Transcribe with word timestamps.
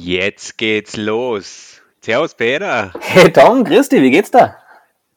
Jetzt 0.00 0.58
geht's 0.58 0.96
los. 0.96 1.82
Servus 2.00 2.32
Peter. 2.32 2.92
Hey 3.00 3.32
Tom, 3.32 3.64
grüß 3.64 3.88
dich, 3.88 4.00
wie 4.00 4.12
geht's 4.12 4.30
da? 4.30 4.56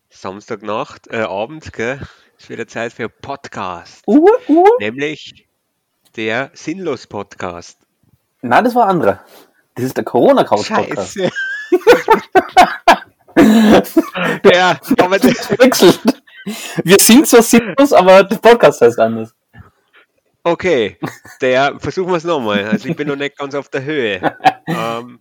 Samstagnacht, 0.09 1.05
äh, 1.11 1.21
Abend, 1.21 1.71
gell? 1.71 1.99
Ist 2.39 2.49
wieder 2.49 2.67
Zeit 2.67 2.91
für 2.91 3.07
Podcast. 3.07 4.01
Uh, 4.07 4.27
uh. 4.49 4.65
Nämlich 4.79 5.47
der 6.15 6.49
Sinnlos-Podcast. 6.53 7.77
Nein, 8.41 8.63
das 8.63 8.73
war 8.73 8.87
anderer. 8.87 9.23
Das 9.75 9.85
ist 9.85 9.97
der 9.97 10.03
Corona-Couch-Podcast. 10.03 11.13
Scheiße. 11.13 11.31
ja, 14.51 14.79
aber 14.97 15.19
das, 15.19 15.37
Verwechselt. 15.45 15.99
Wir 16.83 16.97
sind 16.99 17.27
zwar 17.27 17.43
sinnlos, 17.43 17.93
aber 17.93 18.23
der 18.23 18.37
Podcast 18.37 18.81
heißt 18.81 18.99
anders. 18.99 19.35
okay, 20.43 20.97
der, 21.39 21.79
versuchen 21.79 22.09
wir 22.09 22.17
es 22.17 22.23
nochmal. 22.23 22.65
Also 22.65 22.89
ich 22.89 22.95
bin 22.95 23.07
noch 23.07 23.15
nicht 23.15 23.37
ganz 23.37 23.53
auf 23.53 23.69
der 23.69 23.83
Höhe. 23.83 24.35
Ähm, 24.67 25.19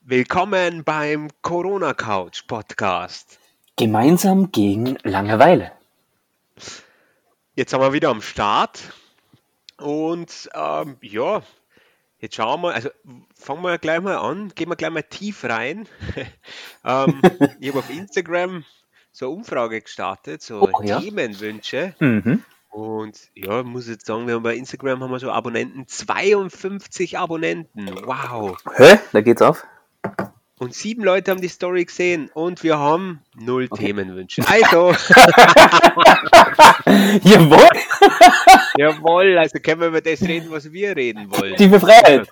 willkommen 0.00 0.84
beim 0.84 1.28
Corona-Couch-Podcast. 1.42 3.38
Gemeinsam 3.76 4.52
gegen 4.52 4.96
Langeweile. 5.02 5.72
Jetzt 7.54 7.70
sind 7.70 7.80
wir 7.80 7.92
wieder 7.92 8.08
am 8.10 8.22
Start 8.22 8.92
und 9.78 10.48
ähm, 10.54 10.96
ja, 11.02 11.42
jetzt 12.18 12.36
schauen 12.36 12.62
wir 12.62 12.74
also 12.74 12.90
fangen 13.34 13.62
wir 13.62 13.78
gleich 13.78 14.00
mal 14.00 14.16
an, 14.16 14.52
gehen 14.54 14.68
wir 14.68 14.76
gleich 14.76 14.90
mal 14.90 15.02
tief 15.02 15.44
rein. 15.44 15.88
ähm, 16.84 17.20
ich 17.60 17.68
habe 17.68 17.80
auf 17.80 17.90
Instagram 17.90 18.64
so 19.12 19.26
eine 19.26 19.34
Umfrage 19.36 19.80
gestartet, 19.80 20.42
so 20.42 20.68
Oh, 20.72 20.82
ja. 20.82 21.00
Themenwünsche 21.00 21.94
Mhm. 21.98 22.44
Und 22.74 23.30
ja, 23.36 23.62
muss 23.62 23.86
jetzt 23.86 24.06
sagen, 24.06 24.26
wir 24.26 24.34
haben 24.34 24.42
bei 24.42 24.56
Instagram 24.56 25.00
haben 25.00 25.12
wir 25.12 25.20
so 25.20 25.30
Abonnenten, 25.30 25.86
52 25.86 27.16
Abonnenten, 27.16 27.88
wow. 28.04 28.56
Hä? 28.74 28.98
Da 29.12 29.20
geht's 29.20 29.42
auf. 29.42 29.64
Und 30.58 30.74
sieben 30.74 31.04
Leute 31.04 31.30
haben 31.30 31.40
die 31.40 31.46
Story 31.46 31.84
gesehen 31.84 32.30
und 32.34 32.64
wir 32.64 32.76
haben 32.76 33.20
null 33.36 33.68
Themenwünsche. 33.68 34.42
Also, 34.48 34.90
Jawohl! 37.22 37.68
jawohl, 38.76 39.38
also 39.38 39.60
können 39.60 39.80
wir 39.80 39.88
über 39.88 40.00
das 40.00 40.22
reden, 40.22 40.50
was 40.50 40.72
wir 40.72 40.96
reden 40.96 41.30
wollen. 41.30 41.54
Die 41.54 41.68
Freiheit. 41.68 42.28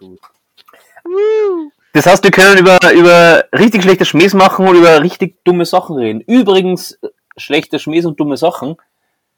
Das 1.93 2.07
heißt, 2.07 2.25
wir 2.25 2.33
können 2.33 2.59
über, 2.59 2.81
über 2.93 3.45
richtig 3.57 3.85
schlechte 3.85 4.05
Schmähs 4.05 4.35
machen 4.35 4.67
und 4.67 4.75
über 4.75 5.01
richtig 5.03 5.45
dumme 5.45 5.67
Sachen 5.67 5.97
reden. 5.97 6.21
Übrigens, 6.21 6.99
äh, 7.01 7.11
schlechte 7.37 7.79
Schmähs 7.79 8.07
und 8.07 8.19
dumme 8.19 8.37
Sachen. 8.37 8.75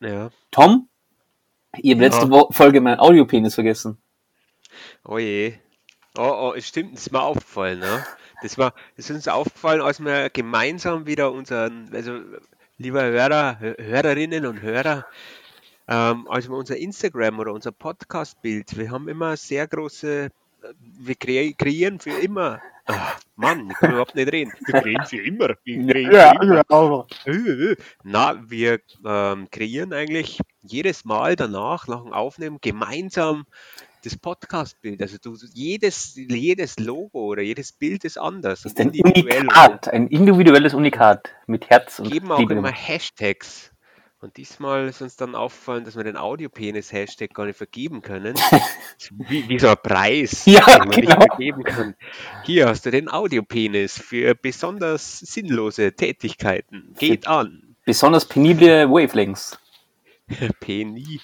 Ja. 0.00 0.30
Tom, 0.50 0.88
ich 1.78 1.92
habe 1.92 2.02
letzte 2.02 2.26
Ja. 2.26 2.46
Folge 2.50 2.80
meinen 2.80 2.98
Audiopenis 3.00 3.54
vergessen. 3.54 3.98
Oh 5.04 5.18
je. 5.18 5.54
Oh, 6.16 6.22
oh, 6.50 6.54
es 6.56 6.68
stimmt, 6.68 6.94
das 6.94 7.06
ist 7.06 7.12
mir 7.12 7.22
aufgefallen, 7.22 7.80
ne? 7.80 8.04
Das 8.42 8.56
war, 8.58 8.74
das 8.96 9.10
ist 9.10 9.16
uns 9.16 9.28
aufgefallen, 9.28 9.80
als 9.80 10.00
wir 10.00 10.30
gemeinsam 10.30 11.06
wieder 11.06 11.32
unseren, 11.32 11.90
also 11.92 12.20
lieber 12.78 13.02
Hörer, 13.02 13.58
Hö- 13.60 13.82
Hörerinnen 13.82 14.46
und 14.46 14.60
Hörer, 14.62 15.06
ähm, 15.88 16.28
als 16.28 16.48
wir 16.48 16.56
unser 16.56 16.76
Instagram 16.76 17.38
oder 17.38 17.52
unser 17.52 17.72
Podcast-Bild, 17.72 18.76
wir 18.76 18.90
haben 18.90 19.08
immer 19.08 19.36
sehr 19.36 19.66
große, 19.66 20.26
äh, 20.26 20.30
wir 20.78 21.14
kre 21.14 21.52
kreieren 21.54 21.98
für 22.00 22.10
immer. 22.10 22.60
Ah, 22.86 23.12
Mann, 23.36 23.70
ich 23.70 23.76
kann 23.78 23.92
überhaupt 23.92 24.14
nicht 24.14 24.30
reden. 24.30 24.52
Wir 24.66 24.80
kreieren 24.80 25.06
für 25.06 25.22
immer. 25.22 25.48
Wir 25.64 25.86
kreieren 25.86 26.12
für 26.12 26.42
immer. 26.42 26.64
genau. 26.64 27.06
Na, 28.02 28.42
wir 28.50 28.80
ähm, 29.06 29.48
kreieren 29.50 29.92
eigentlich 29.94 30.38
jedes 30.62 31.04
Mal 31.04 31.34
danach, 31.36 31.88
nach 31.88 32.02
dem 32.02 32.12
Aufnehmen, 32.12 32.58
gemeinsam 32.60 33.46
das 34.04 34.18
Podcast-Bild. 34.18 35.00
Also 35.00 35.16
du, 35.18 35.34
jedes, 35.54 36.14
jedes 36.16 36.78
Logo 36.78 37.20
oder 37.24 37.40
jedes 37.42 37.72
Bild 37.72 38.04
ist 38.04 38.18
anders. 38.18 38.64
Ist 38.66 38.78
ein 38.78 38.88
individuell. 38.90 39.40
Unikat, 39.40 39.88
ein 39.88 40.08
individuelles 40.08 40.74
Unikat 40.74 41.30
mit 41.46 41.70
Herz 41.70 41.98
Und 41.98 42.06
und 42.06 42.12
geben 42.12 42.30
auch 42.32 42.38
Liebe. 42.38 42.54
immer 42.54 42.70
Hashtags. 42.70 43.73
Und 44.24 44.38
diesmal 44.38 44.88
ist 44.88 45.02
uns 45.02 45.16
dann 45.16 45.34
aufgefallen, 45.34 45.84
dass 45.84 45.96
wir 45.96 46.02
den 46.02 46.16
Audiopenis-Hashtag 46.16 47.34
gar 47.34 47.44
nicht 47.44 47.58
vergeben 47.58 48.00
können. 48.00 48.34
wie, 49.28 49.46
wie 49.50 49.58
so 49.58 49.68
ein 49.68 49.76
Preis, 49.82 50.46
Ja, 50.46 50.64
den 50.64 50.78
man 50.78 50.88
nicht 50.88 51.00
genau. 51.02 51.20
vergeben 51.20 51.62
kann. 51.62 51.94
Hier 52.42 52.66
hast 52.66 52.86
du 52.86 52.90
den 52.90 53.10
Audiopenis 53.10 54.00
für 54.00 54.34
besonders 54.34 55.18
sinnlose 55.18 55.92
Tätigkeiten. 55.92 56.94
Geht 56.98 57.26
an. 57.26 57.76
Besonders 57.84 58.24
penible 58.24 58.88
Wavelengths. 58.88 59.58
Penisle. 60.60 61.20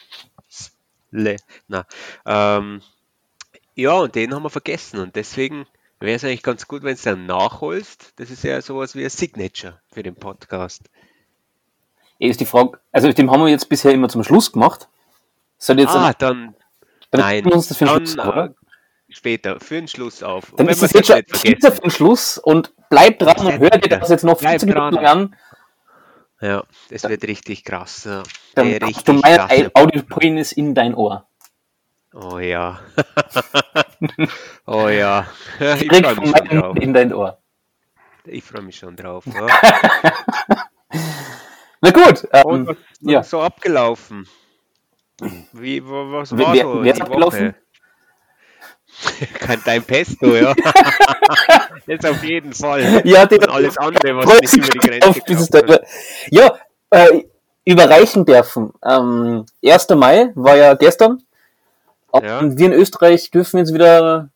Na, 1.68 1.86
ähm, 2.26 2.82
ja, 3.76 3.94
und 3.94 4.14
den 4.14 4.34
haben 4.34 4.42
wir 4.42 4.50
vergessen. 4.50 5.00
Und 5.00 5.16
deswegen 5.16 5.64
wäre 6.00 6.16
es 6.16 6.24
eigentlich 6.24 6.42
ganz 6.42 6.68
gut, 6.68 6.82
wenn 6.82 6.96
du 6.96 7.02
dann 7.02 7.24
nachholst. 7.24 8.12
Das 8.16 8.30
ist 8.30 8.44
ja 8.44 8.60
sowas 8.60 8.94
wie 8.94 9.04
ein 9.04 9.10
Signature 9.10 9.80
für 9.90 10.02
den 10.02 10.16
Podcast. 10.16 10.90
Eh 12.20 12.28
ist 12.28 12.40
die 12.40 12.46
Frage, 12.46 12.78
also 12.92 13.10
dem 13.12 13.30
haben 13.30 13.40
wir 13.40 13.48
jetzt 13.48 13.68
bisher 13.68 13.92
immer 13.92 14.08
zum 14.08 14.22
Schluss 14.22 14.52
gemacht. 14.52 14.88
Soll 15.56 15.80
jetzt 15.80 15.94
ah, 15.94 16.12
dann, 16.18 16.54
dann 17.10 17.20
nein, 17.20 17.44
wir 17.44 17.52
uns 17.52 17.68
das 17.68 17.78
für 17.78 17.86
den 17.86 17.94
dann, 17.94 18.06
Schluss, 18.06 18.16
machen, 18.16 18.30
oder? 18.30 18.44
äh, 18.46 19.12
später, 19.12 19.60
für 19.60 19.74
den 19.74 19.88
Schluss 19.88 20.22
auf. 20.22 20.52
Dann 20.56 20.66
wenn 20.66 20.72
ist 20.72 20.82
es 20.82 20.92
jetzt 20.92 21.06
schon 21.06 21.24
Teaser 21.24 21.72
für 21.72 21.80
den 21.80 21.90
Schluss 21.90 22.38
und 22.38 22.72
bleib 22.90 23.18
dran 23.18 23.46
und 23.46 23.58
hör 23.58 23.70
dir 23.70 23.88
das 23.98 24.10
jetzt 24.10 24.24
noch 24.24 24.38
Bleib 24.38 24.60
15 24.60 24.68
Minuten 24.68 24.94
lang 24.96 25.06
an. 25.06 25.36
Ja, 26.42 26.64
das 26.90 27.04
wird 27.08 27.24
richtig 27.24 27.64
krass. 27.64 28.04
Ja. 28.04 28.22
Dann 28.54 28.66
Äh, 28.66 28.78
du 28.78 28.86
richtig 28.86 29.22
krass. 29.22 29.50
Au- 29.74 29.82
Audiopenis 29.82 30.52
in 30.52 30.74
dein 30.74 30.94
Ohr. 30.94 31.26
Oh 32.14 32.38
ja. 32.38 32.80
oh 34.66 34.88
ja. 34.88 35.26
Ich 35.58 35.88
freue 35.88 36.16
mich 36.16 36.30
schon 36.30 36.48
drauf. 36.48 36.76
in 36.76 36.94
dein 36.94 37.12
Ohr. 37.12 37.38
Ich 38.24 38.44
freue 38.44 38.62
mich 38.62 38.76
schon 38.76 38.96
drauf. 38.96 39.24
Ja. 39.26 39.46
Na 41.80 41.90
gut, 41.90 42.24
Und 42.44 42.60
ähm, 42.60 42.66
was 42.68 42.76
ist 42.76 43.10
ja. 43.10 43.22
so 43.22 43.40
abgelaufen? 43.40 44.26
Wie, 45.52 45.82
wa- 45.84 46.12
was 46.12 46.32
war 46.36 46.52
wer- 46.54 46.62
so 46.62 46.82
wer 46.82 46.92
ist 46.94 47.00
abgelaufen? 47.00 47.54
Kein 49.38 49.60
dein 49.64 49.82
Pesto, 49.82 50.34
ja. 50.34 50.54
Jetzt 51.86 52.04
auf 52.06 52.22
jeden 52.24 52.52
Fall. 52.52 53.02
ja, 53.04 53.22
Und 53.22 53.48
alles 53.48 53.78
andere, 53.78 54.16
was 54.16 54.40
nicht 54.40 54.56
über 54.56 54.68
die 54.68 54.78
Grenze 54.78 55.20
ist. 55.26 55.80
Ja, 56.30 56.54
äh, 56.90 57.24
überreichen 57.64 58.24
dürfen. 58.24 58.72
Ähm, 58.84 59.46
1. 59.64 59.88
Mai 59.90 60.32
war 60.34 60.56
ja 60.56 60.74
gestern. 60.74 61.22
Und 62.10 62.24
Ja. 62.24 62.40
wir 62.42 62.66
in 62.66 62.72
Österreich 62.72 63.30
dürfen 63.30 63.58
jetzt 63.58 63.72
wieder 63.72 64.28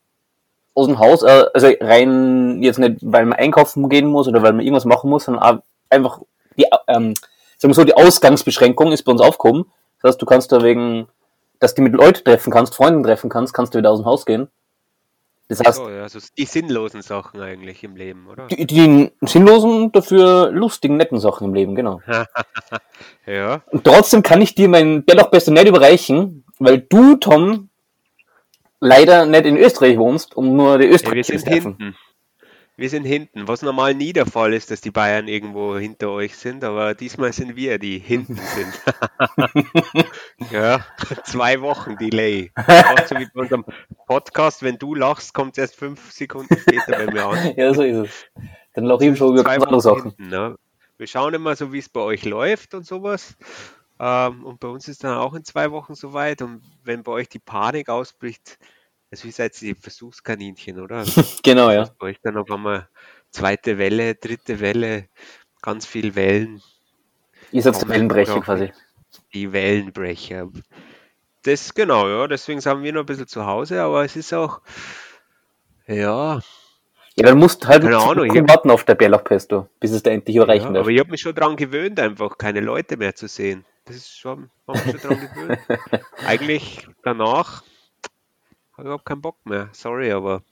aus 0.75 0.87
dem 0.87 0.99
Haus, 0.99 1.23
äh, 1.23 1.45
also 1.53 1.71
rein 1.81 2.63
jetzt 2.63 2.79
nicht, 2.79 2.99
weil 3.03 3.27
man 3.27 3.39
einkaufen 3.39 3.89
gehen 3.89 4.07
muss 4.07 4.29
oder 4.29 4.43
weil 4.43 4.53
man 4.53 4.61
irgendwas 4.65 4.85
machen 4.85 5.11
muss, 5.11 5.25
sondern 5.25 5.63
einfach 5.91 6.21
die, 6.57 6.67
ähm, 6.89 7.15
sagen 7.59 7.71
wir 7.71 7.75
so, 7.75 7.85
die 7.85 7.95
Ausgangsbeschränkung 7.95 8.93
ist 8.93 9.03
bei 9.03 9.13
uns 9.13 9.21
aufgehoben. 9.21 9.67
Das 10.01 10.11
heißt, 10.11 10.23
du 10.23 10.27
kannst 10.27 10.53
da 10.53 10.63
wegen, 10.63 11.09
dass 11.61 11.75
du 11.75 11.83
mit 11.83 11.95
Leuten 11.95 12.25
treffen 12.25 12.53
kannst, 12.53 12.75
Freunden 12.75 13.03
treffen 13.03 13.31
kannst, 13.31 13.55
kannst 13.55 13.75
du 13.75 13.79
wieder 13.79 13.91
aus 13.91 14.01
dem 14.01 14.07
Haus 14.07 14.27
gehen. 14.27 14.49
Das 15.49 15.61
heißt, 15.61 15.79
ja, 15.79 16.03
also 16.03 16.19
die 16.39 16.47
sinnlosen 16.47 17.03
Sachen 17.03 17.41
eigentlich 17.41 17.85
im 17.85 17.97
Leben, 17.97 18.27
oder? 18.29 18.47
die, 18.47 18.67
die 18.67 19.13
sinnlosen, 19.21 19.93
dafür 19.93 20.51
lustigen, 20.51 20.97
netten 20.97 21.21
Sachen 21.21 21.49
im 21.49 21.55
Leben, 21.55 21.75
genau. 21.75 22.01
Ja, 23.27 23.63
Und 23.71 23.85
trotzdem 23.85 24.23
kann 24.23 24.41
ich 24.41 24.55
dir 24.55 24.69
mein 24.69 25.05
Bärlauchbeste 25.05 25.51
nicht 25.51 25.67
überreichen, 25.67 26.45
weil 26.59 26.79
du, 26.81 27.17
Tom, 27.17 27.69
leider 28.81 29.27
nicht 29.27 29.47
in 29.47 29.57
Österreich 29.57 29.99
wohnst, 29.99 30.37
um 30.37 30.57
nur 30.57 30.79
die 30.79 30.87
Österreicher 30.87 31.39
zu 31.39 31.45
treffen. 31.45 31.77
hinten. 31.79 31.97
Wir 32.77 32.91
sind 32.91 33.05
hinten, 33.05 33.47
was 33.47 33.63
normal 33.63 33.95
nie 33.95 34.13
der 34.13 34.27
Fall 34.27 34.53
ist, 34.53 34.73
dass 34.73 34.81
die 34.81 34.91
Bayern 34.91 35.29
irgendwo 35.29 35.77
hinter 35.77 36.11
euch 36.11 36.37
sind, 36.37 36.65
aber 36.65 36.95
diesmal 36.95 37.33
sind 37.33 37.55
wir, 37.55 37.79
die 37.79 38.01
hinten 38.01 38.35
sind. 38.35 38.83
ja, 40.51 40.85
zwei 41.23 41.61
Wochen 41.61 41.97
Delay. 41.97 42.51
Auch 42.57 43.07
so 43.07 43.15
wie 43.17 43.29
bei 43.33 43.43
unserem 43.43 43.65
Podcast, 44.09 44.65
wenn 44.65 44.77
du 44.77 44.97
lachst, 44.97 45.35
kommt 45.35 45.53
es 45.53 45.59
erst 45.59 45.77
fünf 45.77 46.11
Sekunden 46.11 46.57
später 46.59 47.05
bei 47.05 47.13
mir 47.13 47.25
an. 47.27 47.53
Ja, 47.57 47.73
so 47.73 47.83
ist 47.83 47.97
es. 47.97 48.27
Dann 48.75 48.87
lache 48.87 49.07
ich 49.07 49.17
schon 49.17 49.39
über 49.39 49.49
andere 49.49 49.81
Sachen. 49.81 50.11
hinten, 50.17 50.29
ne? 50.29 50.57
Wir 50.97 51.07
schauen 51.07 51.33
immer 51.33 51.55
so, 51.55 51.73
wie 51.73 51.79
es 51.79 51.89
bei 51.89 52.01
euch 52.01 52.25
läuft 52.25 52.75
und 52.75 52.85
sowas. 52.85 53.37
Ähm, 54.01 54.45
und 54.45 54.59
bei 54.59 54.67
uns 54.67 54.89
ist 54.89 55.05
dann 55.05 55.17
auch 55.17 55.35
in 55.35 55.45
zwei 55.45 55.71
Wochen 55.71 55.95
soweit. 55.95 56.43
Und 56.43 56.61
wenn 56.83 57.05
bei 57.05 57.13
euch 57.13 57.29
die 57.29 57.39
Panik 57.39 57.89
ausbricht, 57.89 58.59
also 59.15 59.29
wie 59.29 59.31
seid 59.31 59.63
ihr 59.63 59.75
die 59.75 59.81
Versuchskaninchen, 59.81 60.81
oder? 60.81 61.05
Genau, 61.45 61.71
ja. 61.71 61.89
Bei 62.01 62.09
euch 62.09 62.19
dann 62.23 62.37
auf 62.37 62.51
einmal 62.51 62.89
zweite 63.31 63.79
Welle, 63.79 64.17
dritte 64.17 64.59
Welle, 64.59 65.09
ganz 65.63 65.87
viel 65.87 66.17
Wellen, 66.17 66.61
Ihr 67.53 67.63
seid 67.63 67.87
Wellenbrecher 67.89 68.41
quasi. 68.41 68.73
die 69.33 69.53
Wellenbrecher. 69.53 70.49
Das 71.45 71.75
genau, 71.75 72.09
ja, 72.09 72.27
deswegen 72.27 72.61
sind 72.61 72.83
wir 72.83 72.93
noch 72.93 73.01
ein 73.03 73.07
bisschen 73.07 73.29
zu 73.29 73.47
Hause, 73.47 73.83
aber 73.83 74.05
es 74.05 74.17
ist 74.17 74.33
auch, 74.33 74.61
ja, 75.87 76.41
Ja, 77.17 77.27
dann 77.27 77.39
musst 77.39 77.63
du 77.63 77.69
halt 77.69 77.83
Keine 77.83 77.99
Ahnung, 77.99 78.49
warten 78.49 78.71
auf 78.73 78.83
der 78.83 78.97
Bärlauchpesto, 78.97 79.69
bis 79.79 79.93
es 79.93 80.03
da 80.03 80.11
endlich 80.11 80.35
überreichen 80.37 80.69
ja 80.69 80.73
darf. 80.73 80.81
aber 80.81 80.91
ich 80.91 80.99
habe 80.99 81.11
mich 81.13 81.21
schon 81.21 81.35
daran 81.37 81.55
gewöhnt, 81.55 82.01
einfach 82.01 82.37
keine 82.37 82.61
Leute 82.61 82.97
mehr 82.97 83.15
zu 83.15 83.29
sehen. 83.29 83.65
Das 83.85 83.95
ist 83.95 84.19
schon, 84.19 84.51
schon 84.67 84.97
daran 85.01 85.21
gewöhnt. 85.21 85.61
Eigentlich 86.27 86.89
danach 87.05 87.63
habe 88.75 88.83
überhaupt 88.89 89.07
keinen 89.07 89.23
Bock 89.23 89.37
mehr. 89.45 89.69
Sorry, 89.73 90.13
aber 90.13 90.43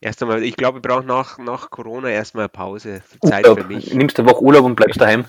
Erst 0.00 0.22
einmal, 0.22 0.44
ich 0.44 0.56
glaube, 0.56 0.78
ich 0.78 0.82
brauche 0.82 1.04
nach, 1.04 1.38
nach 1.38 1.70
Corona 1.70 2.08
erstmal 2.08 2.44
eine 2.44 2.50
Pause. 2.50 3.02
Zeit 3.24 3.48
Urlaub. 3.48 3.60
für 3.62 3.66
mich. 3.66 3.92
Nimmst 3.92 4.18
eine 4.18 4.28
Woche 4.30 4.42
Urlaub 4.42 4.64
und 4.64 4.76
bleibst 4.76 5.00
daheim. 5.00 5.24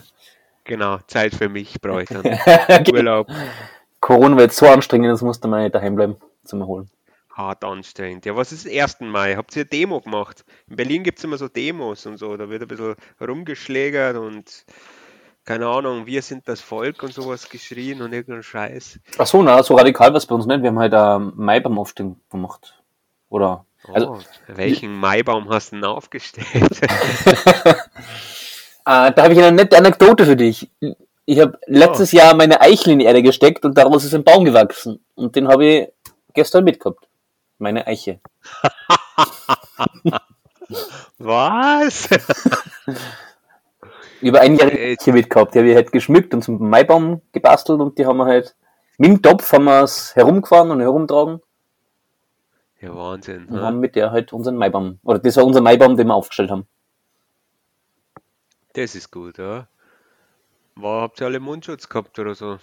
Genau, 0.63 0.99
Zeit 1.07 1.33
für 1.33 1.49
mich 1.49 1.81
brauche 1.81 2.03
ich 2.03 2.09
dann. 2.09 2.23
Urlaub, 2.93 3.27
Corona 3.99 4.37
wird 4.37 4.53
so 4.53 4.67
anstrengend, 4.67 5.11
das 5.11 5.23
musst 5.23 5.43
du 5.43 5.47
mal 5.47 5.71
daheim 5.71 5.95
bleiben 5.95 6.17
zum 6.43 6.61
Erholen. 6.61 6.89
hart 7.33 7.63
anstrengend. 7.63 8.25
Ja, 8.25 8.35
was 8.35 8.51
ist 8.51 8.67
am 8.67 8.73
1. 8.73 8.99
Mai? 9.01 9.35
Habt 9.35 9.55
ihr 9.55 9.61
eine 9.61 9.69
Demo 9.69 10.01
gemacht? 10.01 10.45
In 10.67 10.75
Berlin 10.75 11.03
gibt 11.03 11.17
es 11.17 11.23
immer 11.23 11.37
so 11.37 11.47
Demos 11.47 12.05
und 12.05 12.17
so, 12.17 12.37
da 12.37 12.49
wird 12.49 12.61
ein 12.61 12.67
bisschen 12.67 12.95
rumgeschlägert 13.19 14.17
und 14.17 14.65
keine 15.49 15.65
Ahnung, 15.65 16.05
wir 16.05 16.21
sind 16.21 16.47
das 16.47 16.61
Volk 16.61 17.01
und 17.01 17.11
sowas 17.11 17.49
geschrien 17.49 18.03
und 18.03 18.13
irgendein 18.13 18.43
Scheiß. 18.43 18.99
Ach 19.17 19.25
so, 19.25 19.41
na, 19.41 19.63
so 19.63 19.73
radikal 19.73 20.13
was 20.13 20.27
bei 20.27 20.35
uns 20.35 20.45
nicht. 20.45 20.61
Wir 20.61 20.69
haben 20.69 20.77
halt 20.77 20.93
ähm, 20.95 21.33
Maibaum-Aufstehen 21.37 22.21
gemacht. 22.29 22.79
Oder, 23.29 23.65
also, 23.91 24.11
Oh, 24.11 24.19
welchen 24.45 24.93
Maibaum 24.93 25.49
hast 25.49 25.71
du 25.71 25.77
denn 25.77 25.85
aufgestellt? 25.85 26.83
äh, 26.83 26.85
da 28.85 29.15
habe 29.17 29.33
ich 29.33 29.39
eine 29.39 29.53
nette 29.53 29.75
Anekdote 29.75 30.27
für 30.27 30.35
dich. 30.35 30.69
Ich 31.25 31.39
habe 31.39 31.57
letztes 31.65 32.11
Jahr 32.11 32.35
meine 32.35 32.61
Eichel 32.61 32.93
in 32.93 32.99
die 32.99 33.05
Erde 33.05 33.23
gesteckt 33.23 33.65
und 33.65 33.75
daraus 33.75 34.03
ist 34.03 34.13
ein 34.13 34.23
Baum 34.23 34.45
gewachsen. 34.45 35.03
Und 35.15 35.35
den 35.35 35.47
habe 35.47 35.65
ich 35.65 35.87
gestern 36.35 36.63
mitgehabt. 36.63 37.07
Meine 37.57 37.87
Eiche. 37.87 38.19
Was? 41.17 42.07
Über 44.21 44.41
ein 44.41 44.55
Jahr 44.55 44.71
Äh, 44.71 44.93
Eiche 44.93 45.13
mitgehabt. 45.13 45.53
Die 45.55 45.59
habe 45.59 45.69
ich 45.69 45.75
halt 45.75 45.91
geschmückt 45.91 46.33
und 46.33 46.43
zum 46.43 46.69
Maibaum 46.69 47.21
gebastelt 47.31 47.79
und 47.79 47.97
die 47.97 48.05
haben 48.05 48.17
wir 48.17 48.25
halt 48.25 48.55
mit 48.97 49.09
dem 49.11 49.21
Topf 49.21 49.51
haben 49.53 49.63
wir 49.65 49.83
es 49.83 50.15
herumgefahren 50.15 50.71
und 50.71 50.81
herumtragen 50.81 51.41
Ja, 52.81 52.93
Wahnsinn. 52.95 53.45
und 53.47 53.51
Ne? 53.55 53.61
haben 53.61 53.79
mit 53.79 53.95
der 53.95 54.11
halt 54.11 54.33
unseren 54.33 54.57
Maibaum, 54.57 54.99
oder 55.03 55.19
das 55.19 55.37
war 55.37 55.45
unser 55.45 55.61
Maibaum, 55.61 55.95
den 55.95 56.07
wir 56.07 56.15
aufgestellt 56.15 56.51
haben. 56.51 56.67
Das 58.73 58.95
ist 58.95 59.11
gut, 59.11 59.37
ja. 59.37 59.67
War, 60.75 61.01
habt 61.01 61.19
ihr 61.21 61.27
alle 61.27 61.39
Mundschutz 61.39 61.89
gehabt 61.89 62.17
oder 62.19 62.35
so? 62.35 62.59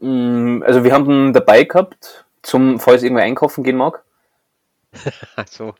Mm, 0.00 0.62
Also 0.66 0.84
wir 0.84 0.92
haben 0.92 1.06
den 1.08 1.32
dabei 1.32 1.64
gehabt, 1.64 2.24
zum, 2.42 2.78
falls 2.80 3.02
irgendwer 3.02 3.24
einkaufen 3.24 3.64
gehen 3.64 3.76
mag. 3.76 4.02
So. 5.48 5.74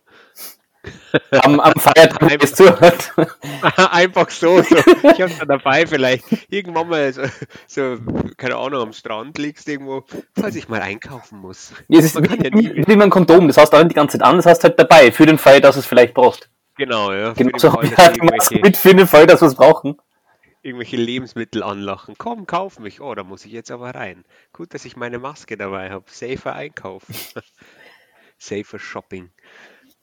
Am, 1.42 1.60
am 1.60 1.74
Feiertag, 1.74 2.42
es 2.42 2.54
zuhört. 2.54 3.12
Einfach 3.90 4.30
so, 4.30 4.62
so. 4.62 4.76
Ich 5.12 5.20
hab's 5.20 5.38
da 5.38 5.44
dabei 5.44 5.86
vielleicht. 5.86 6.24
Irgendwann 6.48 6.88
mal 6.88 7.12
so, 7.12 7.22
so, 7.66 7.98
keine 8.36 8.56
Ahnung, 8.56 8.80
am 8.82 8.92
Strand 8.92 9.36
liegst 9.38 9.68
irgendwo, 9.68 10.04
falls 10.34 10.56
ich 10.56 10.68
mal 10.68 10.80
einkaufen 10.80 11.38
muss. 11.40 11.72
Ja, 11.88 11.98
Es 11.98 12.06
ist 12.06 12.14
Man 12.14 12.24
wie, 12.30 12.36
ja 12.42 12.50
wie, 12.52 12.86
wie 12.86 12.92
immer 12.92 13.04
ein 13.04 13.10
Kondom, 13.10 13.46
das 13.48 13.58
hast 13.58 13.72
du 13.72 13.76
auch 13.76 13.82
nicht 13.82 13.92
die 13.92 13.96
ganze 13.96 14.18
Zeit 14.18 14.26
an, 14.26 14.36
das 14.36 14.46
hast 14.46 14.60
du 14.60 14.68
halt 14.68 14.78
dabei, 14.78 15.12
für 15.12 15.26
den 15.26 15.38
Fall, 15.38 15.60
dass 15.60 15.74
du 15.74 15.80
es 15.80 15.86
vielleicht 15.86 16.14
brauchst. 16.14 16.48
Genau, 16.76 17.12
ja. 17.12 17.34
Genau 17.34 17.58
den 17.58 17.58
so 17.58 17.70
Fall, 17.70 17.84
ich 17.84 17.96
halt 17.98 18.18
mit 18.62 18.76
für 18.76 18.94
den 18.94 19.06
Fall, 19.06 19.26
dass 19.26 19.40
wir 19.42 19.48
es 19.48 19.54
brauchen. 19.56 19.98
irgendwelche 20.62 20.96
Lebensmittel 20.96 21.62
anlachen. 21.62 22.14
Komm, 22.18 22.46
kauf 22.46 22.78
mich. 22.78 23.00
Oh, 23.00 23.14
da 23.14 23.24
muss 23.24 23.44
ich 23.44 23.52
jetzt 23.52 23.70
aber 23.70 23.94
rein. 23.94 24.24
Gut, 24.52 24.74
dass 24.74 24.84
ich 24.84 24.96
meine 24.96 25.18
Maske 25.18 25.56
dabei 25.56 25.90
habe. 25.90 26.04
Safer 26.08 26.54
einkaufen. 26.54 27.14
Safer 28.38 28.78
Shopping. 28.78 29.30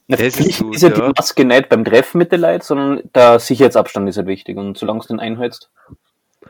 Das 0.08 0.22
ist 0.22 0.60
gut, 0.60 0.76
ist 0.76 0.82
ja 0.84 0.90
ja. 0.90 0.96
die 0.96 1.14
Maske 1.16 1.46
nicht 1.46 1.70
beim 1.70 1.84
Treffen 1.84 2.18
mit 2.18 2.32
den 2.32 2.42
Leuten, 2.42 2.64
sondern 2.64 3.10
der 3.14 3.40
Sicherheitsabstand 3.40 4.08
ist 4.08 4.18
halt 4.18 4.28
wichtig. 4.28 4.58
Und 4.58 4.78
solange 4.78 5.02
du 5.02 5.08
den 5.08 5.20
einhältst, 5.20 5.70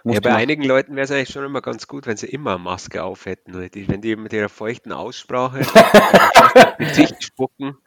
Ja, 0.03 0.19
bei 0.19 0.35
einigen 0.35 0.63
Leuten 0.63 0.95
wäre 0.95 1.05
es 1.05 1.11
eigentlich 1.11 1.29
schon 1.29 1.43
immer 1.43 1.61
ganz 1.61 1.87
gut, 1.87 2.05
wenn 2.05 2.17
sie 2.17 2.27
immer 2.27 2.51
eine 2.51 2.59
Maske 2.63 3.03
auf 3.03 3.25
hätten. 3.25 3.55
weil 3.55 3.69
Die, 3.69 3.87
wenn 3.87 4.01
die 4.01 4.15
mit 4.15 4.31
ihrer 4.33 4.49
feuchten 4.49 4.91
Aussprache 4.91 5.61
Gesicht 6.77 7.23
spucken, 7.23 7.77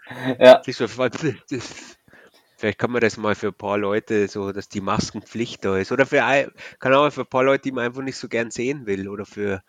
Ja, 0.41 0.61
so 0.67 0.87
Vielleicht 0.89 2.79
kann 2.79 2.91
man 2.91 3.01
das 3.01 3.17
mal 3.17 3.35
für 3.35 3.49
ein 3.49 3.55
paar 3.55 3.79
Leute 3.79 4.29
so, 4.29 4.53
dass 4.53 4.69
die 4.69 4.83
Maskenpflicht 4.83 5.65
da 5.65 5.79
ist. 5.79 5.93
Oder 5.93 6.05
für, 6.05 6.19
keine 6.79 6.99
Ahnung, 6.99 7.11
für 7.11 7.23
ein 7.23 7.27
paar 7.27 7.45
Leute, 7.45 7.63
die 7.63 7.73
man 7.73 7.87
einfach 7.87 8.03
nicht 8.03 8.19
so 8.19 8.29
gern 8.29 8.51
sehen 8.51 8.85
will. 8.85 9.09
Oder 9.09 9.25
für, 9.25 9.63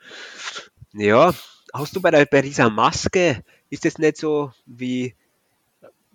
ja, 0.93 1.33
hast 1.73 1.95
du 1.95 2.01
bei, 2.01 2.11
der, 2.11 2.25
bei 2.25 2.41
dieser 2.41 2.69
Maske, 2.69 3.43
ist 3.69 3.85
das 3.85 3.97
nicht 3.97 4.17
so 4.17 4.51
wie, 4.65 5.15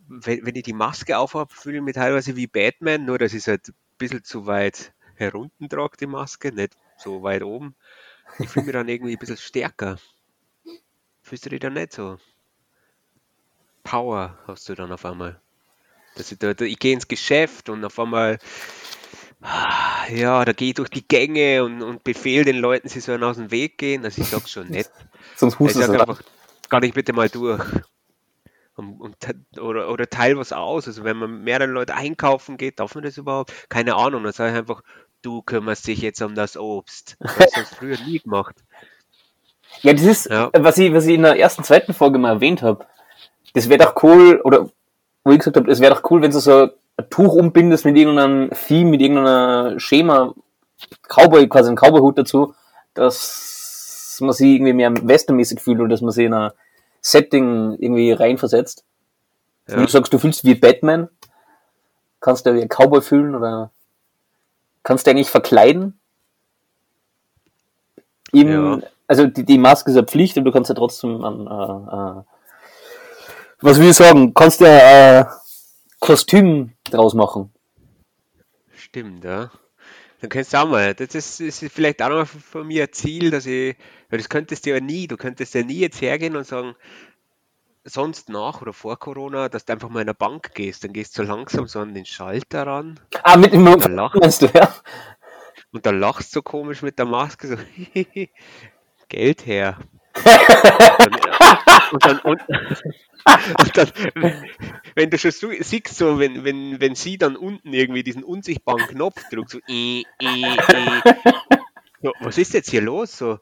wenn, 0.08 0.46
wenn 0.46 0.54
ich 0.54 0.62
die 0.62 0.72
Maske 0.72 1.18
aufhabe, 1.18 1.52
fühle 1.54 1.78
ich 1.78 1.82
mich 1.82 1.94
teilweise 1.94 2.36
wie 2.36 2.46
Batman, 2.46 3.04
nur 3.04 3.18
dass 3.18 3.32
ich 3.32 3.38
es 3.38 3.48
halt 3.48 3.68
ein 3.68 3.74
bisschen 3.98 4.24
zu 4.24 4.46
weit 4.46 4.92
herunten 5.14 5.68
trage, 5.68 5.96
die 5.98 6.06
Maske, 6.06 6.52
nicht 6.52 6.76
so 6.98 7.22
weit 7.22 7.42
oben. 7.42 7.74
Ich 8.38 8.48
fühle 8.48 8.66
mich 8.66 8.72
dann 8.72 8.88
irgendwie 8.88 9.12
ein 9.12 9.18
bisschen 9.18 9.36
stärker. 9.36 9.98
Fühlst 11.22 11.46
du 11.46 11.50
dich 11.50 11.60
dann 11.60 11.74
nicht 11.74 11.92
so? 11.92 12.18
Power 13.82 14.38
hast 14.46 14.68
du 14.68 14.74
dann 14.74 14.92
auf 14.92 15.04
einmal. 15.04 15.40
Dass 16.16 16.32
ich, 16.32 16.38
da, 16.38 16.50
ich 16.50 16.78
gehe 16.78 16.92
ins 16.92 17.08
Geschäft 17.08 17.68
und 17.68 17.84
auf 17.84 17.98
einmal, 17.98 18.38
ah, 19.42 20.06
ja, 20.10 20.44
da 20.44 20.52
gehe 20.52 20.68
ich 20.68 20.74
durch 20.74 20.88
die 20.88 21.06
Gänge 21.06 21.64
und, 21.64 21.82
und 21.82 22.04
befehle 22.04 22.44
den 22.44 22.56
Leuten, 22.56 22.88
sie 22.88 23.00
sollen 23.00 23.22
aus 23.22 23.36
dem 23.36 23.50
Weg 23.50 23.78
gehen. 23.78 24.04
Also 24.04 24.22
ich 24.22 24.28
sage 24.28 24.48
schon 24.48 24.68
nett. 24.68 24.90
sonst 25.36 25.58
Ich 25.60 25.60
hustest 25.60 25.88
du 25.88 25.92
sage 25.92 25.98
es 25.98 26.08
einfach, 26.08 26.22
kann 26.68 26.82
ich 26.82 26.94
bitte 26.94 27.12
mal 27.12 27.28
durch. 27.28 27.62
Und, 28.76 29.00
und, 29.00 29.16
oder, 29.58 29.90
oder 29.90 30.08
teil 30.08 30.36
was 30.38 30.52
aus. 30.52 30.86
Also 30.86 31.02
wenn 31.04 31.16
man 31.16 31.42
mehrere 31.42 31.70
Leute 31.70 31.94
einkaufen 31.94 32.56
geht, 32.58 32.78
darf 32.78 32.94
man 32.94 33.04
das 33.04 33.16
überhaupt? 33.16 33.52
Keine 33.70 33.96
Ahnung. 33.96 34.22
Dann 34.22 34.32
sage 34.32 34.52
ich 34.52 34.58
einfach, 34.58 34.82
du 35.22 35.42
kümmerst 35.42 35.86
dich 35.86 36.00
jetzt 36.02 36.20
um 36.22 36.34
das 36.34 36.56
Obst. 36.56 37.16
Das 37.20 37.38
hast 37.56 37.72
du 37.72 37.76
früher 37.76 37.96
nie 38.06 38.20
gemacht. 38.20 38.56
Ja, 39.82 39.92
das 39.92 40.02
ist, 40.04 40.30
Ja. 40.30 40.50
was, 40.54 40.78
ich, 40.78 40.92
was 40.94 41.06
ich 41.06 41.16
in 41.16 41.22
der 41.22 41.38
ersten, 41.38 41.62
zweiten 41.62 41.92
Folge 41.92 42.18
mal 42.18 42.34
erwähnt 42.34 42.62
habe. 42.62 42.86
Das 43.52 43.68
wäre 43.68 43.84
doch 43.84 44.02
cool, 44.02 44.40
oder 44.42 44.70
wo 45.22 45.32
ich 45.32 45.38
gesagt 45.38 45.56
habe, 45.56 45.70
es 45.70 45.80
wäre 45.80 45.94
doch 45.94 46.10
cool, 46.10 46.22
wenn 46.22 46.30
du 46.30 46.38
so 46.38 46.68
ein 46.96 47.10
Tuch 47.10 47.34
umbindest 47.34 47.84
mit 47.84 47.94
irgendeinem 47.96 48.48
Theme, 48.50 48.90
mit 48.90 49.02
irgendeiner 49.02 49.78
Schema, 49.78 50.32
Cowboy, 51.08 51.46
quasi 51.48 51.68
ein 51.70 51.76
Cowboy-Hut 51.76 52.16
dazu, 52.16 52.54
dass 52.94 54.18
man 54.22 54.32
sich 54.32 54.46
irgendwie 54.54 54.72
mehr 54.72 54.94
westernmäßig 54.94 55.60
fühlt 55.60 55.78
oder 55.80 55.88
dass 55.90 56.00
man 56.00 56.12
sich 56.12 56.24
in 56.24 56.32
ein 56.32 56.52
Setting 57.06 57.76
irgendwie 57.78 58.10
reinversetzt. 58.10 58.84
Wenn 59.66 59.78
Ja. 59.78 59.84
du 59.86 59.90
sagst, 59.92 60.12
du 60.12 60.18
fühlst 60.18 60.42
wie 60.44 60.56
Batman, 60.56 61.08
kannst 62.20 62.44
du 62.44 62.50
dich 62.50 62.58
wie 62.58 62.62
ein 62.64 62.68
Cowboy 62.68 63.00
fühlen 63.00 63.36
oder 63.36 63.70
kannst 64.82 65.06
du 65.06 65.10
eigentlich 65.12 65.30
verkleiden? 65.30 66.00
Im, 68.32 68.48
Ja. 68.50 68.78
Also 69.06 69.26
die, 69.28 69.44
die 69.44 69.56
Maske 69.58 69.90
ist 69.92 69.96
ja 69.96 70.02
Pflicht, 70.02 70.36
aber 70.36 70.46
du 70.46 70.52
kannst 70.52 70.68
ja 70.68 70.74
trotzdem 70.74 71.22
an, 71.24 71.46
äh, 71.46 72.18
äh, 72.18 72.22
was 73.60 73.78
will 73.78 73.90
ich 73.90 73.96
sagen, 73.96 74.34
kannst 74.34 74.60
ja 74.60 75.20
äh, 75.20 75.26
Kostüm 76.00 76.72
draus 76.90 77.14
machen. 77.14 77.52
Stimmt, 78.74 79.24
ja. 79.24 79.50
Dann 80.20 80.30
kannst 80.30 80.52
du 80.54 80.56
auch 80.58 80.68
mal, 80.68 80.94
das 80.94 81.14
ist, 81.14 81.40
ist 81.40 81.64
vielleicht 81.72 82.00
auch 82.02 82.08
noch 82.08 82.26
von 82.26 82.66
mir 82.66 82.84
ein 82.84 82.92
Ziel, 82.92 83.30
dass 83.30 83.44
ich, 83.46 83.76
weil 84.08 84.18
das 84.18 84.28
könntest 84.28 84.64
du 84.66 84.70
ja 84.70 84.80
nie, 84.80 85.06
du 85.06 85.16
könntest 85.16 85.54
ja 85.54 85.62
nie 85.62 85.78
jetzt 85.80 86.00
hergehen 86.00 86.36
und 86.36 86.46
sagen, 86.46 86.74
sonst 87.84 88.28
nach 88.30 88.62
oder 88.62 88.72
vor 88.72 88.98
Corona, 88.98 89.48
dass 89.48 89.64
du 89.64 89.72
einfach 89.74 89.88
mal 89.90 90.00
in 90.00 90.08
eine 90.08 90.14
Bank 90.14 90.54
gehst, 90.54 90.82
dann 90.84 90.92
gehst 90.92 91.16
du 91.18 91.22
langsam 91.22 91.66
so 91.68 91.80
an 91.80 91.94
den 91.94 92.06
Schalter 92.06 92.66
ran 92.66 92.98
Ah, 93.22 93.36
mit 93.36 93.52
dem 93.52 93.64
lacht- 93.66 94.14
meinst 94.18 94.42
du, 94.42 94.46
ja? 94.54 94.74
und 95.72 95.84
dann 95.86 96.00
lachst 96.00 96.30
du 96.34 96.38
so 96.38 96.42
komisch 96.42 96.82
mit 96.82 96.98
der 96.98 97.06
Maske, 97.06 97.46
so 97.48 97.56
Geld 99.08 99.46
her. 99.46 99.78
Und 101.92 102.04
dann, 102.04 102.18
und, 102.20 102.40
und 102.48 103.76
dann, 103.76 103.90
wenn 104.94 105.10
du 105.10 105.18
schon 105.18 105.30
siehst, 105.30 105.96
so, 105.96 106.18
wenn, 106.18 106.44
wenn, 106.44 106.80
wenn 106.80 106.94
sie 106.94 107.18
dann 107.18 107.36
unten 107.36 107.72
irgendwie 107.72 108.02
diesen 108.02 108.24
unsichtbaren 108.24 108.86
Knopf 108.86 109.28
drückt, 109.30 109.50
so, 109.50 109.58
äh, 109.68 110.02
äh, 110.20 110.56
äh. 110.56 111.14
so, 112.02 112.12
was 112.20 112.38
ist 112.38 112.54
jetzt 112.54 112.70
hier 112.70 112.82
los? 112.82 113.16
So, 113.16 113.38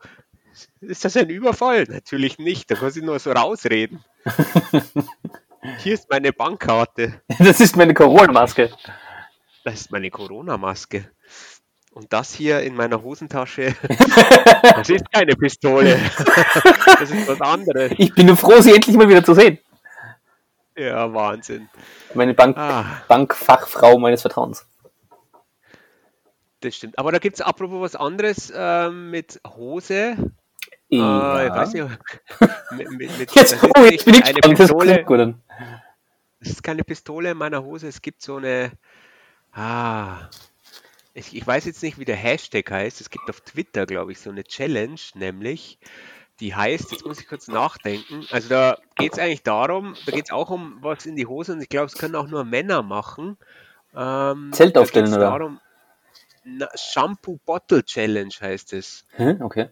ist 0.81 1.05
das 1.05 1.17
ein 1.17 1.31
Überfall? 1.31 1.85
Natürlich 1.85 2.39
nicht, 2.39 2.71
da 2.71 2.75
kann 2.77 2.91
sie 2.91 3.03
nur 3.03 3.19
so 3.19 3.33
rausreden. 3.33 4.05
Hier 5.79 5.95
ist 5.95 6.11
meine 6.11 6.33
Bankkarte, 6.33 7.23
Das 7.39 7.61
ist 7.61 7.77
meine 7.77 7.95
Corona-Maske. 7.95 8.71
das 9.65 9.81
ist 9.81 9.91
meine 9.91 10.11
Corona-Maske. 10.11 11.11
Und 11.95 12.13
das 12.13 12.35
hier 12.35 12.61
in 12.63 12.75
meiner 12.75 13.03
Hosentasche, 13.03 13.75
das 14.63 14.89
ist 14.91 15.11
keine 15.13 15.35
Pistole. 15.37 15.99
Das 16.99 17.11
ist 17.11 17.29
was 17.29 17.41
anderes. 17.41 17.93
Ich 17.99 18.15
bin 18.15 18.27
nur 18.27 18.37
froh, 18.37 18.61
sie 18.61 18.73
endlich 18.75 18.97
mal 18.97 19.09
wieder 19.09 19.23
zu 19.25 19.35
sehen. 19.35 19.59
Ja, 20.77 21.13
Wahnsinn. 21.13 21.69
Meine 22.15 22.35
Bank, 22.35 22.57
Ah, 22.57 23.03
Bankfachfrau 23.09 23.99
meines 23.99 24.23
Vertrauens. 24.23 24.65
das 26.61 26.75
stimmt. 26.77 26.99
Aber 26.99 27.13
da 27.13 27.19
gibt 27.19 27.35
es 27.37 27.41
apropos 27.43 27.81
was 27.81 27.97
anderes 27.97 28.53
ähm, 28.57 29.11
mit 29.11 29.41
Hose. 29.57 30.17
Äh, 30.91 30.97
Ja. 30.97 31.45
ich 31.47 31.51
weiß 31.53 31.73
nicht. 31.75 31.89
Mit, 32.73 32.91
mit, 32.91 33.19
mit, 33.19 33.33
Jetzt, 33.35 33.53
das 33.53 33.63
oh, 33.65 33.83
jetzt 33.85 33.91
nicht 33.91 34.05
bin 34.07 34.15
ich 34.15 34.25
eine 34.25 34.35
gespannt. 34.35 34.59
Das 34.61 34.69
Pistole. 34.71 35.05
gut. 35.05 35.35
Es 36.41 36.51
ist 36.51 36.63
keine 36.63 36.85
Pistole 36.85 37.33
in 37.33 37.37
meiner 37.39 37.63
Hose. 37.63 37.89
Es 37.89 38.01
gibt 38.03 38.23
so 38.23 38.37
eine. 38.37 38.73
Ah. 39.53 40.29
Ich, 41.14 41.35
ich 41.35 41.47
weiß 41.47 41.64
jetzt 41.64 41.83
nicht, 41.83 41.99
wie 41.99 42.04
der 42.04 42.16
Hashtag 42.16 42.71
heißt. 42.71 43.00
Es 43.00 43.09
gibt 43.09 43.30
auf 43.30 43.40
Twitter, 43.40 43.87
glaube 43.87 44.12
ich, 44.12 44.21
so 44.21 44.30
eine 44.30 44.44
Challenge, 44.44 45.00
nämlich 45.14 45.78
die 46.40 46.54
heißt, 46.54 46.90
jetzt 46.90 47.06
muss 47.06 47.21
ich 47.21 47.28
kurz 47.28 47.47
nachdenken. 47.47 48.26
Also 48.30 48.49
da 48.49 48.78
geht 48.97 49.12
es 49.12 49.18
eigentlich 49.18 49.44
darum, 49.44 49.94
da 50.04 50.12
geht 50.12 50.25
es 50.26 50.33
auch 50.33 50.50
um 50.50 50.78
was 50.80 51.06
in 51.06 51.14
die 51.14 51.26
Hose 51.26 51.52
und 51.52 51.61
ich 51.61 51.68
glaube, 51.68 51.87
es 51.87 51.94
können 51.94 52.16
auch 52.16 52.26
nur 52.26 52.44
Männer 52.44 52.83
machen. 52.83 53.38
Ähm, 53.94 54.50
Zelt 54.52 54.75
da 54.75 54.80
aufstellen, 54.80 55.06
geht's 55.06 55.16
oder? 55.16 55.30
Darum, 55.30 55.61
na, 56.44 56.68
Shampoo 56.75 57.38
Bottle 57.47 57.85
Challenge 57.85 58.35
heißt 58.40 58.73
es. 58.73 59.06
Hm, 59.12 59.40
okay. 59.40 59.68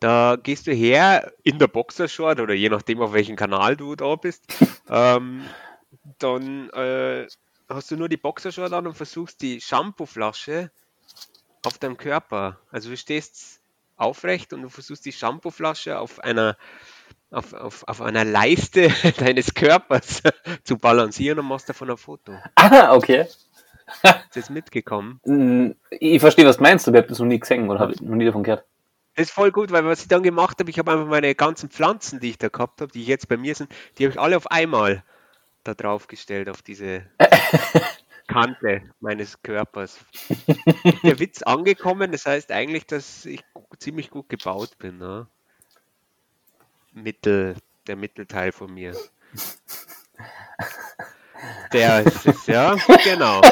Da 0.00 0.36
gehst 0.42 0.66
du 0.66 0.72
her 0.72 1.32
in 1.42 1.58
der 1.58 1.68
Boxershort 1.68 2.40
oder 2.40 2.54
je 2.54 2.70
nachdem, 2.70 3.00
auf 3.00 3.12
welchem 3.12 3.36
Kanal 3.36 3.76
du 3.76 3.94
da 3.94 4.16
bist. 4.16 4.44
ähm, 4.88 5.44
dann 6.18 6.70
äh, 6.70 7.26
hast 7.68 7.90
du 7.90 7.96
nur 7.96 8.08
die 8.08 8.16
Boxershort 8.16 8.72
an 8.72 8.86
und 8.86 8.94
versuchst 8.94 9.42
die 9.42 9.60
Shampooflasche 9.60 10.70
auf 11.64 11.78
deinem 11.78 11.96
Körper. 11.96 12.58
Also 12.70 12.90
du 12.90 12.96
stehst 12.96 13.60
aufrecht 13.96 14.52
und 14.52 14.62
du 14.62 14.68
versuchst 14.68 15.04
die 15.04 15.12
Shampooflasche 15.12 15.98
auf 15.98 16.20
einer 16.20 16.56
auf, 17.30 17.52
auf, 17.54 17.82
auf 17.88 18.00
einer 18.02 18.24
Leiste 18.24 18.88
deines 19.18 19.54
Körpers 19.54 20.22
zu 20.64 20.78
balancieren 20.78 21.38
und 21.40 21.46
machst 21.46 21.68
davon 21.68 21.90
ein 21.90 21.96
Foto. 21.96 22.32
Ah, 22.54 22.94
okay. 22.94 23.26
Ist 24.02 24.36
jetzt 24.36 24.50
mitgekommen? 24.50 25.20
Hm, 25.24 25.76
Ich 25.90 26.20
verstehe, 26.20 26.46
was 26.46 26.58
du 26.58 26.62
meinst, 26.62 26.86
aber 26.88 26.98
ich 26.98 27.02
habe 27.02 27.08
das 27.10 27.18
noch 27.18 27.26
nie 27.26 27.38
gesehen 27.38 27.68
oder 27.68 27.80
habe 27.80 27.94
noch 28.00 28.16
nie 28.16 28.24
davon 28.24 28.42
gehört. 28.42 28.64
Das 29.14 29.28
ist 29.28 29.32
voll 29.32 29.50
gut, 29.50 29.72
weil 29.72 29.84
was 29.86 30.02
ich 30.02 30.08
dann 30.08 30.22
gemacht 30.22 30.58
habe, 30.60 30.70
ich 30.70 30.78
habe 30.78 30.92
einfach 30.92 31.06
meine 31.06 31.34
ganzen 31.34 31.70
Pflanzen, 31.70 32.20
die 32.20 32.30
ich 32.30 32.38
da 32.38 32.48
gehabt 32.48 32.80
habe, 32.82 32.92
die 32.92 33.04
jetzt 33.04 33.28
bei 33.28 33.36
mir 33.36 33.54
sind, 33.54 33.72
die 33.96 34.04
habe 34.04 34.12
ich 34.12 34.20
alle 34.20 34.36
auf 34.36 34.50
einmal 34.50 35.02
da 35.66 35.74
drauf 35.74 36.06
gestellt, 36.06 36.48
auf 36.48 36.62
diese 36.62 37.06
Kante 38.28 38.82
meines 39.00 39.40
Körpers. 39.42 39.98
Der 41.02 41.18
Witz 41.20 41.42
angekommen, 41.42 42.12
das 42.12 42.26
heißt 42.26 42.50
eigentlich, 42.52 42.86
dass 42.86 43.24
ich 43.24 43.44
ziemlich 43.78 44.10
gut 44.10 44.28
gebaut 44.28 44.78
bin. 44.78 44.98
Ne? 44.98 45.26
Mittel, 46.92 47.56
der 47.86 47.96
Mittelteil 47.96 48.52
von 48.52 48.72
mir. 48.72 48.94
Der 51.72 52.00
ist 52.00 52.26
es, 52.26 52.46
ja, 52.46 52.76
genau. 53.04 53.42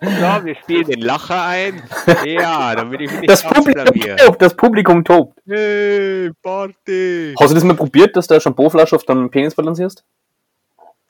So, 0.00 0.44
wir 0.44 0.54
spielen 0.56 0.86
den 0.86 1.00
Lacher 1.00 1.44
ein. 1.44 1.82
Ja, 2.24 2.74
damit 2.74 3.00
ich 3.00 3.10
mich 3.10 3.26
Das 3.26 3.42
nicht 3.42 3.54
Publikum 3.54 4.16
tobt, 4.16 4.42
das 4.42 4.56
Publikum 4.56 5.04
tobt. 5.04 5.38
Hey, 5.46 6.30
Party! 6.42 7.34
Hast 7.38 7.50
du 7.50 7.54
das 7.54 7.64
mal 7.64 7.74
probiert, 7.74 8.16
dass 8.16 8.26
du 8.28 8.34
eine 8.34 8.40
Shampooflasche 8.40 8.94
auf 8.94 9.04
deinem 9.04 9.30
Penis 9.30 9.54
balancierst? 9.54 10.04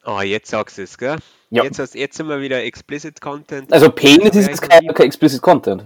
Oh, 0.05 0.21
jetzt 0.21 0.51
sagst 0.51 0.79
du 0.79 0.83
es, 0.83 0.99
gell? 0.99 1.17
Ja. 1.51 1.65
Jetzt, 1.65 1.79
hast, 1.79 1.95
jetzt 1.95 2.17
sind 2.17 2.29
wir 2.29 2.41
wieder 2.41 2.63
Explicit 2.65 3.21
Content. 3.21 3.73
Also 3.73 3.91
Penis 3.91 4.35
ist 4.35 4.63
kein, 4.63 4.87
kein 4.89 5.07
explicit 5.07 5.43
Content. 5.43 5.85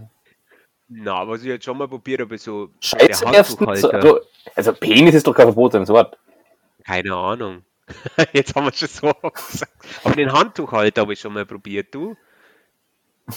Na, 0.88 1.26
was 1.26 1.40
ich 1.40 1.49
jetzt 1.49 1.64
schon 1.64 1.76
mal 1.76 1.88
probiert 1.88 2.20
habe, 2.20 2.38
so 2.38 2.70
Scheiße. 2.80 3.26
Also, 3.26 4.20
also 4.54 4.73
Penis 4.73 5.16
ist 5.16 5.26
doch 5.26 5.35
kein 5.35 5.46
verbotenes 5.46 5.88
Wort. 5.88 6.16
Keine 6.85 7.14
Ahnung. 7.14 7.64
Jetzt 8.32 8.54
haben 8.54 8.66
wir 8.66 8.73
schon 8.73 8.88
so 8.88 9.12
gesagt. 9.30 9.73
Aber 10.04 10.14
den 10.14 10.32
Handtuchhalter 10.32 11.02
habe 11.02 11.12
ich 11.12 11.20
schon 11.20 11.32
mal 11.32 11.46
probiert, 11.46 11.94
du? 11.94 12.16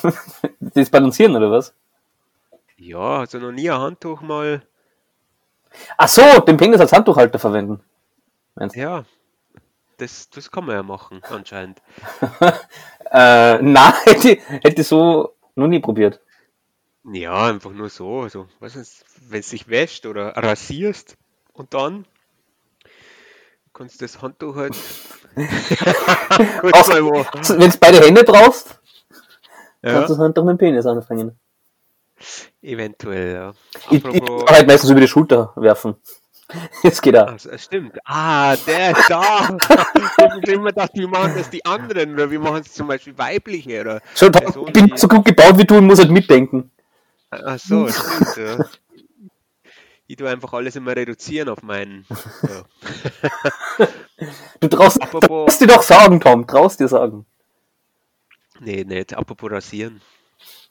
Das 0.59 0.89
Balancieren 0.91 1.36
oder 1.36 1.50
was? 1.50 1.74
Ja, 2.77 3.19
also 3.19 3.39
noch 3.39 3.51
nie 3.51 3.69
ein 3.69 3.79
Handtuch 3.79 4.21
mal. 4.21 4.62
Ach 5.98 6.07
so, 6.07 6.21
den 6.41 6.57
Penis 6.57 6.79
als 6.79 6.93
Handtuchhalter 6.93 7.39
verwenden. 7.39 7.81
Meinst 8.55 8.75
du? 8.75 8.79
Ja, 8.79 9.05
das, 10.00 10.29
das 10.29 10.51
kann 10.51 10.65
man 10.65 10.75
ja 10.75 10.84
machen, 10.84 11.22
anscheinend. 11.29 11.82
Äh, 13.12 13.58
na, 13.63 13.91
hätte, 14.06 14.38
hätte 14.62 14.82
ich 14.82 14.88
so 14.88 15.34
noch 15.56 15.65
nie 15.68 15.79
probiert. 15.79 16.20
Ja, 17.12 17.48
einfach 17.48 17.72
nur 17.72 17.89
so. 17.89 18.22
Also, 18.22 18.48
was 18.60 18.75
ist, 18.75 19.03
wenn 19.29 19.39
es 19.39 19.50
sich 19.50 19.68
wäscht 19.68 20.06
oder 20.06 20.38
rasierst 20.38 21.18
und 21.53 21.74
dann 21.74 22.06
kannst 23.74 24.00
du 24.00 24.06
das 24.06 24.22
Handtuch 24.22 24.56
halt. 24.58 24.75
Wenn 25.36 25.48
du 27.72 27.77
beide 27.79 28.00
Hände 28.01 28.24
brauchst, 28.24 28.79
Ja, 29.82 29.94
kannst 29.94 30.10
du 30.10 30.13
das 30.13 30.20
Handtuch 30.20 30.44
mit 30.44 30.53
dem 30.53 30.58
Penis 30.60 30.86
anfangen. 30.86 31.39
eventuell, 32.62 33.34
ja. 33.34 33.53
Ich, 33.89 33.94
ich 33.94 34.06
Apropos, 34.06 34.46
kann 34.46 34.56
halt 34.56 34.68
meistens 34.68 34.89
über 34.89 35.01
die 35.01 35.08
Schulter 35.08 35.53
werfen. 35.56 35.96
Das 36.84 37.01
geht 37.01 37.15
auch. 37.15 37.27
Ach, 37.27 37.39
so, 37.39 37.56
stimmt. 37.58 37.98
Ah, 38.06 38.56
der 38.56 38.91
ist 38.98 39.10
da. 39.10 39.58
Ich 39.96 40.18
hab 40.25 40.48
immer 40.48 40.70
gedacht, 40.70 40.91
wie 40.96 41.06
machen 41.08 41.34
das 41.38 41.50
die 41.50 41.63
anderen? 41.65 42.13
Oder 42.13 42.29
wie 42.32 42.38
machen 42.38 42.62
es 42.65 42.74
zum 42.74 42.88
Beispiel 42.88 43.18
weibliche? 43.18 43.82
Oder 43.82 44.00
Personen, 44.00 44.68
ich 44.68 44.74
bin 44.74 44.98
so 44.98 45.08
gut 45.08 45.25
gebaut 45.25 45.58
wie 45.58 45.65
du 45.65 45.77
und 45.77 45.86
muss 45.86 46.00
halt 46.00 46.12
mitdenken. 46.12 46.72
Ach 47.29 47.58
so, 47.60 47.88
stimmt, 47.88 48.38
ja. 48.38 48.65
Ich 50.08 50.15
tue 50.15 50.27
einfach 50.29 50.51
alles 50.53 50.75
immer 50.75 50.96
reduzieren 50.96 51.50
auf 51.50 51.62
meinen. 51.62 52.06
Ja. 52.44 53.88
Du 54.60 54.68
traust, 54.68 55.01
Apropos- 55.01 55.27
traust 55.46 55.62
dir 55.62 55.68
doch 55.68 55.84
sagen, 55.84 56.20
Tom. 56.20 56.48
Traust 56.48 56.79
dir 56.79 56.88
sagen. 56.88 57.25
Nee, 58.60 58.84
nicht. 58.84 59.15
Apropos 59.15 59.51
rasieren. 59.51 60.01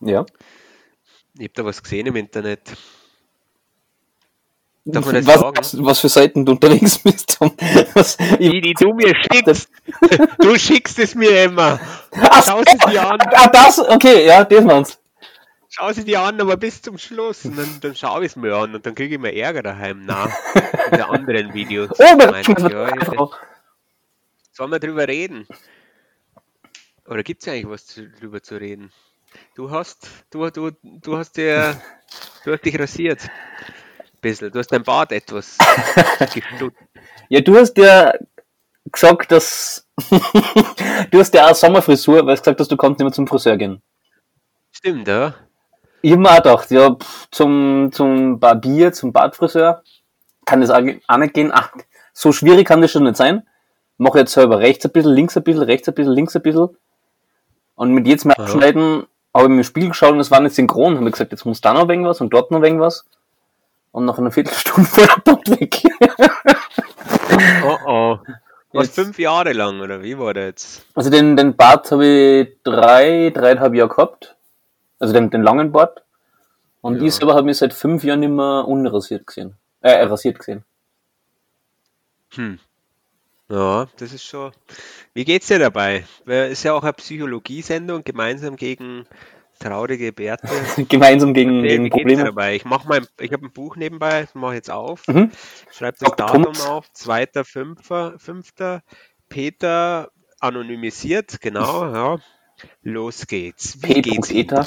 Ja. 0.00 0.26
Ich 1.38 1.46
hab 1.46 1.54
da 1.54 1.64
was 1.64 1.82
gesehen 1.82 2.06
im 2.08 2.16
Internet. 2.16 2.76
Was, 4.90 5.42
was, 5.42 5.84
was 5.84 6.00
für 6.00 6.08
Seiten 6.08 6.46
du 6.46 6.52
unterwegs 6.52 6.98
bist, 7.04 7.36
Tom. 7.38 7.52
Was, 7.92 8.16
Die, 8.38 8.60
die 8.60 8.74
du 8.74 8.94
mir 8.94 9.14
schickst. 9.14 9.68
Du 10.38 10.58
schickst 10.58 10.98
es 10.98 11.14
mir 11.14 11.44
immer. 11.44 11.78
Ach, 12.12 12.44
Schau 12.46 12.62
sie 12.64 12.78
dir 12.90 13.06
an. 13.06 13.18
Ah, 13.20 13.48
das, 13.48 13.78
okay, 13.78 14.26
ja, 14.26 14.44
das 14.44 14.64
meinst 14.64 14.98
Schau 15.68 15.92
sie 15.92 16.04
dir 16.04 16.20
an, 16.20 16.40
aber 16.40 16.56
bis 16.56 16.80
zum 16.80 16.96
Schluss. 16.96 17.44
Und 17.44 17.58
dann, 17.58 17.68
dann 17.82 17.94
schaue 17.94 18.24
ich 18.24 18.32
es 18.32 18.36
mir 18.36 18.54
an 18.56 18.74
und 18.74 18.86
dann 18.86 18.94
kriege 18.94 19.16
ich 19.16 19.20
mir 19.20 19.34
Ärger 19.34 19.62
daheim 19.62 20.06
nach. 20.06 20.30
In 20.90 20.96
der 20.96 21.10
anderen 21.10 21.52
Videos. 21.52 21.90
Oh, 21.98 22.16
Meine 22.16 22.40
ich, 22.40 22.48
ja, 22.48 23.28
Sollen 24.52 24.70
wir 24.70 24.78
drüber 24.80 25.06
reden? 25.06 25.46
Oder 27.06 27.22
gibt 27.22 27.42
es 27.42 27.48
eigentlich 27.48 27.68
was 27.68 27.86
zu, 27.86 28.08
drüber 28.08 28.42
zu 28.42 28.56
reden? 28.56 28.90
Du 29.54 29.70
hast, 29.70 30.08
du, 30.30 30.48
du, 30.50 30.70
du 30.82 31.16
hast 31.16 31.36
dir, 31.36 31.80
du 32.44 32.52
hast 32.52 32.64
dich 32.64 32.78
rasiert. 32.78 33.28
Bisschen. 34.20 34.50
Du 34.50 34.58
hast 34.58 34.68
dein 34.72 34.82
Bart 34.82 35.12
etwas 35.12 35.56
gestutzt. 36.34 36.76
Ja, 37.28 37.40
du 37.40 37.56
hast 37.56 37.76
ja 37.78 38.12
gesagt, 38.90 39.30
dass 39.30 39.86
du 41.10 41.18
hast 41.18 41.34
ja 41.34 41.48
auch 41.50 41.54
Sommerfrisur, 41.54 42.26
weil 42.26 42.34
du 42.36 42.40
gesagt 42.42 42.60
hast, 42.60 42.70
du 42.72 42.76
kannst 42.76 42.98
nicht 42.98 43.04
mehr 43.04 43.12
zum 43.12 43.26
Friseur 43.26 43.56
gehen. 43.56 43.82
Stimmt, 44.72 45.06
ja? 45.08 45.34
Ich 46.02 46.12
hab 46.12 46.18
mir 46.20 46.30
auch 46.30 46.36
gedacht, 46.36 46.70
ja, 46.70 46.94
pff, 46.94 47.28
zum, 47.30 47.90
zum 47.92 48.38
Barbier, 48.38 48.92
zum 48.92 49.12
Bartfriseur 49.12 49.82
kann 50.46 50.60
das 50.60 50.70
auch 50.70 50.80
nicht 50.80 51.34
gehen. 51.34 51.50
Ach, 51.52 51.70
so 52.12 52.32
schwierig 52.32 52.66
kann 52.66 52.80
das 52.80 52.90
schon 52.92 53.04
nicht 53.04 53.16
sein. 53.16 53.46
Mach 53.98 54.14
jetzt 54.14 54.32
selber 54.32 54.60
rechts 54.60 54.84
ein 54.84 54.92
bisschen, 54.92 55.12
links 55.12 55.36
ein 55.36 55.42
bisschen, 55.42 55.62
rechts 55.64 55.88
ein 55.88 55.94
bisschen, 55.94 56.12
links 56.14 56.36
ein 56.36 56.42
bisschen. 56.42 56.68
Und 57.74 57.92
mit 57.92 58.06
jetzt 58.06 58.24
mal 58.24 58.34
Ja. 58.38 58.44
abschneiden, 58.44 59.06
habe 59.34 59.44
ich 59.44 59.50
mir 59.50 59.56
im 59.58 59.64
Spiegel 59.64 59.88
geschaut 59.90 60.12
und 60.12 60.20
es 60.20 60.30
war 60.30 60.40
nicht 60.40 60.54
synchron. 60.54 60.96
Habe 60.96 61.06
ich 61.06 61.12
gesagt, 61.12 61.32
jetzt 61.32 61.44
muss 61.44 61.60
da 61.60 61.74
noch 61.74 61.88
irgendwas 61.88 62.20
und 62.20 62.30
dort 62.32 62.50
noch 62.50 62.62
irgendwas. 62.62 63.04
Und 63.92 64.04
nach 64.04 64.18
einer 64.18 64.30
Viertelstunde 64.30 64.88
war 64.96 65.06
der 65.06 65.22
Bart 65.24 65.60
weg. 65.60 65.82
Oh 67.64 67.78
oh. 67.86 68.18
Was 68.72 68.90
fünf 68.90 69.18
Jahre 69.18 69.52
lang, 69.52 69.80
oder 69.80 70.02
wie 70.02 70.18
war 70.18 70.34
das 70.34 70.44
jetzt? 70.44 70.86
Also 70.94 71.10
den, 71.10 71.36
den 71.36 71.56
Bart 71.56 71.90
habe 71.90 72.06
ich 72.06 72.56
drei, 72.64 73.30
dreieinhalb 73.34 73.74
Jahre 73.74 73.88
gehabt. 73.88 74.36
Also 74.98 75.12
den, 75.14 75.30
den 75.30 75.42
langen 75.42 75.72
Bart. 75.72 76.02
Und 76.80 76.96
Ja. 77.00 77.02
ich 77.06 77.14
selber 77.14 77.34
habe 77.34 77.44
mich 77.44 77.58
seit 77.58 77.72
fünf 77.72 78.04
Jahren 78.04 78.20
nicht 78.20 78.30
mehr 78.30 78.64
unrasiert 78.66 79.26
gesehen. 79.26 79.54
Äh, 79.80 80.02
rasiert 80.04 80.38
gesehen. 80.38 80.64
Hm. 82.34 82.58
Ja, 83.48 83.86
das 83.96 84.12
ist 84.12 84.24
schon. 84.24 84.52
Wie 85.14 85.24
geht's 85.24 85.46
dir 85.46 85.58
dabei? 85.58 86.04
Weil 86.26 86.50
Ist 86.50 86.64
ja 86.64 86.74
auch 86.74 86.82
eine 86.82 86.92
Psychologiesendung, 86.92 88.04
gemeinsam 88.04 88.56
gegen 88.56 89.06
traurige 89.58 90.12
Bärte. 90.12 90.48
Gemeinsam 90.88 91.34
gegen, 91.34 91.60
Nee, 91.60 91.68
gegen 91.76 91.90
Probleme. 91.90 92.24
dabei? 92.24 92.56
Ich 92.56 92.64
mach 92.64 92.84
mein, 92.84 93.06
ich 93.20 93.32
habe 93.32 93.46
ein 93.46 93.52
Buch 93.52 93.76
nebenbei, 93.76 94.22
das 94.22 94.34
mache 94.34 94.52
ich 94.52 94.56
jetzt 94.58 94.70
auf. 94.70 95.06
Mhm. 95.08 95.30
Schreib 95.72 95.98
das. 95.98 96.12
Datum 96.16 96.44
Thomas. 96.44 96.66
auf, 96.66 96.86
2.5. 96.96 98.80
Peter 99.28 100.10
anonymisiert, 100.40 101.40
genau, 101.40 101.92
ja. 101.92 102.18
Los 102.82 103.26
geht's. 103.26 103.82
Wie 103.82 103.94
P. 103.94 104.00
geht's 104.02 104.30
Ihnen 104.30 104.48
dabei? 104.48 104.66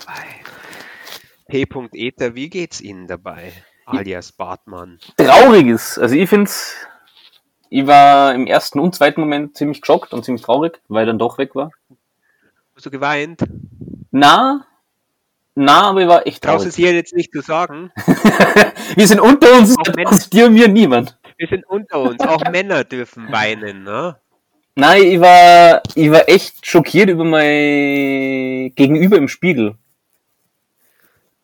P. 1.48 1.65
Ether, 1.93 2.36
wie 2.36 2.50
geht's 2.50 2.79
Ihnen 2.79 3.07
dabei? 3.07 3.51
Alias 3.86 4.31
Bartmann. 4.31 5.00
Trauriges. 5.17 5.98
Also 6.00 6.15
ich 6.15 6.29
find's, 6.29 6.75
ich 7.69 7.86
war 7.88 8.33
im 8.33 8.48
ersten 8.48 8.79
und 8.79 8.95
zweiten 8.95 9.19
Moment 9.19 9.57
ziemlich 9.57 9.81
geschockt 9.81 10.13
und 10.13 10.24
ziemlich 10.24 10.43
traurig, 10.43 10.79
weil 10.88 11.03
er 11.03 11.07
dann 11.07 11.19
doch 11.19 11.38
weg 11.38 11.55
war. 11.55 11.71
Hast 12.75 12.86
du 12.86 12.91
geweint? 12.91 13.41
Na, 14.12 14.65
na, 15.55 15.89
aber 15.89 16.01
ich 16.01 16.08
war 16.08 16.27
echt 16.27 16.43
Traust 16.43 16.65
du 16.65 16.70
es 16.70 16.75
traurig. 16.75 16.89
hier 16.89 16.96
jetzt 16.96 17.13
nicht 17.13 17.31
zu 17.31 17.41
sagen? 17.41 17.91
Wir 18.96 19.08
sind 19.08 19.20
unter 19.20 19.53
uns, 19.53 19.75
Auch 19.77 20.05
aus 20.05 20.29
dir 20.29 20.50
mir 20.50 20.67
niemand. 20.67 21.17
Wir 21.38 21.48
sind 21.48 21.65
unter 21.67 22.00
uns. 22.00 22.20
Auch 22.22 22.41
Männer 22.51 22.84
dürfen 22.84 23.31
weinen, 23.31 23.84
ne? 23.84 24.17
Nein, 24.75 25.03
ich 25.03 25.20
war, 25.20 25.81
ich 25.96 26.10
war 26.12 26.29
echt 26.29 26.65
schockiert 26.65 27.10
über 27.10 27.25
mein 27.25 28.74
Gegenüber 28.75 29.17
im 29.17 29.27
Spiegel. 29.27 29.75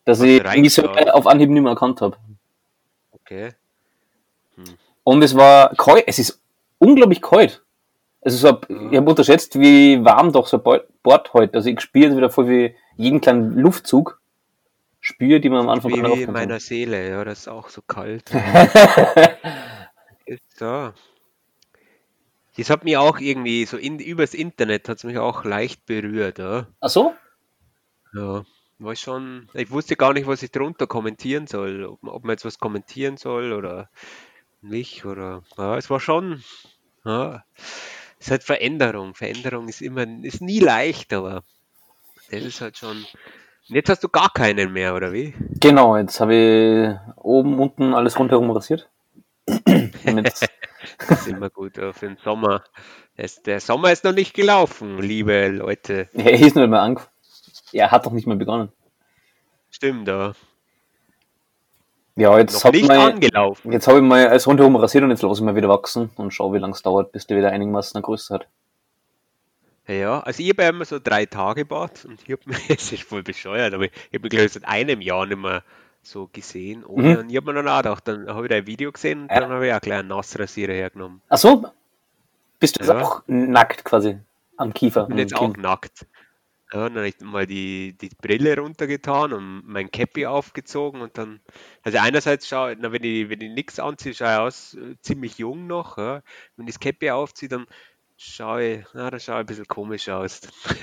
Dass 0.04 0.22
ich 0.22 0.42
mich 0.42 0.72
so 0.72 0.88
auf 0.88 1.26
Anhieb 1.26 1.50
nicht 1.50 1.62
mehr 1.62 1.72
erkannt 1.72 2.00
habe. 2.00 2.16
Okay. 3.12 3.52
Und 5.04 5.22
es 5.22 5.34
war 5.36 5.74
kalt, 5.74 6.04
es 6.06 6.18
ist 6.18 6.40
unglaublich 6.78 7.20
kalt. 7.20 7.62
Also 8.20 8.36
so, 8.36 8.60
ich 8.90 8.96
habe 8.96 9.08
unterschätzt, 9.08 9.58
wie 9.58 10.04
warm 10.04 10.32
doch 10.32 10.46
so 10.46 10.62
ein 10.62 10.80
Bord 11.02 11.32
heute. 11.32 11.54
Also 11.54 11.70
ich 11.70 11.80
spüre 11.80 12.16
wieder 12.16 12.30
voll 12.30 12.48
wie 12.48 12.74
jeden 12.96 13.20
kleinen 13.20 13.56
Luftzug 13.56 14.20
spüre, 15.00 15.40
die 15.40 15.48
man 15.48 15.60
am 15.60 15.68
Anfang 15.68 15.92
Wie, 15.92 16.02
wie 16.02 16.22
in 16.22 16.32
meiner 16.32 16.60
Seele, 16.60 17.08
ja, 17.08 17.24
das 17.24 17.40
ist 17.40 17.48
auch 17.48 17.68
so 17.68 17.82
kalt. 17.82 18.30
So. 20.58 20.92
Das 22.56 22.70
hat 22.70 22.84
mich 22.84 22.96
auch 22.96 23.18
irgendwie 23.20 23.64
so 23.64 23.76
in, 23.76 24.00
übers 24.00 24.34
Internet 24.34 24.88
hat 24.88 24.98
es 24.98 25.04
mich 25.04 25.16
auch 25.16 25.44
leicht 25.44 25.86
berührt, 25.86 26.38
ja. 26.38 26.66
Ach 26.80 26.88
so? 26.90 27.14
Ja, 28.12 28.44
war 28.78 28.96
schon, 28.96 29.48
ich 29.54 29.70
wusste 29.70 29.94
gar 29.96 30.12
nicht, 30.12 30.26
was 30.26 30.42
ich 30.42 30.50
drunter 30.50 30.86
kommentieren 30.86 31.46
soll, 31.46 31.84
ob, 31.84 32.02
ob 32.02 32.24
man 32.24 32.32
jetzt 32.32 32.44
was 32.44 32.58
kommentieren 32.58 33.16
soll 33.16 33.52
oder 33.52 33.88
nicht 34.60 35.04
oder, 35.04 35.44
ja, 35.56 35.76
es 35.76 35.88
war 35.88 36.00
schon, 36.00 36.42
ja, 37.04 37.44
ist 38.18 38.30
halt 38.30 38.44
Veränderung. 38.44 39.14
Veränderung 39.14 39.68
ist 39.68 39.80
immer, 39.80 40.06
ist 40.22 40.40
nie 40.40 40.60
leicht, 40.60 41.12
aber 41.12 41.44
das 42.30 42.42
ist 42.42 42.60
halt 42.60 42.76
schon. 42.76 42.96
Und 43.68 43.74
jetzt 43.74 43.90
hast 43.90 44.02
du 44.02 44.08
gar 44.08 44.30
keinen 44.32 44.72
mehr, 44.72 44.94
oder 44.94 45.12
wie? 45.12 45.34
Genau, 45.60 45.96
jetzt 45.96 46.20
habe 46.20 46.34
ich 46.34 47.16
oben, 47.16 47.58
unten 47.58 47.94
alles 47.94 48.18
rundherum 48.18 48.50
rasiert. 48.50 48.88
Das 51.06 51.20
ist 51.20 51.28
immer 51.28 51.50
gut 51.50 51.74
für 51.76 51.92
den 52.06 52.16
Sommer. 52.24 52.64
Der 53.46 53.60
Sommer 53.60 53.92
ist 53.92 54.04
noch 54.04 54.12
nicht 54.12 54.32
gelaufen, 54.34 54.98
liebe 54.98 55.48
Leute. 55.48 56.08
er 56.14 56.32
ist 56.32 56.54
noch 56.54 56.62
nicht 56.62 56.70
mehr 56.70 56.80
angefangen. 56.80 57.12
Er 57.72 57.90
hat 57.90 58.06
doch 58.06 58.12
nicht 58.12 58.26
mehr 58.26 58.36
begonnen. 58.36 58.72
Stimmt, 59.70 60.08
ja. 60.08 60.32
Ja, 62.18 62.36
jetzt 62.38 62.64
habe 62.64 62.76
ich, 62.76 62.86
mal- 62.88 63.12
angelaufen. 63.12 63.70
jetzt 63.72 63.86
hab 63.86 63.94
ich 63.96 64.02
mal 64.02 64.26
alles 64.26 64.46
rundherum 64.46 64.74
rasiert 64.76 65.04
und 65.04 65.10
jetzt 65.10 65.22
lasse 65.22 65.40
ich 65.40 65.44
mal 65.44 65.54
wieder 65.54 65.68
wachsen 65.68 66.10
und 66.16 66.32
schau, 66.32 66.52
wie 66.52 66.58
lange 66.58 66.72
es 66.72 66.82
dauert, 66.82 67.12
bis 67.12 67.26
der 67.26 67.36
wieder 67.38 67.50
einigermaßen 67.50 67.96
eine 67.96 68.02
Größe 68.02 68.34
hat. 68.34 68.48
Ja, 69.86 70.20
also 70.20 70.42
ich 70.42 70.50
habe 70.50 70.62
ja 70.64 70.68
immer 70.70 70.84
so 70.84 70.98
drei 71.02 71.24
Tage 71.26 71.64
Bad 71.64 72.04
und 72.04 72.20
ich 72.22 72.30
habe 72.32 72.42
mir, 72.46 72.56
es 72.68 72.92
ist 72.92 73.02
voll 73.04 73.22
bescheuert, 73.22 73.72
aber 73.72 73.84
ich 73.84 73.92
habe 74.12 74.20
mich 74.20 74.30
glaube 74.30 74.46
ich 74.46 74.52
seit 74.52 74.66
einem 74.66 75.00
Jahr 75.00 75.26
nicht 75.26 75.38
mehr 75.38 75.62
so 76.02 76.28
gesehen. 76.32 76.84
Ohne, 76.84 77.08
Mhm. 77.14 77.16
Und 77.20 77.30
ich 77.30 77.36
habe 77.36 77.52
mir 77.52 77.62
dann 77.62 77.68
auch 77.68 77.78
gedacht, 77.78 78.08
dann 78.08 78.28
habe 78.28 78.46
ich 78.46 78.52
ein 78.52 78.66
Video 78.66 78.92
gesehen 78.92 79.22
und 79.22 79.30
Ja. 79.30 79.40
dann 79.40 79.50
habe 79.50 79.66
ich 79.66 79.72
auch 79.72 79.80
gleich 79.80 79.98
einen 80.00 80.08
Nassrasierer 80.08 80.72
hergenommen. 80.72 81.22
Ach 81.28 81.38
so? 81.38 81.66
Bist 82.60 82.76
du 82.76 82.80
jetzt 82.80 82.88
Ja. 82.90 83.00
auch 83.00 83.22
nackt 83.28 83.84
quasi 83.84 84.18
am 84.56 84.74
Kiefer? 84.74 85.04
bin 85.04 85.12
am 85.12 85.18
jetzt 85.18 85.34
auch 85.36 85.56
nackt. 85.56 86.06
Ja, 86.72 86.88
dann 86.88 86.96
habe 86.96 87.08
ich 87.08 87.20
mal 87.20 87.46
die, 87.46 87.96
die 87.96 88.10
Brille 88.20 88.58
runtergetan 88.58 89.32
und 89.32 89.62
mein 89.66 89.90
Cappy 89.90 90.26
aufgezogen 90.26 91.00
und 91.00 91.16
dann, 91.16 91.40
also 91.82 91.98
einerseits 91.98 92.46
schaue 92.46 92.76
na, 92.78 92.92
wenn 92.92 93.04
ich, 93.04 93.30
wenn 93.30 93.40
ich 93.40 93.50
nichts 93.50 93.80
anziehe, 93.80 94.12
schaue 94.12 94.32
ich 94.32 94.38
aus 94.38 94.74
äh, 94.74 94.96
ziemlich 95.00 95.38
jung 95.38 95.66
noch. 95.66 95.96
Ja. 95.96 96.22
Wenn 96.56 96.66
ich 96.66 96.74
das 96.74 96.80
Cappy 96.80 97.10
aufziehe, 97.10 97.48
dann 97.48 97.66
schaue 98.18 98.64
ich, 98.64 98.84
na, 98.92 99.10
da 99.10 99.18
schaue 99.18 99.36
ich 99.36 99.40
ein 99.40 99.46
bisschen 99.46 99.66
komisch 99.66 100.10
aus. 100.10 100.42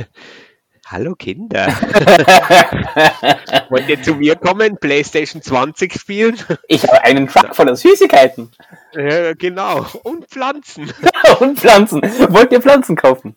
Hallo 0.87 1.15
Kinder, 1.15 1.65
wollt 3.69 3.89
ihr 3.89 4.03
zu 4.03 4.13
mir 4.13 4.35
kommen, 4.35 4.77
PlayStation 4.77 5.41
20 5.41 5.99
spielen? 5.99 6.37
Ich 6.67 6.83
habe 6.83 7.03
einen 7.03 7.27
Truck 7.27 7.55
voller 7.55 7.75
Süßigkeiten 7.75 8.51
ja, 8.93 9.33
genau, 9.33 9.87
und 10.03 10.27
Pflanzen. 10.27 10.93
und 11.39 11.59
Pflanzen. 11.59 12.03
Wollt 12.03 12.51
ihr 12.51 12.61
Pflanzen 12.61 12.95
kaufen? 12.95 13.35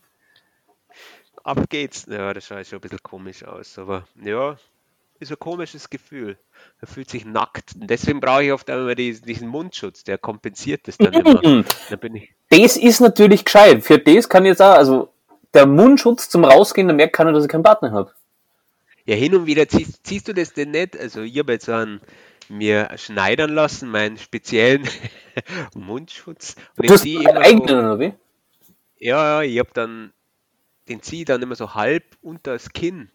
Ab 1.49 1.71
geht's. 1.71 2.07
Ja, 2.11 2.35
das 2.35 2.47
schaut 2.47 2.67
schon 2.67 2.78
ein 2.78 2.83
bisschen 2.83 3.02
komisch 3.02 3.43
aus, 3.43 3.78
aber 3.78 4.07
ja, 4.23 4.57
ist 5.19 5.31
ein 5.33 5.38
komisches 5.38 5.88
Gefühl. 5.88 6.37
Er 6.83 6.87
fühlt 6.87 7.09
sich 7.09 7.25
nackt. 7.25 7.75
Und 7.81 7.88
deswegen 7.88 8.21
brauche 8.21 8.45
ich 8.45 8.52
oft 8.52 8.69
einmal 8.69 8.95
diesen, 8.95 9.49
Mundschutz, 9.49 10.05
der 10.05 10.19
kompensiert 10.19 10.87
das 10.87 10.99
dann 10.99 11.14
immer. 11.14 11.40
Dann 11.90 11.99
bin 12.00 12.17
ich, 12.17 12.35
Das 12.50 12.76
ist 12.76 13.00
natürlich 13.00 13.47
gescheit. 13.47 13.83
Für 13.83 13.99
das 13.99 14.28
kann 14.28 14.45
ich 14.45 14.50
jetzt 14.50 14.61
auch, 14.61 14.75
also 14.76 15.09
der 15.55 15.64
Mundschutz 15.64 16.28
zum 16.28 16.45
Rausgehen, 16.45 16.87
da 16.87 16.93
merkt 16.93 17.17
keiner, 17.17 17.33
dass 17.33 17.45
ich 17.45 17.50
keinen 17.50 17.62
Partner 17.62 17.93
habe. 17.93 18.13
ja, 19.06 19.17
hin 19.17 19.34
und 19.34 19.47
wieder 19.47 19.67
ziehst, 19.69 20.06
ziehst 20.06 20.28
du 20.28 20.34
das 20.34 20.52
denn 20.52 20.73
nicht? 20.73 20.99
Also 20.99 21.23
ich 21.23 21.39
habe 21.39 21.52
jetzt 21.54 21.65
so 21.65 21.73
einen 21.73 22.02
mir 22.50 22.91
schneidern 22.97 23.54
lassen, 23.54 23.91
meinen 23.91 24.19
speziellen 24.19 24.87
Mundschutz. 25.75 26.56
Und 26.76 26.91
Du 26.91 26.93
hast 26.93 27.04
einen 27.06 27.26
eigenen, 27.39 27.78
oder 27.78 27.99
wie? 27.99 28.13
ja, 28.99 29.43
ja, 29.43 29.49
ich 29.49 29.58
habe 29.58 29.71
dann, 29.73 30.13
den 30.89 31.03
ziehe 31.03 31.21
ich 31.21 31.27
dann 31.27 31.43
immer 31.43 31.55
so 31.55 31.75
halb 31.75 32.05
unter 32.23 32.53
das 32.53 32.73
Kinn. 32.73 33.11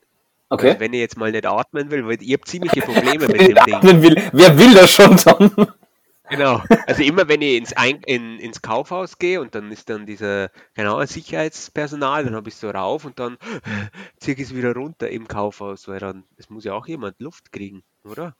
Okay. 0.49 0.69
Also 0.69 0.79
wenn 0.79 0.93
ich 0.93 0.99
jetzt 0.99 1.17
mal 1.17 1.31
nicht 1.31 1.45
atmen 1.45 1.89
will, 1.89 2.05
weil 2.05 2.21
ich 2.21 2.33
habe 2.33 2.43
ziemliche 2.43 2.81
Probleme 2.85 3.27
mit 3.27 3.41
dem 3.41 3.55
Ding. 3.55 3.73
atmen 3.73 4.01
will, 4.01 4.21
wer 4.31 4.57
will 4.57 4.73
das 4.73 4.91
schon 4.91 5.17
dann? 5.17 5.67
Genau. 6.29 6.61
Also 6.87 7.03
immer 7.03 7.27
wenn 7.27 7.41
ich 7.41 7.57
ins, 7.57 7.73
Ein 7.73 8.01
in, 8.05 8.39
ins 8.39 8.61
Kaufhaus 8.61 9.17
gehe 9.19 9.41
und 9.41 9.55
dann 9.55 9.71
ist 9.71 9.89
dann 9.89 10.05
dieser, 10.05 10.49
genau, 10.73 11.03
Sicherheitspersonal, 11.05 12.23
dann 12.23 12.35
habe 12.35 12.49
ich 12.49 12.55
so 12.55 12.69
rauf 12.69 13.05
und 13.05 13.19
dann 13.19 13.37
ziehe 14.17 14.35
ich 14.35 14.43
es 14.43 14.55
wieder 14.55 14.73
runter 14.73 15.09
im 15.09 15.27
Kaufhaus, 15.27 15.87
weil 15.87 15.99
dann, 15.99 16.23
es 16.37 16.49
muss 16.49 16.63
ja 16.63 16.73
auch 16.73 16.87
jemand 16.87 17.19
Luft 17.19 17.51
kriegen, 17.51 17.83
oder? 18.03 18.35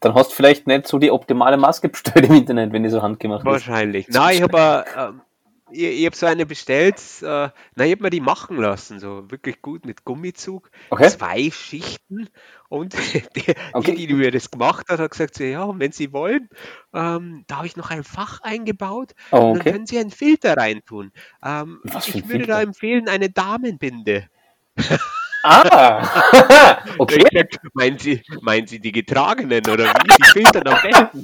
Dann 0.00 0.14
hast 0.14 0.30
du 0.30 0.34
vielleicht 0.34 0.66
nicht 0.66 0.88
so 0.88 0.98
die 0.98 1.10
optimale 1.10 1.56
Maske 1.56 1.88
bestellt 1.88 2.26
im 2.26 2.34
Internet, 2.34 2.72
wenn 2.72 2.82
die 2.82 2.88
so 2.88 3.00
handgemacht 3.00 3.40
ist. 3.40 3.46
Wahrscheinlich. 3.46 4.06
Na, 4.10 4.32
ich 4.32 4.42
habe 4.42 5.14
ich, 5.72 6.00
ich 6.00 6.06
hab 6.06 6.14
so 6.14 6.26
eine 6.26 6.46
bestellt, 6.46 6.98
äh, 7.22 7.24
na, 7.24 7.84
ich 7.84 7.92
habe 7.92 8.02
mir 8.02 8.10
die 8.10 8.20
machen 8.20 8.56
lassen, 8.56 8.98
so 8.98 9.30
wirklich 9.30 9.62
gut 9.62 9.84
mit 9.84 10.04
Gummizug, 10.04 10.70
Okay. 10.90 11.08
zwei 11.08 11.50
Schichten 11.50 12.28
und 12.68 12.94
die, 13.36 13.54
Okay. 13.72 13.94
die, 13.94 14.06
die 14.06 14.14
mir 14.14 14.30
das 14.30 14.50
gemacht 14.50 14.86
hat, 14.88 14.98
hat 15.00 15.10
gesagt, 15.10 15.34
so, 15.34 15.44
ja, 15.44 15.78
wenn 15.78 15.92
Sie 15.92 16.12
wollen, 16.12 16.48
ähm, 16.92 17.44
da 17.46 17.56
habe 17.58 17.66
ich 17.66 17.76
noch 17.76 17.90
ein 17.90 18.04
Fach 18.04 18.40
eingebaut 18.42 19.14
Oh, 19.32 19.50
Und 19.50 19.54
dann 19.54 19.60
okay. 19.60 19.72
können 19.72 19.86
Sie 19.86 19.98
einen 19.98 20.10
Filter 20.10 20.56
reintun. 20.56 21.12
Ähm, 21.44 21.80
ich 21.84 22.28
würde 22.28 22.46
da 22.46 22.60
Filter? 22.60 22.62
empfehlen, 22.62 23.08
eine 23.08 23.30
Damenbinde. 23.30 24.28
Ah! 25.44 26.78
Okay. 26.98 27.22
gesagt, 27.22 27.58
meinen 27.74 27.98
Sie, 27.98 28.22
meinen 28.42 28.66
Sie 28.66 28.80
die 28.80 28.92
getragenen 28.92 29.68
oder 29.68 29.84
wie? 29.94 30.12
Die 30.14 30.24
filtern 30.24 30.66
am 30.66 30.80
besten. 30.80 31.22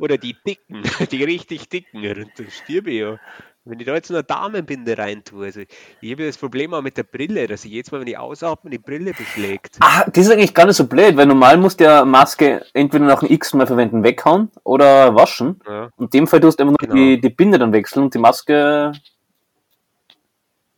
Oder 0.00 0.16
die 0.18 0.34
dicken, 0.46 0.82
die 1.12 1.22
richtig 1.24 1.68
dicken. 1.68 1.98
Und 2.04 2.30
da 2.36 2.44
stirbe 2.50 2.90
ich 2.90 3.00
ja. 3.00 3.20
Wenn 3.66 3.78
ich 3.78 3.84
da 3.86 3.94
jetzt 3.94 4.10
eine 4.10 4.24
Damenbinde 4.24 4.96
reintue, 4.96 5.44
also 5.44 5.60
ich 6.00 6.10
habe 6.12 6.24
das 6.26 6.38
Problem 6.38 6.72
auch 6.72 6.80
mit 6.80 6.96
der 6.96 7.02
Brille, 7.02 7.46
dass 7.46 7.66
ich 7.66 7.70
jedes 7.72 7.92
Mal, 7.92 8.00
wenn 8.00 8.06
ich 8.08 8.16
ausatme, 8.16 8.70
die 8.70 8.78
Brille 8.78 9.12
beschlägt. 9.12 9.76
Ah, 9.80 10.04
das 10.10 10.24
ist 10.24 10.32
eigentlich 10.32 10.54
gar 10.54 10.64
nicht 10.64 10.76
so 10.76 10.86
blöd, 10.86 11.14
weil 11.18 11.26
normal 11.26 11.58
musst 11.58 11.78
du 11.78 11.84
ja 11.84 12.06
Maske 12.06 12.64
entweder 12.72 13.04
nach 13.04 13.20
dem 13.20 13.30
x 13.30 13.52
Mal 13.52 13.66
verwenden, 13.66 14.02
weghauen 14.02 14.50
oder 14.64 15.14
waschen. 15.14 15.60
Ja. 15.68 15.90
In 15.98 16.08
dem 16.08 16.26
Fall 16.26 16.40
tust 16.40 16.58
du 16.58 16.64
einfach 16.64 16.76
nur 16.80 16.88
Genau. 16.88 16.94
die, 16.94 17.20
die 17.20 17.28
Binde 17.28 17.58
dann 17.58 17.74
wechseln 17.74 18.04
und 18.04 18.14
die 18.14 18.18
Maske 18.18 18.92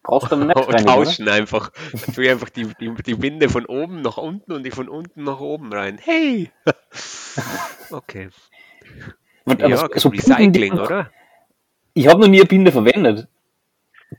brauchst 0.03 0.33
du 0.33 0.37
dann 0.37 0.49
nicht 0.49 0.57
Und 0.57 0.65
reinigen, 0.75 0.85
oder? 0.93 1.05
tauschen 1.05 1.29
einfach. 1.29 1.71
Dann 1.93 2.15
tue 2.15 2.25
ich 2.25 2.31
einfach 2.31 2.51
die, 2.51 2.67
die, 2.81 2.93
die 3.07 3.15
Binde 3.15 3.49
von 3.49 3.65
oben 3.67 4.03
nach 4.03 4.17
unten 4.17 4.51
und 4.53 4.65
die 4.65 4.73
von 4.73 4.89
unten 4.89 5.23
nach 5.23 5.39
oben 5.39 5.73
rein. 5.73 5.99
Hey! 6.03 6.51
Okay. 7.91 8.29
Ja, 9.47 9.77
so- 9.77 9.85
okay, 9.87 9.99
so 9.99 10.11
Binden, 10.11 10.31
Recycling, 10.33 10.73
die, 10.75 10.81
oder? 10.81 11.11
Ich 11.95 12.07
habe 12.09 12.21
noch 12.21 12.29
nie 12.29 12.39
eine 12.41 12.47
Binde 12.49 12.73
verwendet. 12.73 13.29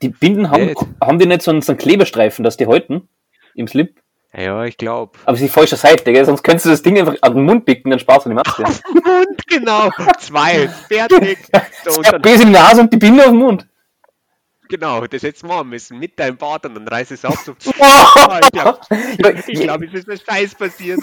Die 0.02 0.10
Binden 0.10 0.49
haben, 0.49 0.73
haben 1.02 1.19
die 1.19 1.26
nicht 1.26 1.41
so 1.43 1.52
einen, 1.52 1.62
so 1.62 1.71
einen 1.71 1.80
Klebestreifen, 1.80 2.43
dass 2.43 2.58
die 2.58 2.67
halten 2.67 3.08
im 3.56 3.67
Slip. 3.67 3.95
Ja, 4.36 4.63
ich 4.65 4.78
glaube. 4.78 5.12
Aber 5.26 5.38
sie 5.38 5.45
ist 5.45 5.52
die 5.54 5.60
falsche 5.60 5.76
Seite, 5.76 6.12
gell? 6.12 6.26
sonst 6.26 6.41
könntest 6.43 6.65
du 6.65 6.69
das 6.71 6.82
Ding 6.82 6.97
einfach 6.99 7.15
an 7.21 7.36
den 7.36 7.45
Mund 7.45 7.65
picken, 7.65 7.91
dann 7.91 7.99
sparst 7.99 8.26
du 8.26 8.30
die 8.30 8.36
Maske. 8.36 8.63
Und 8.93 9.47
genau, 9.47 9.91
zwei, 10.19 10.67
fertig. 10.88 11.38
So, 11.86 12.02
Besen 12.19 12.47
in 12.47 12.54
die 12.54 12.60
Nase 12.60 12.82
und 12.82 12.91
die 12.93 12.97
Binde 12.97 13.23
auf 13.23 13.30
den 13.30 13.38
Mund. 13.39 13.67
Genau, 14.77 15.05
das 15.07 15.23
hättest 15.23 15.43
du 15.43 15.47
machen 15.47 15.69
müssen. 15.69 15.99
Mit 15.99 16.19
deinem 16.19 16.38
Bart 16.38 16.65
und 16.65 16.75
dann 16.75 16.88
reiß 16.88 17.12
es 17.12 17.23
auf. 17.25 17.39
So, 17.43 17.53
Ah, 17.79 18.39
ich 18.43 18.51
glaube, 18.51 18.79
glaub, 19.47 19.81
es 19.83 19.93
ist 19.93 20.09
ein 20.09 20.19
Scheiß 20.19 20.55
passiert. 20.55 20.99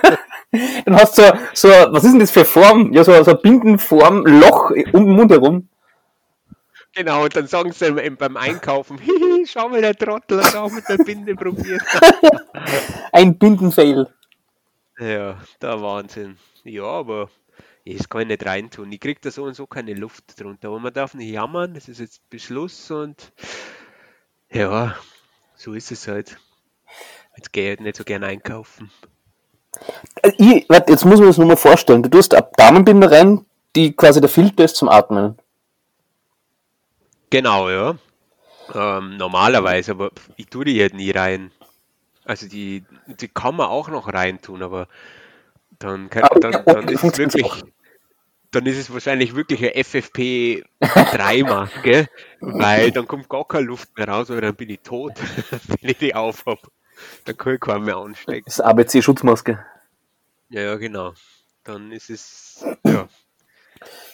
Dann 0.84 0.94
hast 0.96 1.18
du 1.18 1.22
so, 1.52 1.68
so, 1.68 1.74
was 1.92 2.04
ist 2.04 2.12
denn 2.12 2.20
das 2.20 2.30
für 2.30 2.44
Form? 2.44 2.92
Ja, 2.92 3.02
so, 3.02 3.12
so 3.24 3.32
eine 3.32 3.40
Bindenform, 3.40 4.24
Loch 4.24 4.70
um 4.92 5.06
den 5.06 5.16
Mund 5.16 5.30
herum. 5.32 5.68
genau, 6.94 7.24
und 7.24 7.34
dann 7.36 7.46
sagen 7.46 7.72
sie 7.72 7.92
dann 7.92 8.16
beim 8.16 8.36
Einkaufen, 8.36 8.98
hihi, 9.06 9.46
schau 9.46 9.68
mal, 9.68 9.80
der 9.80 9.96
Trottel 9.96 10.42
hat 10.44 10.54
auch 10.56 10.70
mit 10.70 10.88
der 10.88 10.98
Binde 10.98 11.34
probiert. 11.34 11.82
Ein 13.12 13.38
Bindenfail. 13.38 14.08
Ja, 14.98 15.38
der 15.60 15.80
Wahnsinn. 15.82 16.36
Ja, 16.64 16.84
aber 16.84 17.30
das 17.86 18.08
kann 18.08 18.22
ich 18.22 18.28
nicht 18.28 18.46
reintun. 18.46 18.90
Ich 18.92 19.00
krieg 19.00 19.20
da 19.20 19.30
so 19.30 19.44
und 19.44 19.54
so 19.54 19.66
keine 19.66 19.92
Luft 19.92 20.40
drunter. 20.40 20.68
Aber 20.68 20.80
man 20.80 20.92
darf 20.94 21.12
nicht 21.14 21.30
jammern, 21.30 21.74
das 21.74 21.88
ist 21.88 22.00
jetzt 22.00 22.28
Beschluss 22.30 22.90
und 22.90 23.32
ja, 24.50 24.96
so 25.54 25.74
ist 25.74 25.92
es 25.92 26.08
halt. 26.08 26.38
Jetzt 27.36 27.52
gehe 27.52 27.64
ich 27.64 27.68
halt 27.70 27.80
nicht 27.80 27.96
so 27.96 28.04
gern 28.04 28.24
einkaufen. 28.24 28.90
Also 30.22 30.36
ich, 30.38 30.68
warte, 30.68 30.92
jetzt 30.92 31.04
muss 31.04 31.18
man 31.18 31.28
das 31.28 31.36
nur 31.38 31.46
mal 31.46 31.56
vorstellen. 31.56 32.02
Du 32.02 32.08
tust 32.08 32.32
eine 32.34 32.48
Damenbinde 32.56 33.10
rein, 33.10 33.44
die 33.76 33.94
quasi 33.94 34.20
der 34.20 34.30
Filter 34.30 34.64
ist 34.64 34.76
zum 34.76 34.88
Atmen. 34.88 35.36
Genau, 37.30 37.68
ja. 37.68 37.96
Ähm, 38.72 39.16
normalerweise, 39.16 39.90
aber 39.92 40.10
ich 40.36 40.46
tue 40.46 40.64
die 40.64 40.80
halt 40.80 40.94
nie 40.94 41.10
rein. 41.10 41.50
Also 42.24 42.48
die, 42.48 42.84
die 43.06 43.28
kann 43.28 43.56
man 43.56 43.66
auch 43.66 43.88
noch 43.88 44.12
reintun, 44.12 44.62
aber 44.62 44.88
Dann, 45.80 46.08
kann, 46.08 46.22
Aber 46.22 46.38
dann, 46.40 46.52
ja, 46.52 46.62
dann 46.62 46.84
optisch 46.86 47.04
ist 47.04 47.04
es 47.04 47.18
wirklich, 47.18 47.64
dann 48.54 48.66
ist 48.66 48.78
es 48.78 48.92
wahrscheinlich 48.92 49.34
wirklich 49.34 49.60
eine 49.60 49.74
FFP3-Maske, 49.74 52.08
weil 52.40 52.92
dann 52.92 53.06
kommt 53.06 53.28
gar 53.28 53.46
keine 53.46 53.66
Luft 53.66 53.96
mehr 53.96 54.08
raus, 54.08 54.30
oder 54.30 54.40
dann 54.42 54.56
bin 54.56 54.70
ich 54.70 54.80
tot, 54.80 55.12
wenn 55.80 55.90
ich 55.90 55.98
die 55.98 56.14
aufhab. 56.14 56.60
Dann 57.24 57.36
kann 57.36 57.54
ich 57.54 57.60
keinen 57.60 57.84
mehr 57.84 57.96
anstecken. 57.96 58.44
Das 58.46 58.54
ist 58.54 58.60
ABC-Schutzmaske. 58.60 59.64
Ja, 60.50 60.62
ja, 60.62 60.76
genau. 60.76 61.14
Dann 61.64 61.90
ist 61.92 62.10
es, 62.10 62.64
ja, 62.84 63.08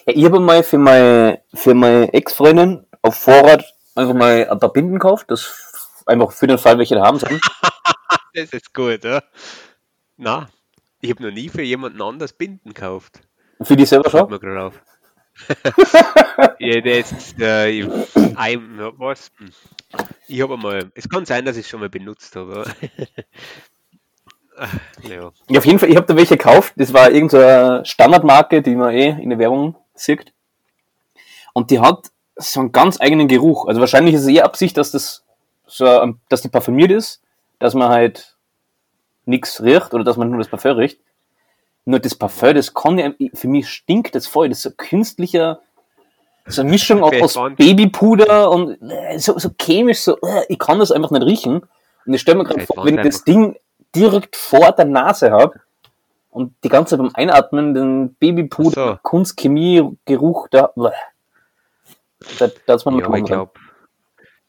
Ja, 0.06 0.12
ich 0.14 0.24
habe 0.24 0.40
mal 0.40 0.62
für 0.62 0.78
meine, 0.78 1.42
für 1.52 1.74
meine 1.74 2.12
Ex-Freundin 2.12 2.86
auf 3.02 3.16
Vorrat 3.16 3.64
einfach 3.94 4.14
mal 4.14 4.48
ein 4.48 4.58
paar 4.58 4.72
Binden 4.72 4.94
gekauft. 4.94 5.30
Das 5.30 6.02
einfach 6.06 6.32
für 6.32 6.46
den 6.46 6.58
Fall, 6.58 6.78
welche 6.78 6.94
da 6.94 7.06
haben 7.06 7.18
sollen. 7.18 7.40
das 8.34 8.52
ist 8.52 8.72
gut, 8.72 9.04
ja. 9.04 9.22
Na, 10.16 10.48
ich 11.00 11.10
habe 11.10 11.22
noch 11.22 11.32
nie 11.32 11.48
für 11.48 11.62
jemanden 11.62 12.02
anders 12.02 12.32
Binden 12.32 12.72
gekauft. 12.72 13.20
Für 13.62 13.76
die 13.76 13.86
selber 13.86 14.10
schon. 14.10 14.30
mir 14.30 14.62
auf. 14.62 14.80
ja, 16.58 16.80
das, 16.80 17.34
äh, 17.38 17.70
ich, 17.70 17.88
ein, 18.36 18.78
was? 18.98 19.30
Hm. 19.38 19.50
Ich 20.28 20.42
habe 20.42 20.56
mal, 20.56 20.90
es 20.94 21.08
kann 21.08 21.24
sein, 21.24 21.44
dass 21.44 21.56
ich 21.56 21.64
es 21.64 21.68
schon 21.68 21.80
mal 21.80 21.88
benutzt 21.88 22.36
habe. 22.36 22.64
ja, 25.02 25.30
Ja, 25.48 25.58
auf 25.58 25.64
jeden 25.64 25.78
Fall, 25.78 25.90
ich 25.90 25.96
habe 25.96 26.06
da 26.06 26.16
welche 26.16 26.36
gekauft. 26.36 26.74
Das 26.76 26.92
war 26.92 27.10
irgendeine 27.10 27.84
Standardmarke, 27.84 28.62
die 28.62 28.76
man 28.76 28.94
eh 28.94 29.08
in 29.08 29.30
der 29.30 29.38
Werbung 29.38 29.76
sieht. 29.94 30.32
Und 31.52 31.70
die 31.70 31.80
hat 31.80 32.10
so 32.36 32.60
einen 32.60 32.72
ganz 32.72 33.00
eigenen 33.00 33.28
Geruch. 33.28 33.66
Also 33.66 33.80
wahrscheinlich 33.80 34.14
ist 34.14 34.22
es 34.22 34.28
eher 34.28 34.44
Absicht, 34.44 34.76
dass 34.76 34.90
das 34.90 35.24
so, 35.66 35.86
ähm, 35.86 36.20
dass 36.28 36.42
die 36.42 36.48
parfümiert 36.48 36.90
ist, 36.90 37.22
dass 37.58 37.74
man 37.74 37.90
halt 37.90 38.36
nichts 39.26 39.62
riecht 39.62 39.94
oder 39.94 40.04
dass 40.04 40.16
man 40.16 40.30
nur 40.30 40.38
das 40.38 40.48
Parfum 40.48 40.72
riecht. 40.72 41.00
Nur 41.84 41.98
das 41.98 42.14
Parfum, 42.14 42.54
das 42.54 42.74
kann 42.74 42.98
ja, 42.98 43.12
für 43.34 43.48
mich 43.48 43.68
stinkt 43.68 44.14
das 44.14 44.26
voll. 44.26 44.48
Das 44.48 44.58
ist 44.58 44.64
so 44.64 44.70
künstlicher, 44.76 45.60
so 46.46 46.62
eine 46.62 46.70
Mischung 46.70 47.02
aus, 47.02 47.36
aus. 47.36 47.54
Babypuder 47.56 48.50
und 48.50 48.78
äh, 48.82 49.18
so, 49.18 49.38
so 49.38 49.50
chemisch, 49.60 50.00
so, 50.00 50.16
äh, 50.16 50.44
ich 50.48 50.58
kann 50.58 50.78
das 50.78 50.92
einfach 50.92 51.10
nicht 51.10 51.24
riechen. 51.24 51.62
Und 52.06 52.14
ich 52.14 52.20
stelle 52.20 52.38
mir 52.38 52.44
gerade 52.44 52.66
vor, 52.66 52.84
wenn 52.84 52.98
ich 52.98 53.04
das. 53.04 53.24
Ding 53.24 53.56
direkt 53.94 54.36
vor 54.36 54.72
der 54.72 54.84
Nase 54.84 55.30
habe 55.30 55.60
und 56.30 56.54
die 56.62 56.68
ganze 56.68 56.90
Zeit 56.90 56.98
beim 56.98 57.14
Einatmen 57.14 57.74
den 57.74 58.14
Babypuder, 58.14 58.92
so. 58.92 58.98
Kunstchemie, 59.02 59.96
Geruch, 60.04 60.48
da, 60.48 60.72
da, 60.76 60.92
da 62.66 62.72
hat's 62.72 62.84
mir 62.84 63.00
ja 63.00 63.14
ich 63.14 63.24
glaube, 63.24 63.52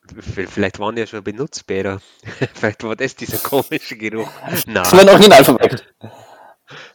vielleicht 0.10 0.80
waren 0.80 0.96
die 0.96 1.02
ja 1.02 1.08
schon 1.08 1.24
Benutzbäder. 1.24 2.02
vielleicht 2.54 2.84
war 2.84 2.96
das 2.96 3.16
dieser 3.16 3.38
komische 3.38 3.98
Geruch. 3.98 4.30
Na, 4.68 4.82
Das 4.82 4.94
war 4.94 5.02
ein 5.02 5.10
Originalvermerkt. 5.10 5.94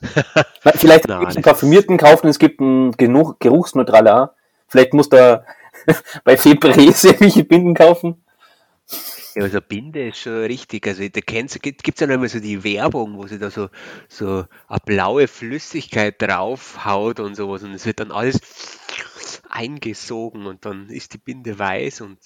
Vielleicht 0.76 1.08
Nein, 1.08 1.20
gibt 1.20 1.30
es 1.30 1.36
einen 1.36 1.44
parfümierten 1.44 1.96
kaufen, 1.96 2.28
es 2.28 2.38
gibt 2.38 2.60
einen 2.60 2.92
Genuch, 2.92 3.38
geruchsneutraler. 3.38 4.34
Vielleicht 4.68 4.94
muss 4.94 5.08
da 5.08 5.44
bei 6.24 6.36
Febreze 6.36 7.18
welche 7.20 7.44
Binden 7.44 7.74
kaufen. 7.74 8.22
Ja, 9.34 9.42
also 9.42 9.60
Binde 9.60 10.08
ist 10.08 10.18
schon 10.18 10.44
richtig. 10.44 10.86
Also 10.86 11.02
da 11.02 11.20
gibt 11.20 11.52
es 11.52 12.00
ja 12.00 12.06
noch 12.06 12.14
immer 12.14 12.28
so 12.28 12.40
die 12.40 12.64
Werbung, 12.64 13.18
wo 13.18 13.26
sie 13.26 13.38
da 13.38 13.50
so, 13.50 13.68
so 14.08 14.46
eine 14.66 14.80
blaue 14.84 15.28
Flüssigkeit 15.28 16.20
draufhaut 16.20 17.20
und 17.20 17.34
sowas 17.34 17.62
und 17.62 17.74
es 17.74 17.84
wird 17.84 18.00
dann 18.00 18.12
alles 18.12 18.40
eingesogen 19.50 20.46
und 20.46 20.64
dann 20.64 20.88
ist 20.88 21.12
die 21.12 21.18
Binde 21.18 21.58
weiß 21.58 22.00
und 22.00 22.18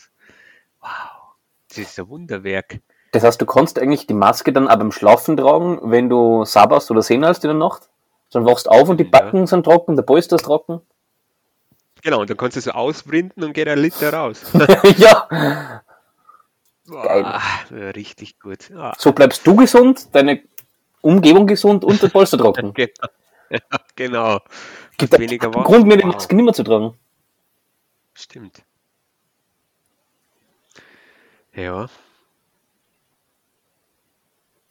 wow, 0.81 1.35
das 1.69 1.79
ist 1.79 1.99
ein 1.99 2.09
Wunderwerk. 2.09 2.81
Das 3.13 3.25
heißt, 3.25 3.41
du 3.41 3.47
kannst 3.47 3.79
eigentlich 3.79 4.07
die 4.07 4.15
Maske 4.15 4.53
dann 4.53 4.69
auch 4.69 4.77
beim 4.77 4.93
Schlafen 4.93 5.37
tragen, 5.37 5.81
wenn 5.83 6.09
du 6.09 6.45
sabberst 6.45 6.91
oder 6.91 7.03
sehen 7.03 7.25
hast 7.25 7.45
in 7.45 7.49
der 7.49 7.57
Nacht. 7.57 7.89
Dann 8.31 8.47
wachst 8.47 8.69
auf 8.69 8.89
und 8.89 8.99
die 8.99 9.05
Ja. 9.05 9.11
Backen 9.11 9.47
sind 9.47 9.65
trocken, 9.65 9.97
der 9.97 10.05
Polster 10.05 10.37
ist 10.37 10.45
trocken. 10.45 10.81
Genau, 12.03 12.21
und 12.21 12.31
dann 12.31 12.37
kannst 12.37 12.57
du 12.57 12.61
so 12.61 12.71
ausbrinten 12.71 13.43
und 13.43 13.53
geht 13.53 13.69
ein 13.69 13.79
Liter 13.79 14.13
raus. 14.13 14.41
ja, 14.97 15.29
ja, 16.87 17.41
richtig 17.95 18.39
gut. 18.41 18.71
Ja, 18.71 18.93
so 18.97 19.13
bleibst 19.13 19.47
du 19.47 19.57
gesund, 19.57 20.09
deine 20.15 20.43
Umgebung 21.03 21.47
gesund 21.47 21.85
und 21.85 22.01
der 22.03 22.09
Polster 22.09 22.39
trocken. 22.39 22.73
genau. 22.75 23.09
Ja, 23.51 23.59
genau. 23.97 24.39
Gibt 24.97 25.19
weniger 25.19 25.53
Wasser. 25.53 25.65
Grund, 25.65 25.87
mir 25.87 25.97
die. 25.97 26.07
Maske 26.07 26.35
nicht 26.37 26.45
mehr 26.45 26.55
zu 26.55 26.63
tragen. 26.63 26.95
Stimmt. 28.15 28.63
Ja, 31.55 31.89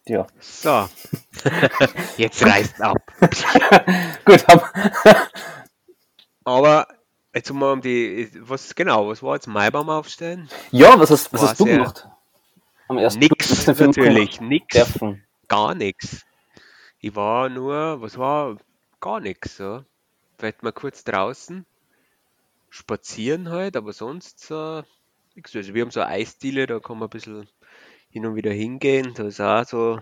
Ja. 0.09 0.25
so. 0.39 0.89
Jetzt 2.17 2.43
reißt 2.43 2.81
ab. 2.81 2.97
Gut, 4.25 4.47
hab, 4.47 4.73
Aber 6.43 6.87
jetzt 7.31 7.53
mal 7.53 7.73
um 7.73 7.81
die, 7.81 8.31
was 8.39 8.73
genau, 8.73 9.07
was 9.07 9.21
war 9.21 9.35
jetzt 9.35 9.45
Maibaum 9.45 9.87
aufstellen? 9.89 10.49
ja, 10.71 10.99
was 10.99 11.11
hast, 11.11 11.31
was 11.31 11.43
hast 11.43 11.59
du 11.59 11.65
gemacht? 11.65 12.07
Am 12.87 12.97
ersten 12.97 13.19
Nix, 13.19 13.65
15. 13.65 13.85
natürlich, 13.85 14.41
nix, 14.41 14.73
Treffen. 14.73 15.23
gar 15.47 15.75
nichts. 15.75 16.25
Ich 16.99 17.15
war 17.15 17.49
nur, 17.49 18.01
was 18.01 18.17
war, 18.17 18.57
gar 18.99 19.19
nichts, 19.19 19.57
so. 19.57 19.85
Vielleicht 20.39 20.63
mal 20.63 20.71
kurz 20.71 21.03
draußen, 21.03 21.67
spazieren 22.71 23.49
halt, 23.49 23.77
aber 23.77 23.93
sonst, 23.93 24.49
äh, 24.49 24.81
nix. 25.35 25.55
Also 25.55 25.75
wir 25.75 25.83
haben 25.83 25.91
so 25.91 25.99
eine 26.01 26.09
Eisdiele, 26.09 26.65
da 26.65 26.79
kann 26.79 26.97
man 26.97 27.09
ein 27.09 27.11
bisschen 27.11 27.47
hin 28.09 28.25
und 28.25 28.35
wieder 28.35 28.51
hingehen, 28.51 29.13
da 29.15 29.27
ist 29.27 29.41
auch 29.41 29.65
so, 29.65 29.99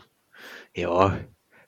ja, 0.76 1.20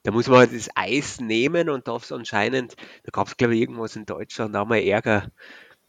da 0.03 0.11
muss 0.11 0.27
man 0.27 0.39
halt 0.39 0.53
das 0.53 0.69
Eis 0.75 1.19
nehmen 1.19 1.69
und 1.69 1.87
darf 1.87 2.03
es 2.03 2.11
anscheinend, 2.11 2.75
da 3.03 3.11
gab 3.11 3.27
es 3.27 3.37
glaube 3.37 3.55
ich 3.55 3.61
irgendwas 3.61 3.95
in 3.95 4.05
Deutschland 4.05 4.55
auch 4.55 4.65
mal 4.67 4.81
Ärger, 4.81 5.31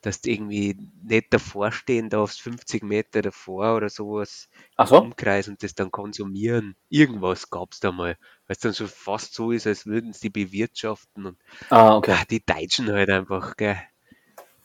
dass 0.03 0.21
du 0.23 0.31
irgendwie 0.31 0.77
nicht 1.05 1.33
davor 1.33 1.73
stehen 1.73 2.11
darfst, 2.11 2.43
50 2.43 2.83
Meter 2.85 3.23
davor 3.23 3.77
oder 3.77 3.89
sowas 3.91 4.49
Ach 4.77 4.89
so? 4.89 5.07
Umkreis 5.07 5.49
und 5.49 5.63
das 5.63 5.75
dann 5.75 5.91
konsumieren. 5.93 6.77
Irgendwas 6.91 7.51
gab 7.51 7.73
es 7.73 7.81
da 7.81 7.93
mal, 7.93 8.17
weil 8.47 8.57
es 8.57 8.61
dann 8.61 8.75
schon 8.75 8.89
fast 8.89 9.35
so 9.35 9.53
ist, 9.53 9.67
als 9.67 9.87
würden 9.87 10.13
sie 10.13 10.31
die 10.31 10.45
bewirtschaften 10.47 11.27
und 11.27 11.39
Ah, 11.71 11.97
okay. 11.97 12.15
ah, 12.15 12.25
die 12.31 12.45
Deutschen 12.45 12.91
halt 12.93 13.11
einfach, 13.11 13.57
gell. 13.57 13.79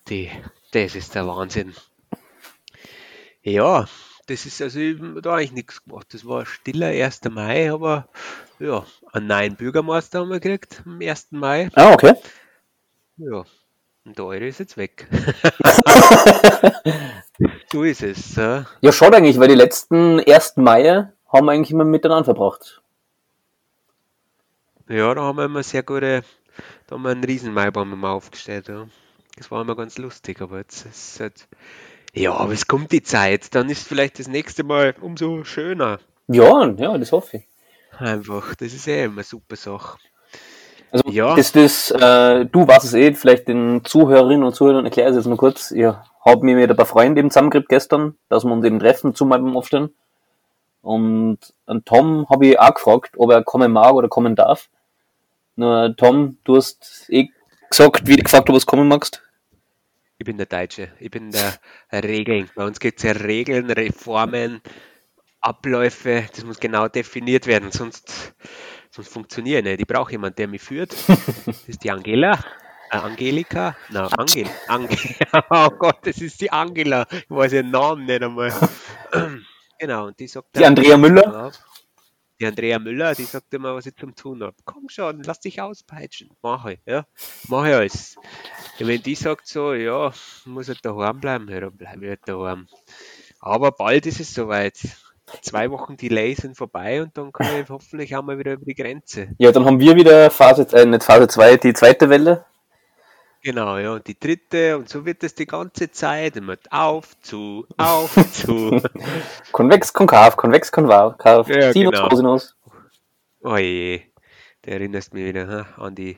Die, 0.10 0.32
das 0.72 0.96
ist 0.96 1.14
der 1.14 1.28
Wahnsinn. 1.28 1.76
Ja, 3.44 3.88
das 4.28 4.46
ist 4.46 4.62
also 4.62 4.80
ich 4.80 4.98
da 5.22 5.36
eigentlich 5.36 5.52
nichts 5.52 5.84
gemacht. 5.84 6.08
Das 6.14 6.26
war 6.26 6.46
stiller 6.46 6.88
1. 6.88 7.22
Mai, 7.30 7.72
aber 7.72 8.08
ja, 8.60 8.86
einen 9.12 9.28
neuen 9.28 9.56
Bürgermeister 9.56 10.20
haben 10.20 10.30
wir 10.30 10.40
gekriegt 10.40 10.84
am 10.86 11.02
1. 11.02 11.28
Mai. 11.32 11.70
Ah, 11.76 11.94
okay. 11.94 12.14
Ja, 13.18 13.44
und 14.06 14.18
der 14.18 14.26
Eure 14.26 14.48
ist 14.48 14.60
jetzt 14.60 14.78
weg. 14.78 15.08
so 17.72 17.84
ist 17.84 18.04
es. 18.04 18.36
Ja. 18.36 18.66
Ja, 18.82 18.92
schade 18.92 19.18
eigentlich, 19.18 19.40
weil 19.40 19.48
die 19.48 19.56
letzten 19.56 20.20
1. 20.20 20.58
Mai 20.58 21.08
haben 21.28 21.46
wir 21.46 21.52
eigentlich 21.52 21.72
immer 21.72 21.86
miteinander 21.86 22.26
verbracht. 22.26 22.82
Ja, 24.88 25.14
da 25.16 25.22
haben 25.22 25.38
wir 25.38 25.46
immer 25.46 25.64
sehr 25.64 25.82
gute, 25.82 26.24
da 26.86 26.96
haben 26.96 27.02
wir 27.02 27.10
einen 27.10 27.24
riesen 27.24 27.54
Maibaum 27.54 27.94
immer 27.94 28.10
aufgestellt, 28.10 28.68
ja. 28.68 28.88
Das 29.36 29.50
war 29.50 29.62
immer 29.62 29.76
ganz 29.76 29.98
lustig, 29.98 30.42
aber 30.42 30.58
jetzt 30.58 30.86
ist 30.86 31.16
es 31.16 31.20
halt, 31.20 31.48
ja, 32.16 32.34
aber 32.34 32.54
es 32.54 32.68
kommt 32.68 32.92
die 32.92 33.04
Zeit, 33.04 33.54
dann 33.54 33.70
ist 33.70 33.88
vielleicht 33.88 34.20
das 34.20 34.28
nächste 34.28 34.64
Mal 34.64 34.96
umso 35.02 35.44
schöner. 35.44 36.00
Ja, 36.28 36.66
ja, 36.78 36.98
das 36.98 37.12
hoffe 37.12 37.38
ich. 37.38 37.48
Einfach, 38.00 38.56
das 38.56 38.74
ist 38.74 38.88
eh 38.88 39.04
immer 39.06 39.16
eine 39.16 39.24
super 39.24 39.56
Sache. 39.56 39.98
Also, 40.92 41.10
Ja. 41.10 41.36
das, 41.36 41.52
das, 41.52 41.92
äh, 41.92 42.46
du 42.46 42.68
weißt 42.68 42.86
es 42.86 42.94
eh, 42.94 43.14
vielleicht 43.14 43.48
den 43.48 43.84
Zuhörerinnen 43.84 44.44
und 44.44 44.56
Zuhörern 44.56 44.86
erkläre 44.86 45.10
ich 45.10 45.12
es 45.12 45.18
jetzt 45.24 45.28
nur 45.28 45.38
kurz. 45.38 45.72
Ich 45.72 45.84
habe 45.86 46.46
mir 46.46 46.56
mit 46.56 46.70
ein 46.70 46.76
paar 46.76 46.86
Freunden 46.86 47.18
eben 47.18 47.30
zusammengekriegt 47.32 47.70
gestern, 47.70 48.16
dass 48.30 48.44
wir 48.44 48.52
uns 48.52 48.66
eben 48.66 48.80
treffen 48.80 49.14
zum 49.14 49.30
beim 49.30 49.56
Aufstehen. 49.56 49.94
Und 50.82 51.40
an 51.66 51.84
Tom 51.84 52.28
habe 52.30 52.46
ich 52.48 52.60
auch 52.60 52.74
gefragt, 52.74 53.16
ob 53.18 53.32
er 53.32 53.44
kommen 53.44 53.72
mag 53.72 53.94
oder 53.94 54.08
kommen 54.08 54.36
darf. 54.36 54.70
Nur 55.56 55.96
Tom, 55.96 56.38
du 56.44 56.58
hast 56.58 57.08
eh 57.10 57.30
gesagt, 57.70 58.08
wie 58.08 58.14
ich 58.16 58.24
gefragt 58.24 58.48
habe, 58.48 58.56
was 58.56 58.66
kommen 58.66 58.88
magst. 58.88 59.24
Ich 60.18 60.26
bin 60.26 60.38
der 60.38 60.46
Deutsche, 60.46 60.94
ich 61.00 61.12
bin 61.12 61.32
der 61.32 61.60
Regeln. 61.92 62.50
Bei 62.56 62.66
uns 62.66 62.80
gibt 62.80 63.00
es 63.00 63.04
ja 63.04 63.12
Regeln, 63.12 63.70
Reformen, 63.70 64.62
Abläufe, 65.42 66.26
das 66.34 66.46
muss 66.46 66.60
genau 66.60 66.88
definiert 66.88 67.48
werden, 67.48 67.72
sonst, 67.72 68.34
sonst 68.90 69.10
funktioniert 69.12 69.66
nicht. 69.66 69.82
Ich 69.82 69.88
brauche 69.88 70.12
jemanden, 70.12 70.38
der 70.38 70.48
mich 70.48 70.62
führt. 70.62 70.96
Das 71.46 71.68
ist 71.68 71.84
die 71.84 71.92
Angela. 71.92 72.40
Äh, 72.92 72.98
Angelika? 72.98 73.76
Na, 73.90 74.08
Angel. 74.08 74.48
Angel. 74.68 74.98
Oh 75.50 75.70
Gott, 75.70 75.98
das 76.04 76.18
ist 76.20 76.40
die 76.40 76.52
Angela. 76.52 77.06
Ich 77.12 77.30
weiß 77.30 77.54
ihren 77.54 77.72
Namen 77.72 78.06
nicht 78.06 78.24
einmal. 78.24 78.54
Genau, 79.78 80.08
und 80.08 80.18
die 80.18 80.28
sagt 80.28 80.56
Die 80.56 80.66
Andrea 80.66 80.96
Müller? 80.96 81.24
Ja. 81.26 81.52
Die 82.40 82.46
Andrea 82.46 82.80
Müller, 82.80 83.16
die 83.16 83.24
sagt 83.24 83.54
immer, 83.54 83.76
was 83.76 83.86
ich 83.86 83.96
zum 83.96 84.14
tun 84.16 84.44
habe. 84.44 84.56
Komm 84.66 84.90
schon, 84.90 85.24
lass 85.24 85.40
dich 85.40 85.62
auspeitschen. 85.62 86.30
Mach 86.42 86.66
ich, 86.66 86.80
ja. 86.86 87.06
Mach 87.48 87.66
ich 87.66 87.74
alles. 87.74 88.16
Und 88.80 88.88
wenn 88.88 89.02
die 89.02 89.16
sagt 89.16 89.48
so, 89.48 89.74
ja, 89.74 90.12
muss 90.46 90.68
halt 90.68 90.84
daheim 90.84 91.22
bleiben, 91.22 91.50
ja, 91.50 91.62
dann 91.62 91.78
bleibe 91.78 92.04
ich 92.06 92.10
halt 92.10 92.28
daheim. 92.28 92.68
Aber 93.40 93.72
bald 93.72 94.06
ist 94.06 94.20
es 94.20 94.34
soweit. 94.34 94.78
zwei 95.42 95.72
Wochen 95.72 95.98
Delay 95.98 96.36
sind 96.36 96.58
vorbei 96.58 97.02
und 97.02 97.18
dann 97.18 97.32
können 97.32 97.56
wir 97.56 97.66
hoffentlich 97.70 98.16
auch 98.16 98.24
mal 98.24 98.38
wieder 98.38 98.54
über 98.54 98.66
die 98.66 98.76
Grenze. 98.76 99.30
Ja, 99.38 99.52
dann 99.52 99.66
haben 99.66 99.80
wir 99.80 99.96
wieder 99.96 100.30
Phase, 100.30 100.68
äh, 100.76 100.86
nicht 100.86 101.04
Phase 101.04 101.28
2, 101.28 101.58
die 101.58 101.74
zweite 101.74 102.10
Welle. 102.10 102.46
Genau, 103.46 103.78
ja, 103.78 103.94
und 103.94 104.08
die 104.08 104.20
dritte 104.20 104.76
und 104.76 104.90
so 104.90 105.06
wird 105.06 105.24
es 105.24 105.36
die 105.36 105.46
ganze 105.46 105.92
Zeit 105.92 106.36
immer 106.36 106.58
auf, 106.72 107.16
zu, 107.22 107.68
auf, 107.78 108.16
zu. 108.34 108.82
Konvex, 109.52 109.94
konkav, 109.94 110.36
konvex, 110.36 110.72
konkav, 110.72 111.48
Ja, 111.48 111.72
Sinus, 111.72 111.94
genau. 111.94 112.10
Cosinus. 112.10 112.56
Oh 113.42 113.58
je, 113.58 114.02
du 114.64 114.72
erinnerst 114.72 115.14
mich 115.14 115.26
wieder 115.26 115.48
ha, 115.48 115.68
an 115.78 115.94
die 115.94 116.18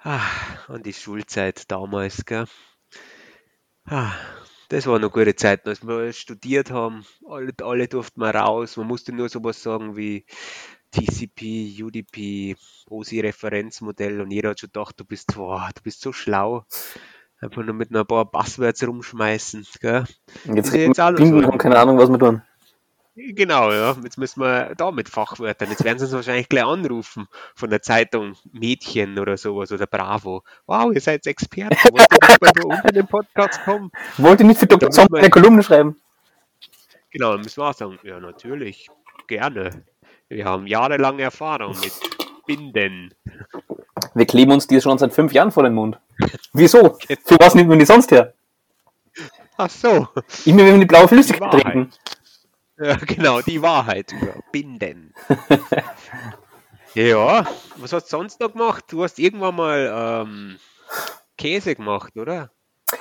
ah, 0.00 0.20
an 0.66 0.82
die 0.82 0.92
Schulzeit 0.92 1.70
damals, 1.70 2.26
gell? 2.26 2.44
Ah, 3.86 4.12
das 4.68 4.86
war 4.86 4.98
noch 4.98 5.10
gute 5.10 5.34
Zeiten, 5.34 5.70
als 5.70 5.82
wir 5.82 6.12
studiert 6.12 6.70
haben. 6.70 7.06
Alle, 7.26 7.54
alle 7.62 7.88
durften 7.88 8.20
mal 8.20 8.36
raus. 8.36 8.76
Man 8.76 8.86
musste 8.86 9.14
nur 9.14 9.30
sowas 9.30 9.62
sagen 9.62 9.96
wie 9.96 10.26
TCP, 10.90 11.82
UDP, 11.82 12.56
OSI-Referenzmodell 12.88 14.20
und 14.20 14.30
jeder 14.30 14.50
hat 14.50 14.60
schon 14.60 14.70
gedacht, 14.72 14.98
du 14.98 15.04
bist, 15.04 15.34
boah, 15.34 15.70
du 15.74 15.82
bist 15.82 16.00
so 16.00 16.12
schlau. 16.12 16.64
Einfach 17.40 17.64
nur 17.64 17.74
mit 17.74 17.94
ein 17.94 18.06
paar 18.06 18.30
Passwörter 18.30 18.86
rumschmeißen, 18.86 19.66
gell? 19.80 20.04
Jetzt 20.52 20.72
ja 20.74 20.80
jetzt 20.80 21.16
Bingo, 21.16 21.40
so. 21.40 21.46
haben 21.46 21.58
keine 21.58 21.78
Ahnung, 21.78 21.98
was 21.98 22.10
wir 22.10 22.18
tun. 22.18 22.42
Genau, 23.14 23.72
ja. 23.72 23.96
Jetzt 24.02 24.16
müssen 24.16 24.40
wir 24.40 24.74
da 24.76 24.92
mit 24.92 25.08
Fachwörtern. 25.08 25.70
Jetzt 25.70 25.82
werden 25.82 25.98
sie 25.98 26.04
uns 26.04 26.14
wahrscheinlich 26.14 26.48
gleich 26.48 26.64
anrufen 26.64 27.26
von 27.54 27.68
der 27.68 27.82
Zeitung 27.82 28.36
Mädchen 28.52 29.18
oder 29.18 29.36
sowas 29.36 29.72
oder 29.72 29.86
Bravo. 29.86 30.44
Wow, 30.66 30.92
ihr 30.94 31.00
seid 31.00 31.26
Experten. 31.26 31.76
Wollt 31.90 32.06
ihr 32.12 32.28
nicht 32.28 32.40
mal 32.40 32.50
bei 32.54 32.62
uns 32.62 32.84
in 32.84 32.94
den 32.94 33.06
Podcast 33.08 33.64
kommen? 33.64 33.90
Wollt 34.18 34.40
ihr 34.40 34.46
nicht 34.46 34.60
für 34.60 34.68
Dr. 34.68 34.92
Sommer 34.92 35.18
eine 35.18 35.30
Kolumne 35.30 35.62
schreiben? 35.64 36.00
Genau, 37.10 37.32
dann 37.32 37.40
müssen 37.40 37.60
wir 37.60 37.68
auch 37.68 37.74
sagen, 37.74 37.98
ja, 38.04 38.20
natürlich, 38.20 38.88
gerne. 39.26 39.84
Wir 40.28 40.44
haben 40.44 40.66
jahrelange 40.66 41.22
Erfahrung 41.22 41.78
mit 41.80 41.92
Binden. 42.46 43.14
Wir 44.14 44.26
kleben 44.26 44.52
uns 44.52 44.66
die 44.66 44.80
schon 44.80 44.98
seit 44.98 45.12
fünf 45.12 45.32
Jahren 45.32 45.50
vor 45.50 45.62
den 45.62 45.74
Mund. 45.74 45.98
Wieso? 46.52 46.96
Für 47.24 47.36
was 47.40 47.54
nimmt 47.54 47.68
man 47.68 47.78
die 47.78 47.84
sonst 47.86 48.10
her? 48.10 48.34
Ach 49.56 49.70
so, 49.70 50.06
Immer 50.44 50.58
wenn 50.58 50.74
wir 50.74 50.78
die 50.80 50.86
blaue 50.86 51.08
Flüssigkeit 51.08 51.52
Wahrheit. 51.52 51.62
trinken. 51.72 51.92
ja, 52.78 52.94
genau, 52.96 53.40
die 53.40 53.60
Wahrheit 53.62 54.14
Binden. 54.52 55.14
Ja, 56.94 57.46
was 57.76 57.92
hast 57.92 58.06
du 58.06 58.16
sonst 58.16 58.40
noch 58.40 58.52
gemacht? 58.52 58.84
Du 58.88 59.04
hast 59.04 59.18
irgendwann 59.18 59.54
mal 59.54 60.24
ähm, 60.26 60.58
Käse 61.36 61.76
gemacht, 61.76 62.16
oder? 62.16 62.50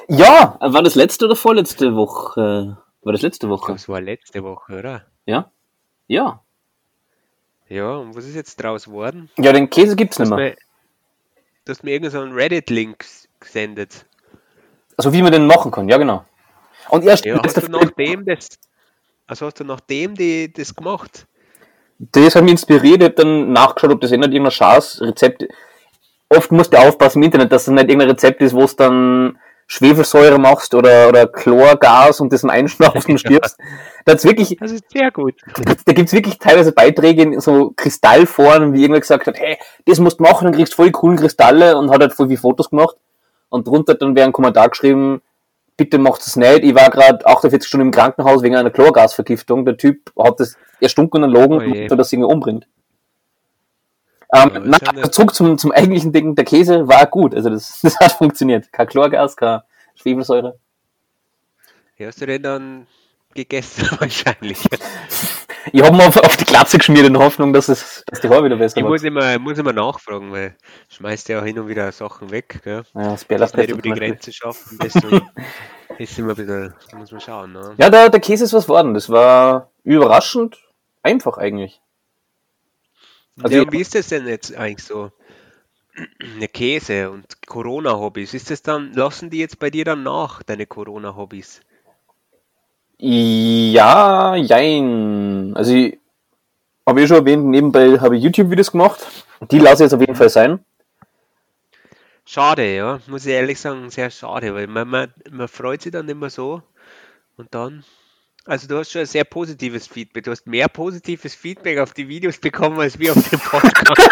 Ja, 0.10 0.58
war 0.60 0.84
das 0.84 0.94
letzte 0.96 1.26
oder 1.26 1.36
vorletzte 1.36 1.96
Woche? 1.96 2.78
War 3.02 3.14
das 3.14 3.22
letzte 3.22 3.50
Woche? 3.50 3.72
Das 3.72 3.88
war 3.90 4.02
letzte 4.02 4.44
Woche, 4.44 4.78
oder? 4.78 5.06
Ja? 5.26 5.52
Ja. 6.08 6.44
Ja, 7.70 7.96
und 7.98 8.16
was 8.16 8.26
ist 8.26 8.36
jetzt 8.36 8.62
draus 8.62 8.86
geworden? 8.86 9.30
Ja, 9.38 9.52
den 9.52 9.70
Käse 9.70 9.96
gibt's 9.96 10.20
nicht 10.20 10.30
mehr. 10.30 10.56
du 11.66 11.72
hast 11.72 11.84
mir 11.84 11.92
irgendeinen 11.92 12.12
so 12.12 12.26
einen 12.26 12.34
Reddit-Link 12.34 13.06
gesendet. 13.40 14.06
Also 14.96 15.14
wie 15.14 15.22
man 15.22 15.32
den 15.32 15.48
machen 15.48 15.72
kann, 15.72 15.90
ja 15.90 15.98
genau. 15.98 16.26
Und 16.90 17.04
erst 17.04 17.26
Ja, 17.26 17.42
hast 17.44 17.62
du 17.62 17.70
nachdem 17.70 18.26
das, 18.26 18.58
also 19.28 19.46
hast 19.48 19.60
du 19.60 19.64
nachdem 19.64 20.16
die 20.16 20.52
das 20.52 20.74
gemacht? 20.74 21.28
das 22.00 22.36
hat 22.36 22.44
mich 22.44 22.52
inspiriert, 22.52 23.02
ich 23.02 23.10
hab 23.10 23.16
dann 23.16 23.52
nachgeschaut, 23.52 23.92
ob 23.92 24.02
das 24.02 24.12
eh 24.12 24.18
nicht 24.18 24.30
irgendein 24.32 24.52
scheiß 24.52 25.02
Rezept 25.02 25.46
Oft 26.30 26.52
musst 26.52 26.74
du 26.74 26.78
aufpassen 26.78 27.20
im 27.20 27.24
Internet, 27.24 27.52
dass 27.52 27.66
das 27.66 27.74
nicht 27.74 27.86
irgendein 27.86 28.10
Rezept 28.10 28.42
ist, 28.42 28.54
wo 28.54 28.64
es 28.64 28.76
dann 28.76 29.40
Schwefelsäure 29.68 30.40
machst 30.40 30.74
oder, 30.74 31.10
oder 31.10 31.28
Chlorgas 31.28 32.22
und 32.22 32.32
das 32.32 32.42
dann 32.42 32.50
einschnaufst 32.50 33.08
und 33.10 33.20
stirbst. 33.20 33.58
Da 34.06 34.14
hat's 34.14 34.24
wirklich, 34.24 34.56
Das 34.60 34.72
ist 34.72 34.86
sehr 34.92 35.12
gut. 35.12 35.36
da 35.86 35.94
gibt's 35.94 36.14
wirklich 36.14 36.40
teilweise 36.40 36.72
Beiträge 36.72 37.24
in 37.24 37.40
so 37.42 37.74
Kristallforen, 37.76 38.74
wie 38.74 38.82
irgendwer 38.82 39.02
gesagt 39.02 39.28
hat, 39.28 39.38
hey, 39.38 39.58
das 39.86 40.00
musst 40.00 40.20
du 40.20 40.24
machen, 40.24 40.46
dann 40.46 40.54
kriegst 40.54 40.74
du 40.74 40.78
voll 40.78 40.92
coolen 40.92 41.18
Kristalle 41.18 41.78
und 41.78 41.92
hat 41.92 42.00
halt 42.02 42.14
voll 42.14 42.28
viele 42.28 42.40
Fotos 42.40 42.70
gemacht. 42.70 42.96
Und 43.50 43.68
drunter 43.68 43.96
dann 43.96 44.16
wer 44.16 44.24
einen 44.24 44.34
Kommentar 44.34 44.70
geschrieben, 44.70 45.22
bitte 45.76 45.98
macht 46.00 46.22
es 46.26 46.36
nicht, 46.38 46.64
ich 46.64 46.74
war 46.74 46.90
gerade 46.90 47.26
48 47.26 47.68
Stunden 47.68 47.88
im 47.88 47.92
Krankenhaus 47.92 48.42
wegen 48.44 48.56
einer 48.56 48.72
Chlorgasvergiftung. 48.72 49.64
Der 49.66 49.78
Typ 49.78 50.12
hat 50.18 50.40
das 50.40 50.58
erstunken 50.82 51.24
und 51.24 51.34
erlogen, 51.36 51.58
Oh 51.60 51.62
je. 51.76 51.90
und 51.90 51.98
das 51.98 52.12
irgendwie 52.12 52.32
umbringt. 52.32 52.68
Ähm, 54.34 54.52
Ja, 54.54 54.60
na, 54.64 54.78
eine- 54.78 55.12
zurück 55.12 55.34
zum, 55.34 55.58
zum 55.58 55.72
eigentlichen 55.72 56.12
Ding, 56.12 56.36
der 56.36 56.46
Käse 56.46 56.88
war 56.88 57.06
gut, 57.06 57.34
also 57.34 57.50
das, 57.50 57.80
das 57.84 58.00
hat 58.00 58.12
funktioniert. 58.14 58.72
Kein 58.72 58.88
Chlorgas, 58.88 59.36
keine 59.38 59.64
Schwefelsäure. 59.96 60.58
Ja, 61.98 62.08
hast 62.08 62.22
du 62.22 62.26
den 62.26 62.44
dann 62.44 62.88
gegessen 63.34 63.88
wahrscheinlich. 64.00 64.60
Ich 65.74 65.82
habe 65.84 65.96
mir 65.98 66.08
auf, 66.08 66.16
auf 66.18 66.38
die 66.38 66.46
Glatze 66.46 66.78
geschmiert 66.78 67.06
in 67.08 67.14
der 67.14 67.22
Hoffnung, 67.22 67.52
dass, 67.52 67.68
es, 67.68 68.04
dass 68.08 68.22
die 68.22 68.30
Haare 68.30 68.46
wieder 68.46 68.56
besser 68.56 68.78
Ich 68.78 68.84
wird. 68.84 68.90
muss 68.92 69.04
immer, 69.04 69.38
muss 69.40 69.58
immer 69.58 69.74
nachfragen, 69.74 70.32
weil 70.32 70.56
schmeißt 70.90 71.28
ja 71.30 71.40
auch 71.42 71.44
hin 71.44 71.60
und 71.60 71.68
wieder 71.68 71.92
Sachen 71.92 72.32
weg, 72.32 72.62
gell? 72.64 72.84
Ja, 72.94 73.02
das 73.02 73.12
Das 73.12 73.26
Bärlast 73.26 73.58
nicht 73.58 73.70
über 73.70 73.82
die. 73.82 73.90
Grenze 73.92 74.32
schaffen, 74.32 74.78
deswegen 74.82 75.30
ist 75.98 76.18
immer 76.20 76.30
ein 76.30 76.36
bisschen, 76.36 76.74
muss 76.98 77.12
man 77.12 77.20
schauen, 77.22 77.52
ne? 77.54 77.74
Ja, 77.78 77.90
der, 77.90 78.10
der 78.10 78.20
Käse 78.22 78.46
ist 78.46 78.54
was 78.54 78.70
worden. 78.70 78.94
Das 78.94 79.10
war 79.10 79.72
überraschend 79.84 80.58
einfach 81.04 81.38
eigentlich. 81.38 81.82
Also 83.42 83.58
ja, 83.58 83.72
wie 83.72 83.82
ist 83.82 83.96
das 83.96 84.08
denn 84.08 84.28
jetzt 84.28 84.56
eigentlich 84.56 84.86
so? 84.86 85.12
Eine 86.36 86.48
Käse 86.48 87.12
und 87.12 87.46
Corona-Hobbys. 87.46 88.34
Ist 88.34 88.52
das 88.52 88.62
dann, 88.62 88.94
lassen 88.94 89.30
die 89.30 89.40
jetzt 89.40 89.60
bei 89.60 89.70
dir 89.70 89.86
dann 89.86 90.04
nach, 90.04 90.44
deine 90.44 90.66
Corona-Hobbys? 90.66 91.62
Ja, 93.00 94.36
jein. 94.36 95.54
Also 95.56 95.74
ich 95.74 96.00
habe 96.86 97.02
ich 97.02 97.08
schon 97.08 97.18
erwähnt, 97.18 97.46
nebenbei 97.46 98.00
habe 98.00 98.18
ich 98.18 98.24
YouTube-Videos 98.24 98.72
gemacht. 98.72 99.06
Die 99.52 99.60
lasse 99.60 99.84
ich 99.84 99.88
jetzt 99.88 99.94
auf 99.94 100.02
jeden 100.02 100.16
Fall 100.16 100.30
sein. 100.30 100.60
Schade, 102.26 102.76
ja, 102.76 103.00
muss 103.08 103.26
ich 103.26 103.34
ehrlich 103.34 103.60
sagen, 103.60 103.90
sehr 103.90 104.10
schade, 104.10 104.54
weil 104.54 104.68
man, 104.68 104.88
man, 104.88 105.14
man 105.32 105.48
freut 105.48 105.82
sich 105.82 105.94
dann 105.94 106.10
immer 106.10 106.30
so 106.30 106.62
und 107.38 107.54
dann, 107.54 107.86
also 108.48 108.68
du 108.68 108.78
hast 108.78 108.92
schon 108.92 109.02
ein 109.02 109.08
sehr 109.08 109.24
positives 109.26 109.88
Feedback, 109.88 110.24
du 110.24 110.32
hast 110.32 110.48
mehr 110.48 110.68
positives 110.68 111.36
Feedback 111.36 111.80
auf 111.80 111.94
die 111.94 112.08
Videos 112.08 112.38
bekommen 112.38 112.80
als 112.80 112.98
wir 112.98 113.12
auf 113.12 113.30
dem 113.30 113.40
Podcast, 113.40 114.10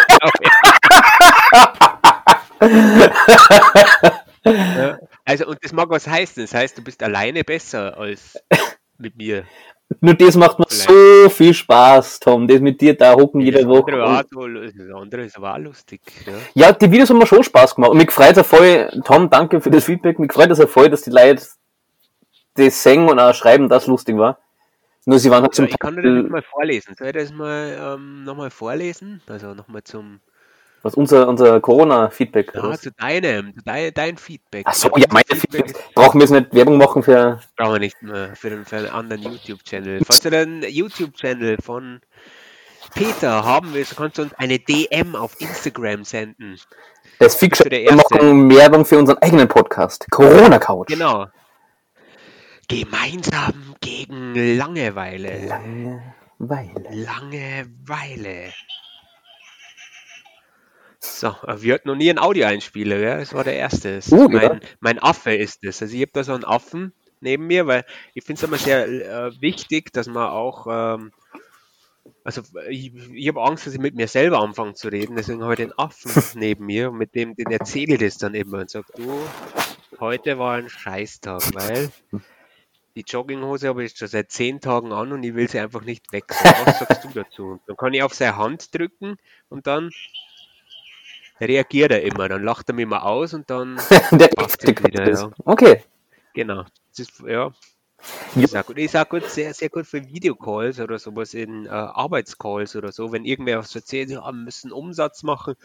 ja, 4.46 4.98
also 5.26 5.48
und 5.48 5.58
das 5.62 5.74
mag 5.74 5.90
was 5.90 6.08
heißen, 6.08 6.44
das 6.44 6.54
heißt, 6.54 6.78
du 6.78 6.84
bist 6.84 7.02
alleine 7.02 7.44
besser 7.44 7.98
als 7.98 8.38
mit 8.98 9.16
mir. 9.16 9.46
Nur 10.02 10.16
das 10.16 10.36
macht 10.36 10.58
mir 10.58 10.66
so 10.68 11.30
viel 11.30 11.54
Spaß, 11.54 12.20
Tom. 12.20 12.48
Das 12.48 12.60
mit 12.60 12.82
dir 12.82 12.98
da 12.98 13.14
hocken 13.14 13.42
Das 13.42 13.46
jede 13.46 13.60
andere, 13.60 13.78
Woche. 13.78 14.00
war 14.00 14.26
so, 14.30 14.48
das 14.48 14.74
andere 14.94 15.26
ist 15.26 15.38
aber 15.38 15.54
auch 15.54 15.60
lustig. 15.60 16.02
Ja. 16.26 16.34
Ja, 16.56 16.72
die 16.72 16.92
Videos 16.92 17.10
haben 17.12 17.20
mir 17.20 17.28
schon 17.28 17.44
Spaß 17.44 17.76
gemacht. 17.76 17.92
Und 17.92 17.98
mich 17.98 18.12
freut 18.12 18.36
es 18.36 18.48
voll, 18.48 18.90
Tom, 19.06 19.30
danke 19.30 19.62
für 19.62 19.70
das 19.70 19.84
Feedback. 19.84 20.18
Mich 20.18 20.34
freut 20.34 20.50
es 20.50 20.64
voll, 20.72 20.90
dass 20.90 21.04
die 21.04 21.12
Leute 21.12 21.44
das 22.56 22.82
singen 22.82 23.10
und 23.10 23.20
auch 23.20 23.34
schreiben, 23.34 23.70
dass 23.70 23.88
lustig 23.88 24.18
war. 24.18 24.40
Nur 25.06 25.20
sie 25.20 25.30
waren 25.30 25.44
halt 25.44 25.54
Ja, 25.54 25.58
zum 25.58 25.66
ich 25.66 25.78
kann 25.78 25.96
dir 25.96 26.24
das 26.24 26.32
mal 26.32 26.42
vorlesen. 26.42 26.96
Soll 26.98 27.08
ich 27.08 27.14
das 27.14 27.32
mal 27.32 27.96
ähm, 27.96 28.24
nochmal 28.24 28.50
vorlesen? 28.50 29.22
Also 29.28 29.54
nochmal 29.54 29.84
zum 29.84 30.20
was 30.86 30.94
unser, 30.94 31.28
unser 31.28 31.60
Corona-Feedback. 31.60 32.52
Ja, 32.54 32.62
was? 32.62 32.82
zu 32.82 32.92
deinem, 32.92 33.56
zu 33.56 33.64
dein, 33.66 33.92
dein 33.92 34.18
Feedback. 34.18 34.66
Ach 34.68 34.74
so, 34.76 34.88
Ja, 34.90 35.00
ja, 35.00 35.06
meine 35.10 35.26
dieses 35.32 35.42
Feedbacks. 35.42 35.74
Brauchen 35.96 36.20
wir 36.20 36.26
jetzt 36.28 36.32
nicht 36.32 36.54
Werbung 36.54 36.78
machen 36.78 37.02
für, 37.02 37.40
brauchen 37.58 37.74
wir 37.74 37.80
nicht 37.80 38.00
mehr 38.04 38.36
für, 38.36 38.52
den, 38.52 38.66
für 38.66 38.78
einen 38.78 38.90
anderen 38.90 39.24
YouTube-Channel. 39.24 40.06
Falls 40.06 40.20
du 40.20 40.30
den 40.30 40.62
YouTube-Channel 40.62 41.58
von 41.60 42.02
Peter 42.94 43.44
haben 43.44 43.74
willst, 43.74 43.98
kannst 43.98 44.20
du 44.20 44.22
uns 44.22 44.34
eine 44.36 44.60
DM 44.60 45.16
auf 45.16 45.42
Instagram 45.42 46.04
senden. 46.04 46.60
das 47.18 47.36
Fiction. 47.36 47.72
Wir 47.72 47.92
machen 47.92 48.52
Werbung 48.52 48.86
für 48.86 49.00
unseren 49.00 49.18
eigenen 49.24 49.48
Podcast. 49.48 50.06
Corona 50.12 50.60
Couch. 50.60 50.90
Genau. 50.90 51.26
Gemeinsam 52.68 53.76
gegen 53.82 54.58
Langeweile. 54.58 55.48
Langeweile. 55.48 56.90
Langeweile. 56.92 58.54
So, 61.00 61.28
äh, 61.48 61.62
wir 61.62 61.76
hatten 61.76 61.88
noch 61.88 61.96
nie 61.96 62.10
einen 62.10 62.20
Audioeinspieler, 62.20 62.98
gell? 62.98 63.20
Das 63.20 63.34
war 63.34 63.44
der 63.44 63.56
erste. 63.56 64.00
Uh, 64.12 64.28
mein, 64.28 64.42
ja. 64.42 64.60
mein 64.80 65.00
Affe 65.00 65.34
ist 65.34 65.64
es. 65.64 65.82
Also 65.82 65.96
ich 65.96 66.02
habe 66.02 66.12
da 66.14 66.24
so 66.24 66.34
einen 66.34 66.44
Affen 66.44 66.94
neben 67.22 67.48
mir, 67.48 67.68
weil 67.68 67.86
ich 68.14 68.24
finde 68.24 68.40
es 68.40 68.44
immer 68.44 68.58
sehr 68.58 68.88
äh, 68.88 69.42
wichtig, 69.42 69.94
dass 69.94 70.08
man 70.08 70.30
auch, 70.30 70.68
ähm, 70.70 71.12
also 72.24 72.42
ich, 72.70 72.94
ich 73.14 73.28
habe 73.28 73.44
Angst, 73.44 73.68
dass 73.68 73.74
ich 73.74 73.80
mit 73.80 73.96
mir 73.96 74.08
selber 74.08 74.40
anfange 74.40 74.74
zu 74.74 74.88
reden, 74.88 75.16
deswegen 75.16 75.44
habe 75.44 75.54
ich 75.54 75.60
den 75.60 75.78
Affen 75.78 76.12
neben 76.40 76.66
mir 76.66 76.92
und 76.92 76.98
mit 76.98 77.16
dem, 77.16 77.36
den 77.36 77.52
erzähle 77.52 77.96
ich 77.96 78.00
das 78.00 78.18
dann 78.18 78.34
immer 78.34 78.60
und 78.60 78.70
sage, 78.70 78.88
du, 78.96 79.20
heute 80.00 80.38
war 80.40 80.56
ein 80.56 80.70
Scheißtag, 80.70 81.42
weil 81.54 81.92
die 82.96 83.04
Jogginghose 83.06 83.68
habe 83.68 83.84
ich 83.84 83.98
schon 83.98 84.08
seit 84.08 84.32
zehn 84.32 84.62
Tagen 84.62 84.94
an 84.94 85.12
und 85.12 85.24
ich 85.24 85.36
will 85.36 85.50
sie 85.50 85.60
einfach 85.60 85.82
nicht 85.82 86.12
wechseln. 86.12 86.54
Was 86.66 86.80
sagst 86.80 87.04
du 87.04 87.10
dazu? 87.10 87.60
Dann 87.68 87.76
kann 87.76 87.94
ich 87.94 88.02
auf 88.02 88.14
seine 88.14 88.38
Hand 88.38 88.74
drücken 88.74 89.18
und 89.50 89.68
dann 89.68 89.92
reagiert 91.40 91.92
er 91.92 92.04
immer. 92.04 92.30
Dann 92.30 92.44
lacht 92.44 92.70
er 92.70 92.76
mich 92.76 92.88
mal 92.88 93.00
aus 93.00 93.34
und 93.34 93.50
dann, 93.50 93.76
Der 94.12 94.30
wieder, 94.32 95.08
ist. 95.08 95.24
ja. 95.24 95.32
Okay. 95.44 95.84
genau. 96.34 96.64
Das 96.90 97.00
ist, 97.00 97.20
ja, 97.28 97.52
auch 98.56 98.66
gut. 98.66 98.78
Ist 98.78 98.96
auch 98.96 99.10
gut, 99.10 99.30
sehr, 99.30 99.54
sehr 99.54 99.70
gut 99.70 99.88
für 99.88 100.06
Videocalls 100.08 100.80
oder 100.80 101.00
sowas 101.00 101.34
in 101.34 101.66
äh, 101.66 101.70
Arbeitscalls 101.70 102.76
oder 102.76 102.92
so. 102.92 103.12
Wenn 103.12 103.26
irgendwer 103.26 103.60
was 103.60 103.76
erzählt, 103.76 104.10
ja, 104.10 104.22
wir 104.22 104.32
müssen 104.32 104.72
Umsatz 104.72 105.24
machen, 105.24 105.56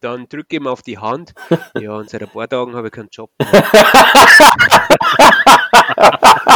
dann 0.00 0.28
drücke 0.28 0.56
ich 0.56 0.60
ihm 0.60 0.66
auf 0.66 0.82
die 0.82 0.98
Hand. 0.98 1.34
Ja, 1.78 1.92
und 1.92 2.10
seit 2.10 2.22
ein 2.22 2.28
paar 2.28 2.48
Tagen 2.48 2.74
habe 2.74 2.88
ich 2.88 2.92
keinen 2.92 3.08
Job 3.10 3.30
mehr. 3.38 3.48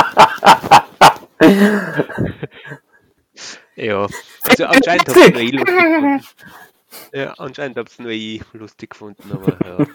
ja, 3.77 4.07
also 4.49 4.65
anscheinend 4.67 5.09
habe 5.09 5.21
ich 5.21 5.33
nur 5.33 5.41
ich 5.41 5.53
lustig 5.53 5.77
gefunden. 5.77 6.23
Ja, 7.13 7.33
anscheinend 7.39 7.79
habe 7.79 7.89
ich 7.91 7.99
nur 7.99 8.11
ich 8.11 8.43
lustig 8.53 8.91
gefunden, 8.91 9.33
aber 9.33 9.57
ja. 9.67 9.87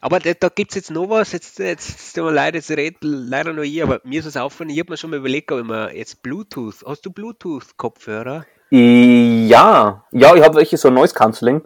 Aber 0.00 0.20
da, 0.20 0.34
da 0.34 0.48
gibt 0.50 0.70
es 0.72 0.76
jetzt 0.76 0.90
noch 0.90 1.08
was, 1.08 1.32
jetzt, 1.32 1.58
jetzt, 1.58 1.88
jetzt 1.88 2.14
tut 2.14 2.24
mir 2.24 2.32
leid, 2.32 2.54
jetzt 2.54 2.70
redet 2.70 2.98
leider 3.00 3.52
nur 3.52 3.64
ich, 3.64 3.82
aber 3.82 4.00
mir 4.04 4.20
ist 4.20 4.26
es 4.26 4.36
aufgefallen, 4.36 4.70
ich 4.70 4.78
habe 4.78 4.92
mir 4.92 4.96
schon 4.96 5.10
mal 5.10 5.16
überlegt, 5.16 5.50
ob 5.50 5.60
ich 5.60 5.64
mir 5.64 5.96
jetzt 5.96 6.22
Bluetooth, 6.22 6.84
hast 6.86 7.06
du 7.06 7.10
Bluetooth-Kopfhörer? 7.10 8.44
Ja, 8.70 10.04
ja, 10.10 10.34
ich 10.34 10.42
habe 10.42 10.56
welche 10.56 10.76
so 10.76 10.90
Noise 10.90 11.14
Cancelling. 11.14 11.62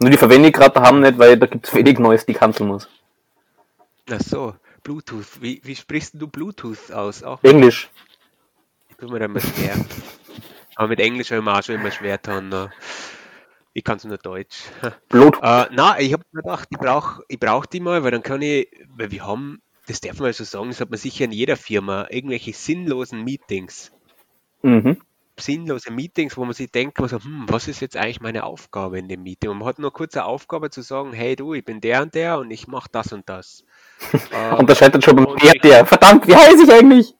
Nur 0.00 0.10
die 0.10 0.16
verwende 0.16 0.48
ich 0.48 0.54
gerade 0.54 0.74
daheim 0.74 1.00
nicht, 1.00 1.18
weil 1.18 1.36
da 1.36 1.46
gibt 1.46 1.66
es 1.66 1.74
wenig 1.74 1.98
Neues, 1.98 2.26
die 2.26 2.34
canceln 2.34 2.68
muss. 2.68 2.88
Ach 4.10 4.20
so, 4.20 4.54
Bluetooth, 4.84 5.40
wie, 5.40 5.60
wie 5.64 5.74
sprichst 5.74 6.14
du 6.14 6.28
Bluetooth 6.28 6.92
aus? 6.92 7.22
Auch 7.24 7.42
Englisch. 7.42 7.90
Ich 8.90 8.96
tue 8.96 9.10
mir 9.10 9.24
immer 9.24 9.40
schwer. 9.40 9.74
aber 10.76 10.88
mit 10.88 11.00
Englisch 11.00 11.30
habe 11.30 11.40
ich 11.40 11.44
mir 11.44 11.58
auch 11.58 11.62
schon 11.62 11.74
immer 11.76 11.90
schwer 11.90 12.18
getan. 12.18 12.50
ne? 12.50 12.70
Ich 13.72 13.82
kann 13.82 13.96
es 13.96 14.04
nur 14.04 14.18
Deutsch. 14.18 14.58
Blut. 15.08 15.36
Äh, 15.42 15.66
na, 15.72 15.98
ich 15.98 16.12
habe 16.12 16.22
mir 16.30 16.42
gedacht, 16.42 16.68
ich 16.70 16.78
brauche 16.78 17.24
ich 17.26 17.40
brauch 17.40 17.66
die 17.66 17.80
mal, 17.80 18.04
weil 18.04 18.12
dann 18.12 18.22
kann 18.22 18.40
ich, 18.42 18.68
weil 18.96 19.10
wir 19.10 19.26
haben, 19.26 19.60
das 19.88 20.00
darf 20.00 20.20
man 20.20 20.32
so 20.32 20.44
sagen, 20.44 20.68
das 20.68 20.80
hat 20.80 20.90
man 20.90 20.98
sicher 20.98 21.24
in 21.24 21.32
jeder 21.32 21.56
Firma, 21.56 22.06
irgendwelche 22.10 22.52
sinnlosen 22.52 23.24
Meetings. 23.24 23.90
Mhm. 24.62 25.00
Sinnlose 25.38 25.90
Meetings, 25.92 26.36
wo 26.36 26.44
man 26.44 26.54
sich 26.54 26.70
denkt, 26.70 26.98
man 27.00 27.08
so, 27.08 27.18
hm, 27.18 27.46
was 27.48 27.68
ist 27.68 27.80
jetzt 27.80 27.96
eigentlich 27.96 28.20
meine 28.20 28.44
Aufgabe 28.44 28.98
in 28.98 29.08
dem 29.08 29.22
Meeting? 29.22 29.50
Und 29.50 29.58
man 29.58 29.68
hat 29.68 29.78
nur 29.78 29.92
kurz 29.92 30.16
eine 30.16 30.26
Aufgabe 30.26 30.70
zu 30.70 30.82
sagen, 30.82 31.12
hey 31.12 31.36
du, 31.36 31.54
ich 31.54 31.64
bin 31.64 31.80
der 31.80 32.02
und 32.02 32.14
der 32.14 32.38
und 32.38 32.50
ich 32.50 32.68
mache 32.68 32.88
das 32.92 33.12
und 33.12 33.28
das. 33.28 33.64
Äh, 34.30 34.54
Und 34.56 34.68
das 34.68 34.78
scheitert 34.78 35.04
schon 35.04 35.16
beim 35.16 35.26
und 35.26 35.42
der, 35.42 35.54
der. 35.54 35.86
Verdammt, 35.86 36.26
wie 36.26 36.34
heiße 36.34 36.64
ich 36.64 36.72
eigentlich? 36.72 37.14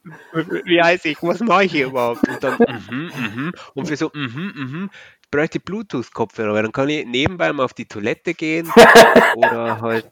wie 0.65 0.83
heißt 0.83 1.07
ich, 1.07 1.23
was 1.23 1.41
mache 1.41 1.65
ich 1.65 1.73
hier 1.73 1.87
überhaupt? 1.87 2.27
Und 2.29 2.43
dann, 2.43 2.57
mhm, 2.91 3.11
mhm. 3.17 3.53
Und 3.75 3.87
für 3.87 3.97
so, 3.97 4.11
mhm, 4.15 4.53
mhm, 4.55 4.91
bräuchte 5.31 5.61
Bluetooth-Kopfhörer, 5.61 6.55
weil 6.55 6.63
dann 6.63 6.73
kann 6.73 6.89
ich 6.89 7.07
nebenbei 7.07 7.53
mal 7.53 7.65
auf 7.65 7.75
die 7.75 7.87
Toilette 7.87 8.35
gehen 8.35 8.71
oder 9.37 9.81
halt 9.81 10.11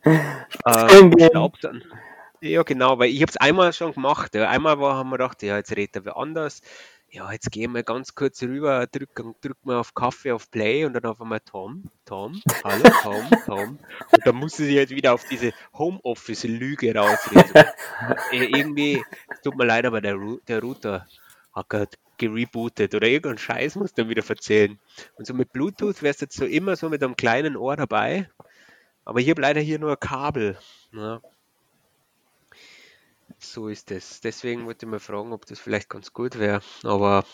äh, 0.64 1.08
gehen. 1.10 1.28
Staubsaugen. 1.30 1.82
Ja, 2.40 2.64
genau, 2.64 2.98
weil 2.98 3.10
ich 3.10 3.22
habe 3.22 3.30
es 3.30 3.36
einmal 3.36 3.72
schon 3.72 3.92
gemacht. 3.94 4.34
Ja. 4.34 4.48
Einmal 4.48 4.80
war, 4.80 4.96
haben 4.96 5.10
wir 5.10 5.18
gedacht, 5.18 5.42
ja, 5.44 5.56
jetzt 5.58 5.76
redet 5.76 5.94
er 5.96 6.04
wer 6.06 6.16
anders. 6.16 6.60
Ja, 7.14 7.31
jetzt 7.31 7.53
gehen 7.53 7.75
wir 7.75 7.83
ganz 7.83 8.14
kurz 8.14 8.42
rüber, 8.42 8.87
drücken 8.87 9.35
drück 9.42 9.59
mal 9.66 9.77
auf 9.77 9.92
Kaffee, 9.94 10.33
auf 10.33 10.51
Play 10.51 10.87
und 10.87 10.94
dann 10.94 11.05
auf 11.05 11.20
einmal 11.20 11.40
Tom, 11.40 11.90
Tom, 12.07 12.40
hallo 12.64 12.90
Tom, 13.03 13.29
Tom. 13.44 13.79
Und 14.11 14.27
dann 14.27 14.35
musste 14.37 14.64
sie 14.64 14.79
halt 14.79 14.88
wieder 14.88 15.12
auf 15.12 15.22
diese 15.29 15.53
Homeoffice-Lüge 15.75 16.94
rausreden. 16.94 17.53
Äh, 18.33 18.46
irgendwie, 18.46 19.05
tut 19.44 19.57
mir 19.57 19.66
leid, 19.66 19.85
aber 19.85 20.01
der, 20.01 20.16
der 20.48 20.61
Router 20.61 21.07
hat 21.53 21.68
gerade 21.68 21.90
gerebootet 22.16 22.94
oder 22.94 23.07
irgendeinen 23.07 23.38
Scheiß 23.38 23.77
muss 23.77 23.92
dann 23.92 24.09
wieder 24.09 24.25
erzählen. 24.27 24.79
Und 25.16 25.27
so 25.27 25.35
mit 25.35 25.53
Bluetooth 25.53 26.03
wärst 26.03 26.22
du 26.22 26.25
jetzt 26.25 26.37
so 26.37 26.46
immer 26.46 26.75
so 26.77 26.88
mit 26.88 27.03
einem 27.03 27.14
kleinen 27.14 27.57
Ohr 27.57 27.77
dabei. 27.77 28.29
Aber 29.05 29.20
ich 29.20 29.29
habe 29.29 29.42
leider 29.42 29.61
hier 29.61 29.79
nur 29.79 29.92
ein 29.92 30.01
Kabel. 30.01 30.57
Ne? 30.90 31.20
So 33.44 33.68
ist 33.68 33.90
es. 33.90 34.20
Deswegen 34.20 34.66
wollte 34.66 34.87
ich 34.87 34.90
mal 34.90 35.00
fragen, 35.00 35.33
ob 35.33 35.46
das 35.46 35.59
vielleicht 35.59 35.88
ganz 35.88 36.12
gut 36.12 36.38
wäre. 36.38 36.61
Aber 36.85 37.24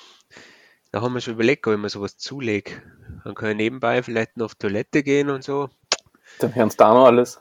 da 0.90 1.02
haben 1.02 1.14
wir 1.14 1.20
schon 1.20 1.34
überlegt, 1.34 1.66
ob 1.66 1.74
ich 1.74 1.78
mir 1.78 1.90
sowas 1.90 2.16
zulege. 2.16 2.82
Dann 3.24 3.34
kann 3.34 3.50
ich 3.50 3.56
nebenbei 3.56 4.02
vielleicht 4.02 4.36
noch 4.36 4.46
auf 4.46 4.54
Toilette 4.54 5.02
gehen 5.02 5.28
und 5.30 5.44
so. 5.44 5.68
Dann 6.38 6.54
hören 6.54 6.72
da 6.76 6.94
noch 6.94 7.06
alles. 7.06 7.40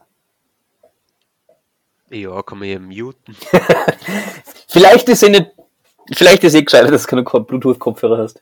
Ja, 2.10 2.42
kann 2.42 2.60
man 2.60 2.68
hier 2.68 2.80
muten. 2.80 3.36
Vielleicht 4.70 5.10
ist 5.10 5.24
eh 5.24 5.30
nicht, 5.30 5.52
vielleicht 6.14 6.44
ist 6.44 6.54
eh 6.54 6.62
gescheiter, 6.62 6.92
dass 6.92 7.04
du 7.04 7.08
keine 7.10 7.24
Bluetooth-Kopfhörer 7.24 8.18
hast. 8.18 8.42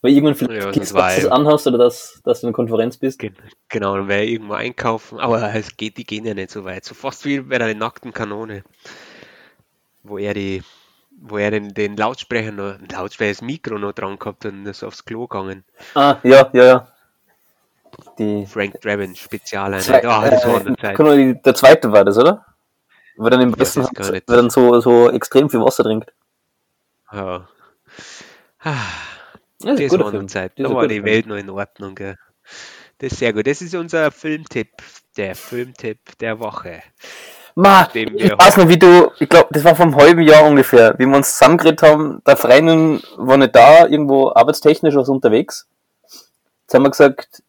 Weil 0.00 0.12
irgendwann 0.12 0.34
vielleicht 0.34 0.60
Ja, 0.60 0.72
das 0.72 0.92
dass 0.92 1.16
du 1.16 1.22
das 1.22 1.26
anhast 1.30 1.66
oder 1.66 1.78
dass, 1.78 2.20
dass 2.24 2.40
du 2.40 2.46
in 2.46 2.48
einer 2.48 2.54
Konferenz 2.56 2.96
bist. 2.96 3.18
Gen- 3.20 3.36
Genau, 3.68 3.96
dann 3.96 4.08
wäre 4.08 4.24
ich 4.24 4.32
irgendwo 4.32 4.54
einkaufen. 4.54 5.20
Aber 5.20 5.54
es 5.54 5.76
geht, 5.76 5.96
die 5.96 6.04
gehen 6.04 6.24
ja 6.26 6.34
nicht 6.34 6.50
so 6.50 6.64
weit. 6.64 6.84
So 6.84 6.94
fast 6.94 7.24
wie 7.24 7.40
bei 7.40 7.58
der 7.58 7.74
nackten 7.74 8.12
Kanone. 8.12 8.64
Wo 10.02 10.18
er 10.18 10.34
die, 10.34 10.62
wo 11.20 11.38
er 11.38 11.50
den, 11.50 11.74
den 11.74 11.96
Lautsprecher 11.96 12.52
noch, 12.52 12.76
Lautsprecher, 12.90 13.32
das 13.32 13.42
Mikro 13.42 13.78
noch 13.78 13.92
dran 13.92 14.18
gehabt 14.18 14.44
hat 14.44 14.52
und 14.52 14.66
ist 14.66 14.82
aufs 14.82 15.04
Klo 15.04 15.26
gegangen. 15.26 15.64
Ah, 15.94 16.16
ja, 16.22 16.50
ja, 16.52 16.64
ja. 16.64 16.88
Die 18.18 18.46
Frank 18.46 18.80
Draven, 18.80 19.14
Spezialeinheit. 19.14 20.04
Ah, 20.06 20.28
das 20.28 20.46
war 20.46 20.60
eine 20.60 20.76
Zeit. 20.76 20.98
die- 20.98 21.42
der 21.42 21.54
zweite 21.54 21.92
war 21.92 22.04
das, 22.04 22.16
oder? 22.18 22.44
Weil 23.16 23.30
dann 23.30 23.40
im 23.42 23.52
besten 23.52 23.82
weil 23.96 24.22
dann 24.26 24.48
so, 24.50 24.80
so 24.80 25.10
extrem 25.10 25.50
viel 25.50 25.60
Wasser 25.60 25.84
trinkt. 25.84 26.12
Ja. 27.12 27.46
Ah, 28.60 28.76
Das 29.60 29.78
guter 29.90 30.04
war 30.04 30.14
eine. 30.14 30.26
Zeit. 30.26 30.52
Das 30.58 30.64
Da 30.64 30.70
ein 30.70 30.76
war 30.76 30.88
die 30.88 30.94
Film. 30.94 31.04
Welt 31.04 31.26
noch 31.26 31.36
in 31.36 31.50
Ordnung. 31.50 31.94
Gell? 31.94 32.18
Das 32.98 33.12
ist 33.12 33.18
sehr 33.18 33.32
gut. 33.34 33.46
Das 33.46 33.60
ist 33.60 33.74
unser 33.74 34.10
Filmtipp, 34.10 34.70
der 35.16 35.34
Filmtipp 35.36 36.16
der 36.18 36.38
Woche. 36.40 36.82
Ma, 37.54 37.88
ich 37.92 38.32
weiß 38.38 38.56
noch, 38.56 38.68
wie 38.68 38.78
du, 38.78 39.10
ich 39.18 39.28
glaube, 39.28 39.48
das 39.50 39.64
war 39.64 39.74
vom 39.74 39.94
halben 39.96 40.22
Jahr 40.22 40.44
ungefähr, 40.44 40.94
wie 40.98 41.06
wir 41.06 41.16
uns 41.16 41.32
zusammengeredet 41.36 41.82
haben, 41.82 42.22
der 42.26 42.36
Freundin 42.36 43.02
war 43.16 43.36
nicht 43.36 43.54
da, 43.54 43.86
irgendwo 43.86 44.32
arbeitstechnisch 44.34 44.94
was 44.94 45.08
unterwegs. 45.08 45.68
Jetzt 46.62 46.74
haben 46.74 46.84
wir 46.84 46.90
gesagt, 46.90 47.42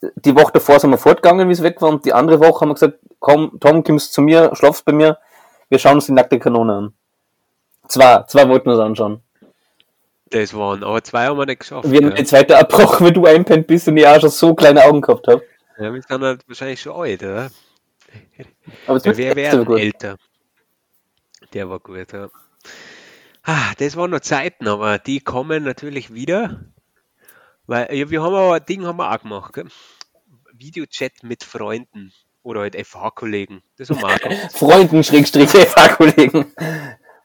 die 0.00 0.34
Woche 0.34 0.52
davor 0.52 0.80
sind 0.80 0.90
wir 0.90 0.98
fortgegangen, 0.98 1.48
wie 1.48 1.52
es 1.52 1.62
weg 1.62 1.82
war, 1.82 1.90
und 1.90 2.04
die 2.04 2.12
andere 2.12 2.40
Woche 2.40 2.62
haben 2.62 2.70
wir 2.70 2.74
gesagt, 2.74 2.98
komm, 3.18 3.58
Tom, 3.60 3.84
kommst 3.84 4.14
zu 4.14 4.22
mir, 4.22 4.50
schlafst 4.54 4.84
bei 4.84 4.92
mir, 4.92 5.18
wir 5.68 5.78
schauen 5.78 5.96
uns 5.96 6.06
die 6.06 6.12
nackte 6.12 6.38
Kanone 6.38 6.72
an. 6.72 6.92
Zwei, 7.88 8.24
zwei 8.26 8.48
wollten 8.48 8.66
wir 8.66 8.74
uns 8.74 8.82
anschauen. 8.82 9.20
Das 10.30 10.54
waren, 10.54 10.82
aber 10.82 11.04
zwei 11.04 11.26
haben 11.26 11.38
wir 11.38 11.44
nicht 11.44 11.60
geschafft. 11.60 11.90
Wir 11.90 11.98
haben 11.98 12.08
gell? 12.08 12.16
die 12.16 12.24
zweite 12.24 12.56
abgebrochen, 12.58 13.06
weil 13.06 13.12
du 13.12 13.26
einpennt 13.26 13.66
bist 13.66 13.86
und 13.88 13.98
ich 13.98 14.06
auch 14.06 14.18
schon 14.18 14.30
so 14.30 14.54
kleine 14.54 14.84
Augen 14.84 15.02
gehabt 15.02 15.28
habe. 15.28 15.42
Ja, 15.78 15.92
wir 15.92 16.00
sind 16.00 16.22
halt 16.22 16.48
wahrscheinlich 16.48 16.80
schon 16.80 16.94
alt, 16.94 17.22
oder? 17.22 17.50
Aber 18.86 18.96
es 18.96 19.04
wird 19.04 19.16
wir 19.16 19.26
echt 19.28 19.36
werden 19.36 19.64
gut. 19.64 19.80
älter. 19.80 20.16
Der 21.52 21.68
war 21.68 21.80
gut, 21.80 22.12
ja. 22.12 22.30
Ah, 23.42 23.72
das 23.78 23.96
waren 23.96 24.10
noch 24.10 24.20
Zeiten, 24.20 24.68
aber 24.68 24.98
die 24.98 25.20
kommen 25.20 25.64
natürlich 25.64 26.14
wieder. 26.14 26.64
Weil 27.66 27.94
ja, 27.94 28.10
wir 28.10 28.22
haben 28.22 28.34
aber 28.34 28.54
ein 28.54 28.64
Ding 28.64 28.84
haben 28.84 28.98
wir 28.98 29.12
auch 29.12 29.20
gemacht, 29.20 29.52
gell? 29.52 29.68
Videochat 30.52 31.22
mit 31.22 31.42
Freunden 31.42 32.12
oder 32.42 32.60
halt 32.60 32.76
FH-Kollegen. 32.76 33.62
Das 33.76 33.90
haben 33.90 34.00
wir 34.00 34.08
auch 34.08 34.18
gemacht. 34.18 34.52
Freunden, 34.52 35.02
Schrägstrich, 35.02 35.50
FH-Kollegen. 35.50 36.52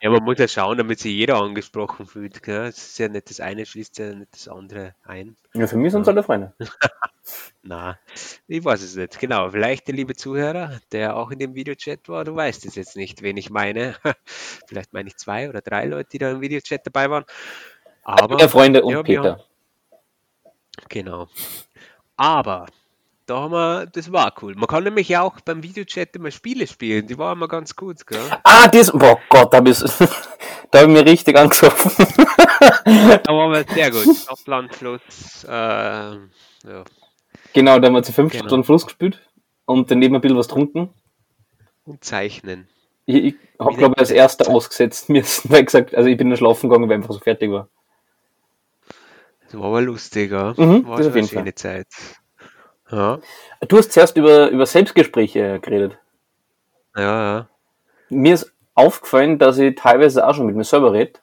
Ja, 0.01 0.11
man 0.11 0.23
muss 0.23 0.37
ja 0.37 0.47
schauen, 0.47 0.77
damit 0.77 0.99
sich 0.99 1.13
jeder 1.13 1.37
angesprochen 1.41 2.05
fühlt. 2.05 2.43
Gell? 2.43 2.65
Es 2.65 2.77
ist 2.77 2.99
ja 2.99 3.07
nicht 3.07 3.29
das 3.29 3.39
eine 3.39 3.65
schließt 3.65 3.97
ja 3.97 4.13
nicht 4.13 4.33
das 4.33 4.47
andere 4.47 4.95
ein. 5.03 5.35
Ja, 5.53 5.65
für 5.65 5.77
mich 5.77 5.91
sind 5.91 6.03
es 6.03 6.07
alle 6.07 6.21
Freunde. 6.23 6.53
Na, 7.63 7.99
ich 8.47 8.63
weiß 8.63 8.81
es 8.81 8.95
nicht. 8.95 9.19
Genau, 9.19 9.49
vielleicht 9.49 9.87
der 9.87 9.95
liebe 9.95 10.15
Zuhörer, 10.15 10.79
der 10.91 11.15
auch 11.17 11.31
in 11.31 11.39
dem 11.39 11.55
Videochat 11.55 12.07
war, 12.09 12.23
du 12.23 12.35
weißt 12.35 12.65
es 12.65 12.75
jetzt 12.75 12.95
nicht, 12.95 13.21
wen 13.21 13.37
ich 13.37 13.49
meine. 13.49 13.95
Vielleicht 14.67 14.93
meine 14.93 15.09
ich 15.09 15.17
zwei 15.17 15.49
oder 15.49 15.61
drei 15.61 15.85
Leute, 15.85 16.09
die 16.11 16.17
da 16.19 16.31
im 16.31 16.41
Videochat 16.41 16.85
dabei 16.85 17.09
waren. 17.09 17.25
Aber, 18.03 18.47
Freunde 18.47 18.83
und 18.83 18.93
ja, 18.93 19.03
Peter. 19.03 19.31
haben- 19.31 19.41
genau. 20.87 21.27
Aber, 22.15 22.67
da 23.27 23.41
haben 23.41 23.51
wir, 23.51 23.85
das 23.87 24.11
war 24.11 24.33
cool. 24.41 24.55
Man 24.55 24.67
kann 24.67 24.83
nämlich 24.83 25.09
ja 25.09 25.21
auch 25.21 25.39
beim 25.41 25.61
Videochat 25.63 26.15
immer 26.15 26.31
Spiele 26.31 26.65
spielen, 26.67 27.05
die 27.07 27.17
waren 27.17 27.37
immer 27.37 27.47
ganz 27.47 27.75
gut, 27.75 28.07
gell? 28.07 28.19
Ah, 28.43 28.67
das, 28.69 28.91
boah 28.91 29.19
Gott, 29.29 29.53
da 29.53 29.57
hab 29.57 29.67
ich, 29.67 29.79
da 30.71 30.79
hab 30.79 30.87
ich 30.87 30.87
mir 30.87 31.05
richtig 31.05 31.37
angesoffen. 31.37 31.91
Da 33.23 33.33
waren 33.33 33.51
wir 33.51 33.65
sehr 33.73 33.91
gut. 33.91 34.09
Stadt, 34.15 34.47
Land, 34.47 34.73
Fluss, 34.75 35.43
äh, 35.43 35.51
ja, 35.51 36.17
genau, 37.53 37.79
da 37.79 37.87
haben 37.87 37.93
wir 37.93 38.03
zu 38.03 38.13
fünf 38.13 38.31
Genau. 38.33 38.45
Stunden 38.45 38.63
Fluss 38.65 38.85
gespielt 38.85 39.21
und 39.65 39.91
daneben 39.91 40.15
ein 40.15 40.21
bisschen 40.21 40.37
was 40.37 40.47
getrunken. 40.47 40.89
und 41.85 42.03
Zeichnen. 42.03 42.67
Ich, 43.05 43.15
ich 43.23 43.35
hab, 43.59 43.73
Wie 43.73 43.77
glaube 43.77 43.93
ich, 43.95 43.99
als 43.99 44.11
erster 44.11 44.49
ausgesetzt 44.49 45.09
müssen, 45.09 45.49
weil 45.51 45.65
gesagt, 45.65 45.93
also 45.95 46.09
ich 46.09 46.17
bin 46.17 46.29
nur 46.29 46.37
schlafen 46.37 46.69
gegangen, 46.69 46.89
weil 46.89 46.97
ich 46.97 47.03
einfach 47.03 47.13
so 47.13 47.19
fertig 47.19 47.51
war. 47.51 47.67
Das 49.45 49.53
war 49.59 49.65
aber 49.67 49.81
lustig, 49.81 50.31
ja. 50.31 50.53
Mhm, 50.57 50.87
war 50.87 50.97
das 50.97 51.13
eine 51.13 51.27
schöne 51.27 51.55
Zeit. 51.55 51.87
Ja, 52.89 53.19
Du 53.67 53.77
hast 53.77 53.91
zuerst 53.91 54.15
über, 54.17 54.49
über 54.49 54.65
Selbstgespräche 54.65 55.59
geredet. 55.59 55.97
ja, 56.95 57.03
ja. 57.37 57.47
Mir 58.09 58.33
ist 58.35 58.53
aufgefallen, 58.73 59.37
dass 59.39 59.57
ich 59.57 59.75
teilweise 59.75 60.25
auch 60.25 60.33
schon 60.35 60.45
mit 60.45 60.55
mir 60.55 60.63
selber 60.63 60.93
rede. 60.93 61.19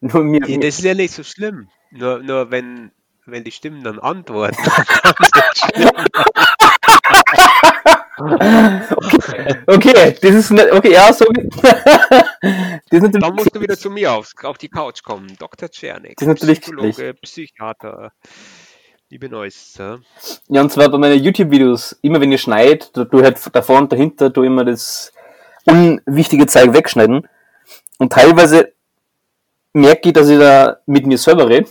Nur 0.00 0.22
mir, 0.22 0.46
Ja, 0.46 0.58
das 0.58 0.78
ist 0.78 0.84
ja 0.84 0.94
nicht 0.94 1.14
so 1.14 1.22
schlimm. 1.22 1.68
Nur, 1.90 2.18
nur 2.18 2.50
wenn, 2.50 2.90
wenn 3.24 3.44
die 3.44 3.50
Stimmen 3.50 3.82
dann 3.82 3.98
antworten. 3.98 4.56
dann 5.02 5.14
ist 5.20 5.32
es 5.34 5.58
schlimm. 5.60 5.90
okay, 8.18 9.56
okay, 9.66 10.16
das 10.20 10.34
ist 10.34 10.50
nicht, 10.50 10.72
okay, 10.72 10.92
ja, 10.92 11.12
so. 11.12 11.24
das 12.40 13.02
ist 13.02 13.14
Dann 13.14 13.34
musst 13.34 13.54
du 13.54 13.60
wieder 13.60 13.76
zu 13.78 13.90
mir 13.90 14.12
auf, 14.12 14.32
auf 14.42 14.58
die 14.58 14.68
Couch 14.68 15.02
kommen, 15.02 15.34
Dr. 15.38 15.70
Czernik. 15.70 16.16
Das 16.16 16.26
ist 16.28 16.28
natürlich 16.28 16.60
Psychologe, 16.60 17.14
Psychiater. 17.14 18.12
Liebe 19.10 19.30
Neues. 19.30 19.74
Ja. 19.78 19.98
ja, 20.48 20.60
und 20.60 20.70
zwar 20.70 20.90
bei 20.90 20.98
meinen 20.98 21.22
YouTube-Videos, 21.22 21.98
immer 22.02 22.20
wenn 22.20 22.30
ihr 22.30 22.36
schneidet, 22.36 22.94
du, 22.94 23.04
du 23.04 23.22
halt 23.22 23.38
davor 23.54 23.78
und 23.78 23.90
dahinter, 23.90 24.28
du 24.28 24.42
immer 24.42 24.66
das 24.66 25.14
unwichtige 25.64 26.46
Zeug 26.46 26.74
wegschneiden. 26.74 27.26
Und 27.96 28.12
teilweise 28.12 28.74
merke 29.72 30.08
ich, 30.08 30.12
dass 30.12 30.28
ich 30.28 30.38
da 30.38 30.80
mit 30.84 31.06
mir 31.06 31.16
selber 31.16 31.48
rede, 31.48 31.70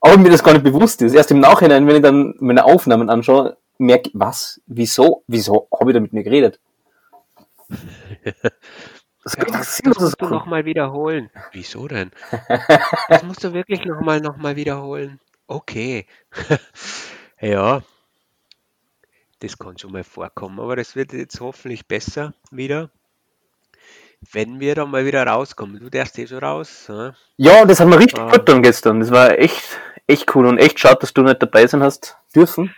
aber 0.00 0.16
mir 0.16 0.30
das 0.30 0.42
gar 0.42 0.54
nicht 0.54 0.64
bewusst 0.64 1.00
ist. 1.02 1.14
Erst 1.14 1.30
im 1.30 1.38
Nachhinein, 1.38 1.86
wenn 1.86 1.94
ich 1.94 2.02
dann 2.02 2.34
meine 2.40 2.64
Aufnahmen 2.64 3.08
anschaue, 3.08 3.56
merke 3.78 4.08
ich, 4.08 4.14
was, 4.14 4.60
wieso, 4.66 5.22
wieso 5.28 5.68
habe 5.72 5.90
ich 5.90 5.94
da 5.94 6.00
mit 6.00 6.12
mir 6.12 6.24
geredet? 6.24 6.58
Das, 9.24 9.36
ja, 9.36 9.44
das, 9.44 9.80
das 9.84 10.00
musst 10.00 10.20
du 10.20 10.26
nochmal 10.26 10.64
wiederholen. 10.64 11.30
Wieso 11.52 11.86
denn? 11.86 12.10
Das 13.08 13.22
musst 13.22 13.44
du 13.44 13.52
wirklich 13.52 13.84
nochmal 13.84 14.20
noch 14.20 14.36
mal 14.36 14.56
wiederholen. 14.56 15.20
Okay. 15.52 16.06
ja, 17.40 17.82
das 19.40 19.58
kann 19.58 19.78
schon 19.78 19.92
mal 19.92 20.04
vorkommen, 20.04 20.60
aber 20.60 20.76
das 20.76 20.96
wird 20.96 21.12
jetzt 21.12 21.40
hoffentlich 21.40 21.86
besser 21.86 22.34
wieder 22.50 22.90
wenn 24.30 24.60
wir 24.60 24.74
dann 24.74 24.90
mal 24.90 25.04
wieder 25.04 25.26
rauskommen. 25.26 25.80
Du 25.80 25.90
darfst 25.90 26.18
eh 26.18 26.26
schon 26.26 26.38
raus. 26.38 26.86
Ja, 26.88 27.14
ja 27.36 27.64
das 27.64 27.80
hat 27.80 27.88
mir 27.88 27.98
richtig 27.98 28.18
ähm, 28.18 28.26
gut 28.26 28.46
getan 28.46 28.62
gestern. 28.62 29.00
Das 29.00 29.10
war 29.10 29.38
echt, 29.38 29.80
echt 30.06 30.34
cool 30.34 30.46
und 30.46 30.58
echt 30.58 30.78
schade, 30.78 30.98
dass 31.00 31.12
du 31.12 31.22
nicht 31.22 31.42
dabei 31.42 31.66
sein 31.66 31.82
hast 31.82 32.16
dürfen. 32.34 32.74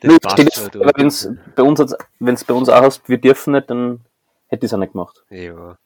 Das 0.00 0.10
Nur, 0.10 0.18
steht 0.30 0.54
schon, 0.54 0.70
wenn 0.96 1.06
es 1.06 1.28
bei 1.54 1.62
uns, 1.62 1.94
wenn 2.18 2.34
es 2.34 2.44
bei 2.44 2.54
uns 2.54 2.68
auch 2.68 2.82
hast, 2.82 3.08
wir 3.08 3.18
dürfen 3.18 3.52
nicht, 3.52 3.68
dann 3.70 4.04
hätte 4.48 4.64
ich 4.64 4.70
es 4.70 4.74
auch 4.74 4.78
nicht 4.78 4.92
gemacht. 4.92 5.24
Ja, 5.30 5.76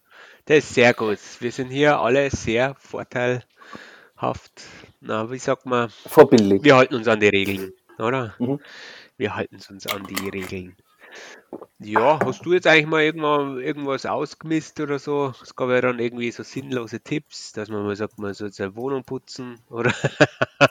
das 0.45 0.59
ist 0.59 0.74
sehr 0.74 0.95
gut. 0.95 1.18
Wir 1.40 1.53
sind 1.53 1.68
hier 1.68 1.99
alle 1.99 2.30
sehr 2.30 2.74
vorteilhaft. 4.23 4.62
Na, 5.01 5.31
wie 5.31 5.39
sagt 5.39 5.66
man? 5.66 5.91
Vorbildlich. 6.07 6.62
Wir 6.62 6.77
halten 6.77 6.95
uns 6.95 7.09
an 7.09 7.20
die 7.20 7.29
Regeln, 7.29 7.73
oder? 7.99 8.35
Mhm. 8.39 8.61
Wir 9.16 9.35
halten 9.35 9.59
uns 9.70 9.87
an 9.87 10.05
die 10.07 10.29
Regeln. 10.29 10.77
Ja, 11.79 12.18
hast 12.25 12.47
du 12.47 12.55
jetzt 12.55 12.66
eigentlich 12.66 12.87
mal 12.87 13.03
irgendwann 13.03 13.61
irgendwas 13.61 14.07
ausgemisst 14.07 14.81
oder 14.81 14.99
so? 14.99 15.35
Es 15.43 15.55
gab 15.55 15.68
ja 15.68 15.81
dann 15.81 15.99
irgendwie 15.99 16.31
so 16.31 16.43
sinnlose 16.43 17.01
Tipps, 17.01 17.53
dass 17.53 17.68
man 17.68 17.85
mal 17.85 17.97
sagt, 17.97 18.18
man 18.18 18.33
soll 18.33 18.51
seine 18.51 18.75
Wohnung 18.77 19.05
putzen 19.05 19.59
oder 19.68 19.93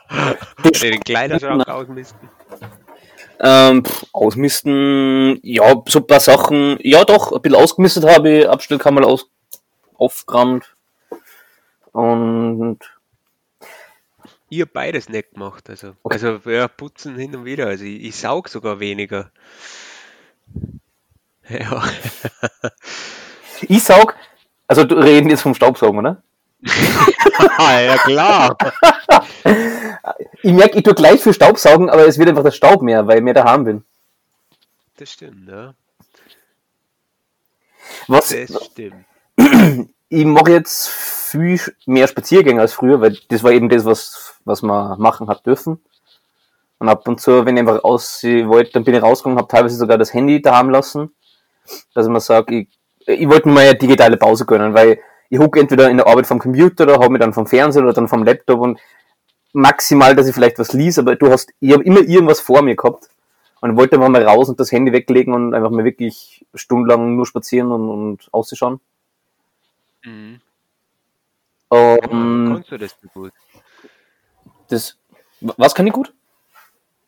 den 0.81 0.99
Kleiderschrank 1.01 1.67
ausmisten. 1.67 2.29
Ähm, 3.39 3.83
ausmisten, 4.13 5.39
ja, 5.43 5.83
so 5.87 5.99
ein 5.99 6.07
paar 6.07 6.19
Sachen, 6.19 6.77
ja 6.81 7.03
doch, 7.03 7.31
ein 7.31 7.41
bisschen 7.41 7.57
ausgemistet 7.57 8.05
habe 8.05 8.29
ich, 8.29 8.49
Abstellkammer 8.49 9.05
aus, 9.05 9.29
aufgerammt 9.97 10.75
und 11.91 12.79
ich 14.51 14.59
habe 14.59 14.71
beides 14.71 15.07
nicht 15.07 15.31
gemacht, 15.31 15.69
also, 15.69 15.95
okay. 16.03 16.13
also 16.13 16.49
ja, 16.49 16.67
putzen 16.67 17.15
hin 17.15 17.33
und 17.33 17.45
wieder, 17.45 17.67
also 17.67 17.85
ich, 17.85 18.03
ich 18.03 18.15
saug 18.17 18.49
sogar 18.49 18.79
weniger. 18.79 19.31
Ja. 21.49 21.83
ich 23.61 23.83
saug, 23.83 24.15
also 24.67 24.85
du 24.85 24.95
reden 24.95 25.29
jetzt 25.29 25.41
vom 25.41 25.53
Staubsaugen, 25.53 25.99
oder? 25.99 26.23
ja, 27.59 27.97
klar. 27.97 28.57
ich 30.43 30.53
merke, 30.53 30.77
ich 30.77 30.83
tue 30.83 30.93
gleich 30.93 31.19
für 31.19 31.33
Staubsaugen, 31.33 31.89
aber 31.89 32.07
es 32.07 32.17
wird 32.17 32.29
einfach 32.29 32.43
der 32.43 32.51
Staub 32.51 32.81
mehr, 32.81 33.05
weil 33.05 33.17
ich 33.17 33.23
mehr 33.23 33.33
daheim 33.33 33.65
bin. 33.65 33.83
Das 34.95 35.11
stimmt, 35.11 35.49
ja. 35.49 35.73
Was, 38.07 38.29
das 38.29 38.65
stimmt. 38.65 39.05
Ich 40.11 40.25
mache 40.25 40.51
jetzt 40.51 40.89
viel 40.89 41.59
mehr 41.85 42.07
Spaziergänge 42.07 42.61
als 42.61 42.73
früher, 42.73 42.99
weil 43.01 43.17
das 43.29 43.43
war 43.43 43.51
eben 43.51 43.69
das, 43.69 43.85
was, 43.85 44.35
was 44.45 44.61
man 44.61 44.99
machen 44.99 45.27
hat 45.29 45.45
dürfen. 45.45 45.79
Und 46.79 46.89
ab 46.89 47.07
und 47.07 47.21
zu, 47.21 47.45
wenn 47.45 47.55
ich 47.55 47.61
einfach 47.61 47.83
aus 47.83 48.23
wollte, 48.23 48.73
dann 48.73 48.83
bin 48.83 48.93
ich 48.93 49.01
rausgegangen, 49.01 49.39
habe 49.39 49.47
teilweise 49.47 49.77
sogar 49.77 49.97
das 49.97 50.13
Handy 50.13 50.41
daheim 50.41 50.69
lassen 50.69 51.11
dass 51.93 52.07
man 52.07 52.21
sagt, 52.21 52.51
ich, 52.51 52.67
ich 53.05 53.27
wollte 53.27 53.49
mir 53.49 53.61
eine 53.61 53.75
digitale 53.75 54.17
Pause 54.17 54.45
gönnen, 54.45 54.73
weil 54.73 54.99
ich 55.29 55.39
hucke 55.39 55.59
entweder 55.59 55.89
in 55.89 55.97
der 55.97 56.07
Arbeit 56.07 56.27
vom 56.27 56.39
Computer 56.39 56.83
oder 56.83 56.95
habe 56.95 57.09
mir 57.09 57.19
dann 57.19 57.33
vom 57.33 57.47
Fernseher 57.47 57.83
oder 57.83 57.93
dann 57.93 58.07
vom 58.07 58.23
Laptop 58.23 58.59
und 58.59 58.79
maximal, 59.53 60.15
dass 60.15 60.27
ich 60.27 60.35
vielleicht 60.35 60.59
was 60.59 60.73
lies, 60.73 60.99
aber 60.99 61.15
du 61.15 61.29
hast, 61.29 61.51
ich 61.59 61.73
habe 61.73 61.83
immer 61.83 62.01
irgendwas 62.01 62.39
vor 62.39 62.61
mir 62.61 62.75
gehabt 62.75 63.09
und 63.61 63.77
wollte 63.77 63.95
einfach 63.95 64.09
mal 64.09 64.23
raus 64.23 64.49
und 64.49 64.59
das 64.59 64.71
Handy 64.71 64.91
weglegen 64.91 65.33
und 65.33 65.53
einfach 65.53 65.69
mal 65.69 65.85
wirklich 65.85 66.45
stundenlang 66.53 67.15
nur 67.15 67.25
spazieren 67.25 67.71
und, 67.71 67.89
und 67.89 68.29
auszuschauen. 68.31 68.79
Mhm. 70.03 70.41
Um, 71.69 72.53
Kannst 72.53 72.71
du 72.71 72.77
das 72.77 72.97
gut? 73.13 73.31
Das, 74.67 74.97
was 75.39 75.73
kann 75.73 75.87
ich 75.87 75.93
gut? 75.93 76.13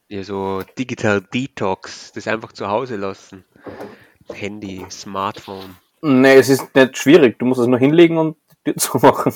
Ja, 0.07 0.23
so 0.23 0.63
Digital 0.77 1.21
Detox, 1.21 2.11
das 2.13 2.27
einfach 2.27 2.53
zu 2.53 2.67
Hause 2.67 2.95
lassen. 2.95 3.43
Handy, 4.31 4.85
Smartphone. 4.89 5.75
Nee, 6.01 6.35
es 6.35 6.49
ist 6.49 6.75
nicht 6.75 6.97
schwierig. 6.97 7.39
Du 7.39 7.45
musst 7.45 7.61
es 7.61 7.67
nur 7.67 7.79
hinlegen 7.79 8.17
und 8.17 8.37
die 8.65 8.73
Tür 8.73 8.75
zumachen. 8.77 9.33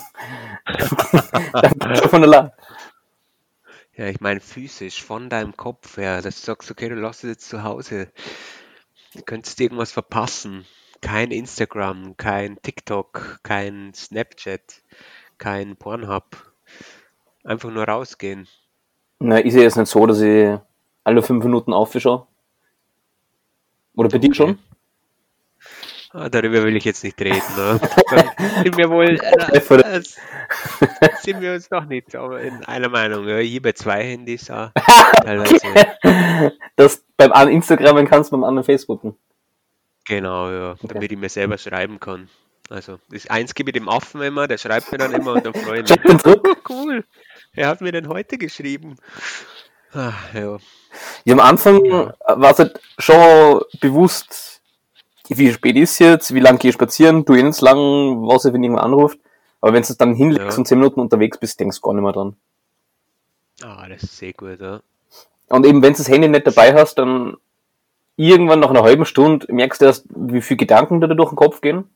von 2.09 2.23
allein. 2.23 2.51
Ja, 3.95 4.05
ich 4.05 4.21
meine 4.21 4.39
physisch, 4.39 5.03
von 5.03 5.29
deinem 5.29 5.57
Kopf 5.57 5.97
her, 5.97 6.21
dass 6.21 6.41
du 6.41 6.45
sagst, 6.45 6.69
okay, 6.69 6.87
du 6.89 6.95
lässt 6.95 7.23
es 7.23 7.31
jetzt 7.31 7.49
zu 7.49 7.63
Hause. 7.63 8.11
Du 9.15 9.23
könntest 9.23 9.59
irgendwas 9.59 9.91
verpassen. 9.91 10.65
Kein 11.01 11.31
Instagram, 11.31 12.17
kein 12.17 12.61
TikTok, 12.61 13.39
kein 13.43 13.93
Snapchat, 13.93 14.81
kein 15.37 15.75
Pornhub. 15.75 16.25
Einfach 17.43 17.69
nur 17.69 17.85
rausgehen. 17.85 18.47
Na, 19.19 19.37
ist 19.37 19.55
ja 19.55 19.61
jetzt 19.61 19.77
nicht 19.77 19.89
so, 19.89 20.05
dass 20.05 20.21
ich 20.21 20.57
alle 21.03 21.21
fünf 21.21 21.43
Minuten 21.43 21.73
aufschaue. 21.73 22.27
Oder 23.95 24.09
bei 24.09 24.17
okay. 24.17 24.27
dir 24.27 24.33
schon? 24.33 24.59
Ah, 26.11 26.29
darüber 26.29 26.63
will 26.63 26.75
ich 26.75 26.85
jetzt 26.85 27.03
nicht 27.03 27.19
reden. 27.21 27.41
Ne? 27.57 27.79
sind 28.63 28.77
wir 28.77 28.89
wohl 28.89 29.19
äh, 29.51 30.01
sind 31.21 31.41
wir 31.41 31.53
uns 31.53 31.69
noch 31.69 31.85
nicht 31.85 32.15
aber 32.15 32.41
in 32.41 32.63
einer 32.65 32.89
Meinung. 32.89 33.27
Ja, 33.27 33.37
ich 33.37 33.55
habe 33.57 33.73
zwei 33.73 34.03
Handys 34.03 34.49
auch, 34.51 34.71
teilweise. 35.23 36.53
Das 36.75 37.03
beim 37.17 37.33
einen 37.33 37.51
Instagram 37.51 38.05
kannst 38.05 38.31
du 38.31 38.37
beim 38.37 38.43
anderen 38.43 38.63
Facebooken. 38.63 39.15
Genau, 40.07 40.49
ja, 40.49 40.71
okay. 40.71 40.87
damit 40.87 41.11
ich 41.11 41.17
mir 41.17 41.29
selber 41.29 41.57
schreiben 41.57 41.99
kann. 41.99 42.29
Also 42.69 42.99
das 43.09 43.27
eins 43.29 43.53
gebe 43.53 43.69
ich 43.69 43.73
dem 43.73 43.89
Affen 43.89 44.21
immer, 44.21 44.47
der 44.47 44.57
schreibt 44.57 44.91
mir 44.91 44.97
dann 44.97 45.13
immer 45.13 45.33
und 45.33 45.45
dann 45.45 45.53
freue 45.53 45.81
ich 45.81 45.89
mich. 45.89 46.25
Oh, 46.25 46.35
cool. 46.69 47.05
Wer 47.53 47.67
hat 47.67 47.81
mir 47.81 47.91
denn 47.91 48.07
heute 48.07 48.37
geschrieben? 48.37 48.97
Ach, 49.93 50.33
ja. 50.33 50.57
ja. 51.23 51.33
am 51.33 51.39
Anfang 51.39 51.81
war 51.81 52.51
es 52.51 52.59
halt 52.59 52.79
schon 52.97 53.61
bewusst, 53.79 54.61
wie 55.29 55.51
spät 55.51 55.75
ist 55.75 55.99
jetzt, 55.99 56.33
wie 56.33 56.39
lange 56.39 56.59
gehe 56.59 56.69
ich 56.69 56.75
spazieren, 56.75 57.25
du 57.25 57.35
eh 57.35 57.43
nicht 57.43 57.61
lang, 57.61 57.77
was 58.27 58.45
wenn 58.45 58.63
jemand 58.63 58.83
anruft. 58.83 59.19
Aber 59.59 59.73
wenn 59.73 59.81
du 59.81 59.89
es 59.89 59.97
dann 59.97 60.13
hinlegst 60.13 60.51
ja. 60.51 60.57
und 60.57 60.67
10 60.67 60.77
Minuten 60.77 60.99
unterwegs 60.99 61.37
bist, 61.37 61.59
denkst 61.59 61.77
du 61.77 61.81
gar 61.81 61.93
nicht 61.93 62.03
mehr 62.03 62.13
dran. 62.13 62.35
Ah, 63.63 63.87
das 63.89 64.03
ist 64.03 64.17
sehr 64.17 64.33
gut, 64.33 64.59
ja. 64.61 64.81
Und 65.49 65.65
eben, 65.65 65.81
wenn 65.81 65.93
du 65.93 65.97
das 65.97 66.09
Handy 66.09 66.27
nicht 66.27 66.45
dabei 66.45 66.73
hast, 66.73 66.95
dann 66.95 67.37
irgendwann 68.17 68.59
nach 68.59 68.69
einer 68.69 68.83
halben 68.83 69.05
Stunde 69.05 69.47
merkst 69.53 69.79
du 69.79 69.85
erst, 69.85 70.05
wie 70.13 70.41
viele 70.41 70.57
Gedanken 70.57 70.99
da 70.99 71.07
durch 71.07 71.29
den 71.29 71.37
Kopf 71.37 71.61
gehen. 71.61 71.89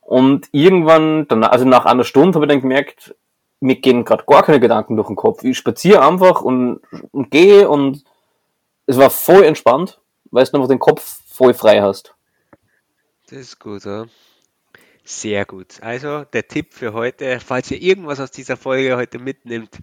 Und 0.00 0.48
irgendwann, 0.52 1.26
dann, 1.26 1.42
also 1.42 1.64
nach 1.64 1.84
einer 1.84 2.04
Stunde 2.04 2.36
habe 2.36 2.46
ich 2.46 2.52
dann 2.52 2.60
gemerkt, 2.60 3.16
mir 3.58 3.76
gehen 3.76 4.04
gerade 4.04 4.24
gar 4.24 4.44
keine 4.44 4.60
Gedanken 4.60 4.96
durch 4.96 5.08
den 5.08 5.16
Kopf. 5.16 5.42
Ich 5.42 5.58
spaziere 5.58 6.06
einfach 6.06 6.42
und, 6.42 6.80
und 7.10 7.30
gehe 7.30 7.68
und 7.68 8.04
es 8.86 8.98
war 8.98 9.10
voll 9.10 9.42
entspannt, 9.42 10.00
weil 10.30 10.44
du 10.44 10.56
einfach 10.56 10.68
den 10.68 10.78
Kopf 10.78 11.22
voll 11.26 11.54
frei 11.54 11.80
hast. 11.80 12.14
Das 13.28 13.38
ist 13.38 13.58
gut, 13.58 13.84
ja. 13.84 14.06
Sehr 15.04 15.44
gut. 15.44 15.82
Also 15.82 16.24
der 16.24 16.46
Tipp 16.46 16.74
für 16.74 16.92
heute, 16.92 17.40
falls 17.40 17.70
ihr 17.70 17.80
irgendwas 17.80 18.20
aus 18.20 18.30
dieser 18.30 18.56
Folge 18.56 18.96
heute 18.96 19.18
mitnimmt, 19.18 19.78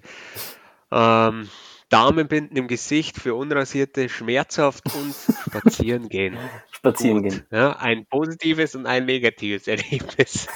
ähm, 0.92 1.50
Damenbinden 1.94 2.58
im 2.58 2.68
Gesicht 2.68 3.18
für 3.18 3.36
Unrasierte 3.36 4.10
schmerzhaft 4.10 4.84
und 4.96 5.16
spazieren 5.46 6.10
gehen. 6.10 6.38
Spazieren 6.72 7.24
gut. 7.24 7.32
gehen. 7.32 7.48
Ja, 7.52 7.74
ein 7.78 8.06
positives 8.06 8.76
und 8.76 8.86
ein 8.86 9.06
negatives 9.06 9.68
Erlebnis. 9.68 10.48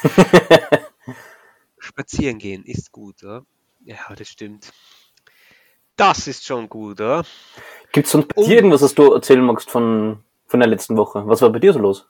spazieren 1.78 2.40
gehen 2.40 2.64
ist 2.66 2.92
gut, 2.92 3.22
ja. 3.22 3.44
Ja, 3.86 3.98
das 4.18 4.28
stimmt. 4.28 4.74
Das 5.96 6.28
ist 6.28 6.46
schon 6.46 6.70
gut, 6.70 7.00
ja. 7.00 7.24
Gibt 7.92 8.08
es 8.08 8.12
sonst 8.12 8.34
bei 8.34 8.44
dir 8.44 8.56
irgendwas, 8.56 8.82
was 8.82 8.96
du 8.96 9.14
erzählen 9.14 9.42
magst 9.42 9.70
von 9.70 10.24
von 10.48 10.60
der 10.60 10.70
letzten 10.70 10.98
Woche. 10.98 11.28
Was 11.28 11.42
war 11.42 11.52
bei 11.52 11.60
dir 11.60 11.74
so 11.74 11.80
los? 11.80 12.08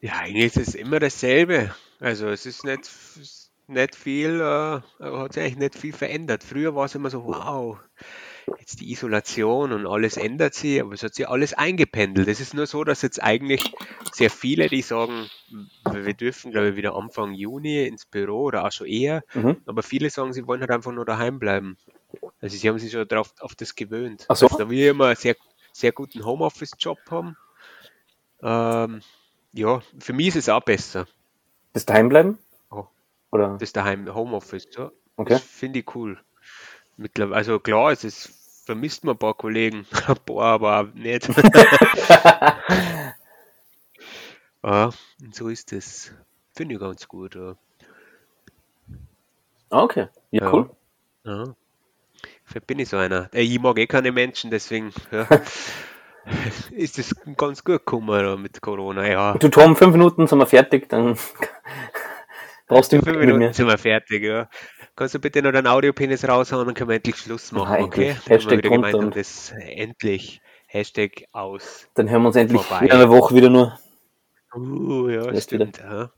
Ja, 0.00 0.12
eigentlich 0.20 0.56
ist 0.56 0.68
es 0.68 0.74
immer 0.74 1.00
dasselbe. 1.00 1.74
Also 2.00 2.28
es 2.28 2.46
ist 2.46 2.64
nicht, 2.64 2.88
nicht 3.68 3.94
viel, 3.94 4.40
äh, 4.40 4.80
hat 5.04 5.32
sich 5.32 5.42
eigentlich 5.42 5.56
nicht 5.58 5.74
viel 5.76 5.92
verändert. 5.92 6.44
Früher 6.44 6.74
war 6.74 6.86
es 6.86 6.94
immer 6.94 7.10
so, 7.10 7.24
wow, 7.24 7.78
jetzt 8.58 8.80
die 8.80 8.90
Isolation 8.90 9.72
und 9.72 9.86
alles 9.86 10.16
ändert 10.16 10.54
sich, 10.54 10.80
aber 10.80 10.94
es 10.94 11.02
hat 11.02 11.14
sich 11.14 11.28
alles 11.28 11.54
eingependelt. 11.54 12.28
Es 12.28 12.40
ist 12.40 12.54
nur 12.54 12.66
so, 12.66 12.84
dass 12.84 13.02
jetzt 13.02 13.22
eigentlich 13.22 13.72
sehr 14.12 14.30
viele, 14.30 14.68
die 14.68 14.82
sagen, 14.82 15.28
wir 15.90 16.14
dürfen, 16.14 16.50
glaube 16.52 16.70
ich, 16.70 16.76
wieder 16.76 16.94
Anfang 16.96 17.34
Juni 17.34 17.84
ins 17.86 18.06
Büro 18.06 18.44
oder 18.44 18.64
auch 18.66 18.72
schon 18.72 18.86
eher, 18.86 19.22
Mhm. 19.34 19.58
aber 19.66 19.82
viele 19.82 20.10
sagen, 20.10 20.32
sie 20.32 20.46
wollen 20.46 20.60
halt 20.60 20.70
einfach 20.70 20.92
nur 20.92 21.04
daheim 21.04 21.38
bleiben. 21.38 21.76
Also 22.40 22.56
sie 22.56 22.68
haben 22.68 22.78
sich 22.78 22.92
schon 22.92 23.06
darauf 23.06 23.34
auf 23.40 23.54
das 23.54 23.74
gewöhnt. 23.74 24.24
Ach 24.28 24.36
so. 24.36 24.46
Also, 24.46 24.58
da 24.58 24.70
wir 24.70 24.90
immer 24.90 25.06
einen 25.08 25.16
sehr, 25.16 25.36
sehr 25.72 25.92
guten 25.92 26.24
Homeoffice-Job 26.24 26.98
haben, 27.10 27.36
ähm, 28.42 29.00
ja, 29.52 29.82
für 29.98 30.12
mich 30.12 30.28
ist 30.28 30.36
es 30.36 30.48
auch 30.48 30.62
besser, 30.62 31.06
Das 31.72 31.86
Daheimbleiben? 31.86 32.38
Oh. 32.40 32.47
Oder? 33.30 33.56
das 33.58 33.72
daheim 33.72 34.12
Homeoffice. 34.14 34.68
Ja. 34.76 34.90
Okay. 35.16 35.34
Das 35.34 35.42
finde 35.42 35.80
ich 35.80 35.94
cool. 35.94 36.18
Mittlerweile, 36.96 37.36
also 37.36 37.58
klar, 37.60 37.92
es 37.92 38.04
ist, 38.04 38.30
vermisst 38.66 39.04
man 39.04 39.14
ein 39.14 39.18
paar 39.18 39.34
Kollegen, 39.34 39.86
ein 40.06 40.16
paar 40.24 40.44
aber 40.60 40.88
nicht. 40.94 41.28
ja, 44.62 44.90
und 45.22 45.34
so 45.34 45.48
ist 45.48 45.72
es. 45.72 46.12
Finde 46.56 46.74
ich 46.74 46.80
ganz 46.80 47.06
gut. 47.06 47.34
Ja. 47.34 47.56
Ah, 49.70 49.82
okay. 49.82 50.08
Ja, 50.30 50.44
Ja. 50.44 50.52
cool. 50.52 50.70
Ja. 51.24 51.44
Vielleicht 52.44 52.66
bin 52.66 52.78
ich 52.78 52.88
so 52.88 52.96
einer. 52.96 53.28
Ich 53.32 53.60
mag 53.60 53.78
eh 53.78 53.86
keine 53.86 54.10
Menschen, 54.10 54.50
deswegen 54.50 54.92
ja, 55.12 55.28
ist 56.70 56.98
es 56.98 57.14
ganz 57.36 57.62
gut 57.62 57.76
gekommen 57.78 58.42
mit 58.42 58.60
Corona. 58.60 59.06
Ja, 59.06 59.34
Du 59.34 59.48
Tom, 59.48 59.76
fünf 59.76 59.92
Minuten 59.92 60.26
sind 60.26 60.38
wir 60.38 60.46
fertig, 60.46 60.88
dann 60.88 61.16
brauchst 62.68 62.92
du 62.92 62.96
fünf 62.96 63.06
nicht 63.06 63.16
mit 63.16 63.26
Minuten 63.34 63.52
sind 63.52 63.66
wir 63.66 63.78
fertig. 63.78 64.22
Ja. 64.22 64.48
Kannst 64.96 65.14
du 65.14 65.18
bitte 65.18 65.42
noch 65.42 65.52
deinen 65.52 65.66
Audiopenis 65.66 66.26
raushauen, 66.28 66.66
dann 66.66 66.74
können 66.74 66.90
wir 66.90 66.96
endlich 66.96 67.16
Schluss 67.16 67.52
machen, 67.52 67.76
Ah, 67.76 67.84
okay? 67.84 68.14
Dann 68.14 68.26
wir 68.26 68.34
Hashtag 68.36 68.52
runter 68.52 68.68
gemeinsam 68.70 69.04
und- 69.06 69.16
das 69.16 69.52
endlich 69.58 70.40
Hashtag 70.66 71.24
aus. 71.32 71.88
Dann 71.94 72.10
hören 72.10 72.22
wir 72.22 72.26
uns 72.28 72.36
endlich 72.36 72.62
Vorbei. 72.62 72.86
in 72.86 72.92
einer 72.92 73.08
Woche 73.08 73.34
wieder 73.34 73.48
nur. 73.50 73.78
Uh, 74.54 75.08
ja, 75.08 75.26
Weißt 75.26 75.44
stimmt, 75.44 75.78
ja. 75.78 76.10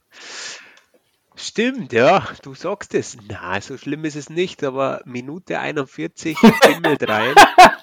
Stimmt, 1.35 1.93
ja, 1.93 2.27
du 2.43 2.53
sagst 2.53 2.93
es. 2.93 3.17
Na, 3.27 3.59
so 3.61 3.77
schlimm 3.77 4.05
ist 4.05 4.15
es 4.15 4.29
nicht, 4.29 4.63
aber 4.63 5.01
Minute 5.05 5.59
41 5.59 6.37
bimmelt 6.61 7.07
rein. 7.07 7.33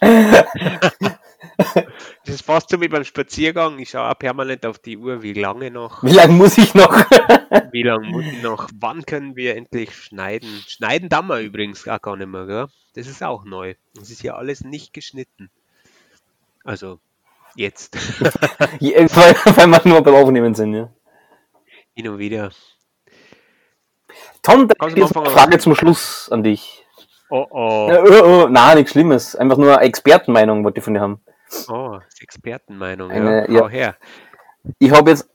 Das 2.24 2.34
ist 2.34 2.42
fast 2.42 2.68
so 2.68 2.80
wie 2.80 2.88
beim 2.88 3.04
Spaziergang. 3.04 3.78
Ich 3.78 3.90
schaue 3.90 4.10
auch 4.10 4.18
permanent 4.18 4.66
auf 4.66 4.78
die 4.78 4.98
Uhr, 4.98 5.22
wie 5.22 5.32
lange 5.32 5.70
noch, 5.70 6.02
Wie 6.02 6.12
lange 6.12 6.32
muss 6.32 6.58
ich 6.58 6.74
noch? 6.74 6.92
wie 7.72 7.82
lange 7.82 8.08
muss 8.08 8.24
ich 8.26 8.42
noch, 8.42 8.68
wann 8.78 9.06
können 9.06 9.36
wir 9.36 9.56
endlich 9.56 9.94
schneiden? 9.94 10.48
Schneiden 10.66 11.08
dann 11.08 11.26
wir 11.28 11.40
übrigens 11.40 11.84
gar, 11.84 11.98
gar 11.98 12.16
nicht 12.16 12.28
mehr, 12.28 12.46
gell? 12.46 12.66
Das 12.94 13.06
ist 13.06 13.22
auch 13.22 13.44
neu. 13.44 13.74
Das 13.94 14.10
ist 14.10 14.22
ja 14.22 14.34
alles 14.34 14.62
nicht 14.62 14.92
geschnitten. 14.92 15.50
Also, 16.64 16.98
jetzt. 17.54 17.96
Weil, 18.20 19.34
weil 19.56 19.66
wir 19.66 19.80
nur 19.84 20.02
beim 20.02 20.14
Aufnehmen 20.14 20.54
sind, 20.54 20.74
ja. 20.74 20.90
Hin 21.94 22.08
und 22.08 22.18
wieder. 22.18 22.50
Tom, 24.42 24.68
da 24.68 24.86
ist 24.86 25.14
mal 25.14 25.24
eine? 25.24 25.30
Frage 25.30 25.58
zum 25.58 25.74
Schluss 25.74 26.28
an 26.30 26.42
dich. 26.42 26.84
Oh, 27.30 27.46
oh. 27.50 27.88
Ja, 27.90 28.02
oh, 28.02 28.44
oh, 28.44 28.48
nein, 28.48 28.78
nichts 28.78 28.92
Schlimmes. 28.92 29.36
Einfach 29.36 29.58
nur 29.58 29.80
Expertenmeinung 29.80 30.64
wollte 30.64 30.78
ich 30.78 30.84
von 30.84 30.94
dir 30.94 31.00
haben. 31.00 31.20
Oh, 31.68 31.98
Expertenmeinung, 32.20 33.10
Eine- 33.10 33.50
ja. 33.50 33.68
her. 33.68 33.96
Ich 34.78 34.90
habe 34.90 35.10
jetzt 35.10 35.28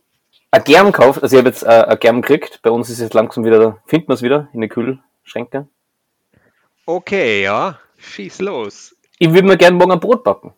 ein 0.52 0.64
Germ 0.64 0.88
gekauft, 0.92 1.24
also 1.24 1.36
ich 1.36 1.40
habe 1.40 1.50
jetzt 1.50 1.64
äh, 1.64 1.86
ein 1.88 2.00
Germ 2.00 2.22
gekriegt. 2.22 2.62
Bei 2.62 2.70
uns 2.70 2.90
ist 2.90 3.00
es 3.00 3.14
langsam 3.14 3.44
wieder, 3.46 3.82
finden 3.86 4.08
wir 4.10 4.14
es 4.14 4.22
wieder 4.22 4.50
in 4.54 4.62
den 4.62 4.70
Kühlschränke. 4.70 5.68
Okay, 6.86 7.44
ja. 7.44 7.80
Schieß 7.98 8.42
los. 8.42 8.96
Ich 9.18 9.32
würde 9.32 9.48
mir 9.48 9.58
gerne 9.58 9.78
morgen 9.78 9.94
ein 9.94 10.00
Brot 10.00 10.24
backen. 10.24 10.54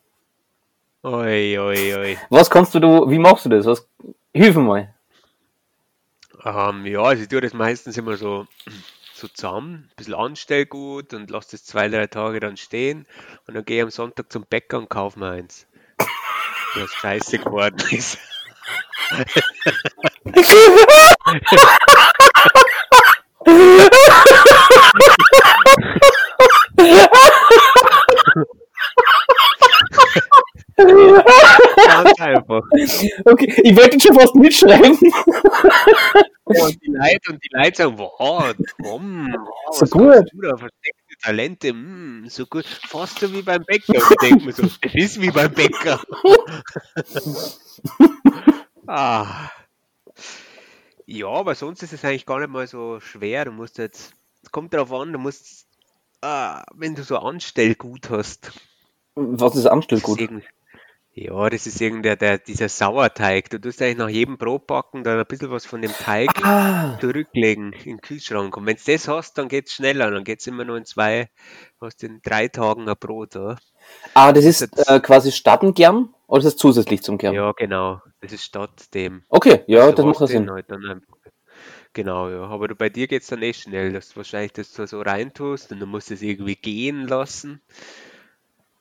Oi, 1.03 1.57
oi, 1.59 1.95
oi. 1.95 2.17
Was 2.29 2.49
kannst 2.49 2.73
du, 2.73 2.79
du 2.79 3.09
wie 3.09 3.19
machst 3.19 3.45
du 3.45 3.49
das? 3.49 3.65
Was, 3.65 3.87
hilf 4.33 4.55
mir 4.55 4.63
mal. 4.63 4.95
Ähm, 6.43 6.85
ja, 6.85 7.01
also 7.01 7.21
ich 7.23 7.29
tue 7.29 7.41
das 7.41 7.53
meistens 7.53 7.97
immer 7.97 8.17
so, 8.17 8.47
so 9.15 9.27
zusammen, 9.27 9.89
ein 9.91 9.95
bisschen 9.95 10.13
Anstellgut 10.13 11.13
und 11.13 11.29
lasse 11.29 11.51
das 11.51 11.63
zwei, 11.63 11.87
drei 11.87 12.07
Tage 12.07 12.39
dann 12.39 12.57
stehen 12.57 13.07
und 13.47 13.53
dann 13.55 13.63
gehe 13.65 13.77
ich 13.77 13.83
am 13.83 13.89
Sonntag 13.89 14.31
zum 14.31 14.45
Bäcker 14.45 14.77
und 14.77 14.89
kaufe 14.89 15.19
mir 15.19 15.29
eins. 15.31 15.67
Das 16.75 16.91
scheiße 16.93 17.39
geworden 17.39 17.77
ist. 17.91 18.17
Ganz 31.87 32.19
einfach. 32.35 32.61
Okay, 33.25 33.53
ich 33.63 33.75
wollte 33.75 33.99
schon 33.99 34.15
fast 34.15 34.35
mitschreiben. 34.35 34.97
Ja, 36.47 36.65
und 36.65 36.81
die 36.83 36.91
Leute, 36.91 37.31
und 37.31 37.43
die 37.43 37.49
Leute 37.51 37.75
sagen, 37.77 37.97
wow, 37.97 38.53
Tom, 38.81 39.33
wow, 39.33 39.75
So 39.75 39.85
gut. 39.87 40.25
du 40.31 40.41
da 40.41 40.57
versteckte 40.57 41.17
Talente, 41.21 41.69
hm, 41.69 42.25
so 42.29 42.45
gut, 42.45 42.65
fast 42.65 43.19
so 43.19 43.33
wie 43.33 43.41
beim 43.41 43.63
Bäcker. 43.63 43.93
Und 43.93 44.11
ich 44.11 44.17
denke 44.29 44.45
mir 44.45 44.53
so, 44.53 44.63
das 44.63 44.79
ist 44.93 45.21
wie 45.21 45.31
beim 45.31 45.51
Bäcker. 45.51 45.99
ah. 48.87 49.49
Ja, 51.07 51.27
aber 51.27 51.55
sonst 51.55 51.83
ist 51.83 51.93
es 51.93 52.03
eigentlich 52.03 52.25
gar 52.25 52.39
nicht 52.39 52.49
mal 52.49 52.67
so 52.67 52.99
schwer. 52.99 53.45
Du 53.45 53.51
musst 53.51 53.77
jetzt, 53.77 54.13
es 54.43 54.51
kommt 54.51 54.73
darauf 54.73 54.91
an, 54.91 55.13
du 55.13 55.19
musst, 55.19 55.67
ah, 56.21 56.63
wenn 56.75 56.95
du 56.95 57.03
so 57.03 57.17
Anstellgut 57.17 58.09
hast, 58.09 58.51
Was 59.15 59.55
ist 59.55 59.65
anstellt 59.65 60.03
das 60.03 60.17
ist 60.17 60.29
Ja, 61.17 61.49
das 61.49 61.65
ist 61.65 61.79
irgendein, 61.79 62.17
der, 62.17 62.37
dieser 62.39 62.67
Sauerteig. 62.67 63.49
Du 63.49 63.57
tust 63.59 63.81
eigentlich 63.81 63.97
nach 63.97 64.09
jedem 64.09 64.37
Brotbacken 64.37 65.05
dann 65.05 65.17
ein 65.17 65.25
bisschen 65.25 65.49
was 65.49 65.65
von 65.65 65.81
dem 65.81 65.91
Teig 65.91 66.29
Ah, 66.43 66.97
zurücklegen 66.99 67.71
in 67.71 67.95
den 67.95 68.01
Kühlschrank. 68.01 68.57
Und 68.57 68.65
wenn 68.65 68.75
du 68.75 68.81
das 68.85 69.07
hast, 69.07 69.37
dann 69.37 69.47
geht's 69.47 69.71
schneller. 69.71 70.11
Dann 70.11 70.25
geht's 70.25 70.45
immer 70.45 70.65
nur 70.65 70.75
in 70.77 70.83
zwei, 70.83 71.29
hast 71.79 72.03
in 72.03 72.19
drei 72.21 72.49
Tagen 72.49 72.89
ein 72.89 72.95
Brot. 72.99 73.35
Ja, 73.35 73.55
ah 74.13 74.33
das 74.33 74.43
ist 74.43 74.59
Jetzt- 74.59 74.89
äh, 74.89 74.99
quasi 74.99 75.31
statt 75.31 75.63
ein 75.63 75.73
Germ 75.73 76.13
oder 76.27 76.39
ist 76.39 76.45
das 76.45 76.57
zusätzlich 76.57 77.01
zum 77.01 77.17
Germ? 77.17 77.33
ja 77.33 77.53
genau. 77.53 78.01
Das 78.19 78.33
ist 78.33 78.43
statt 78.43 78.93
dem. 78.93 79.23
Okay, 79.29 79.63
ja, 79.67 79.89
Du 79.91 79.95
das 79.95 80.05
macht 80.05 80.27
Sinn. 80.27 80.49
halt 80.51 80.65
Genau, 81.93 82.29
ja. 82.29 82.41
Aber 82.43 82.67
du, 82.67 82.75
bei 82.75 82.89
dir 82.89 83.07
geht's 83.07 83.27
dann 83.27 83.41
eh 83.41 83.53
schnell, 83.53 83.93
dass 83.93 84.09
du 84.09 84.17
wahrscheinlich 84.17 84.51
das 84.51 84.73
so, 84.73 84.85
so 84.85 84.99
reintust 84.99 85.71
und 85.71 85.79
dann 85.79 85.87
musst 85.87 86.09
du 86.09 86.15
es 86.15 86.21
irgendwie 86.21 86.55
gehen 86.57 87.07
lassen. 87.07 87.61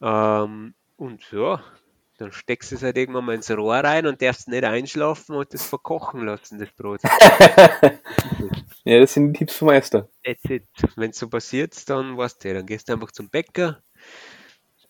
Ähm, 0.01 0.75
und 0.97 1.31
ja, 1.33 1.63
dann 2.19 2.33
steckst 2.33 2.71
du 2.71 2.77
es 2.77 2.83
halt 2.83 2.97
irgendwann 2.97 3.25
mal 3.25 3.35
ins 3.35 3.51
Rohr 3.51 3.77
rein 3.77 4.07
und 4.07 4.23
darfst 4.23 4.49
nicht 4.49 4.65
einschlafen 4.65 5.35
und 5.35 5.53
das 5.53 5.67
verkochen 5.67 6.25
lassen, 6.25 6.59
das 6.59 6.71
Brot. 6.71 7.01
Ja, 8.87 9.01
das 9.01 9.15
sind 9.15 9.33
die 9.33 9.39
Tipps 9.39 9.57
vom 9.57 9.69
Meister. 9.69 10.11
That's 10.23 10.45
it. 10.45 10.67
Wenn 10.97 11.11
es 11.11 11.19
so 11.19 11.29
passiert, 11.31 11.89
dann 11.89 12.19
weißt 12.19 12.45
du, 12.45 12.53
dann 12.53 12.67
gehst 12.67 12.89
du 12.89 12.93
einfach 12.93 13.13
zum 13.13 13.31
Bäcker, 13.31 13.83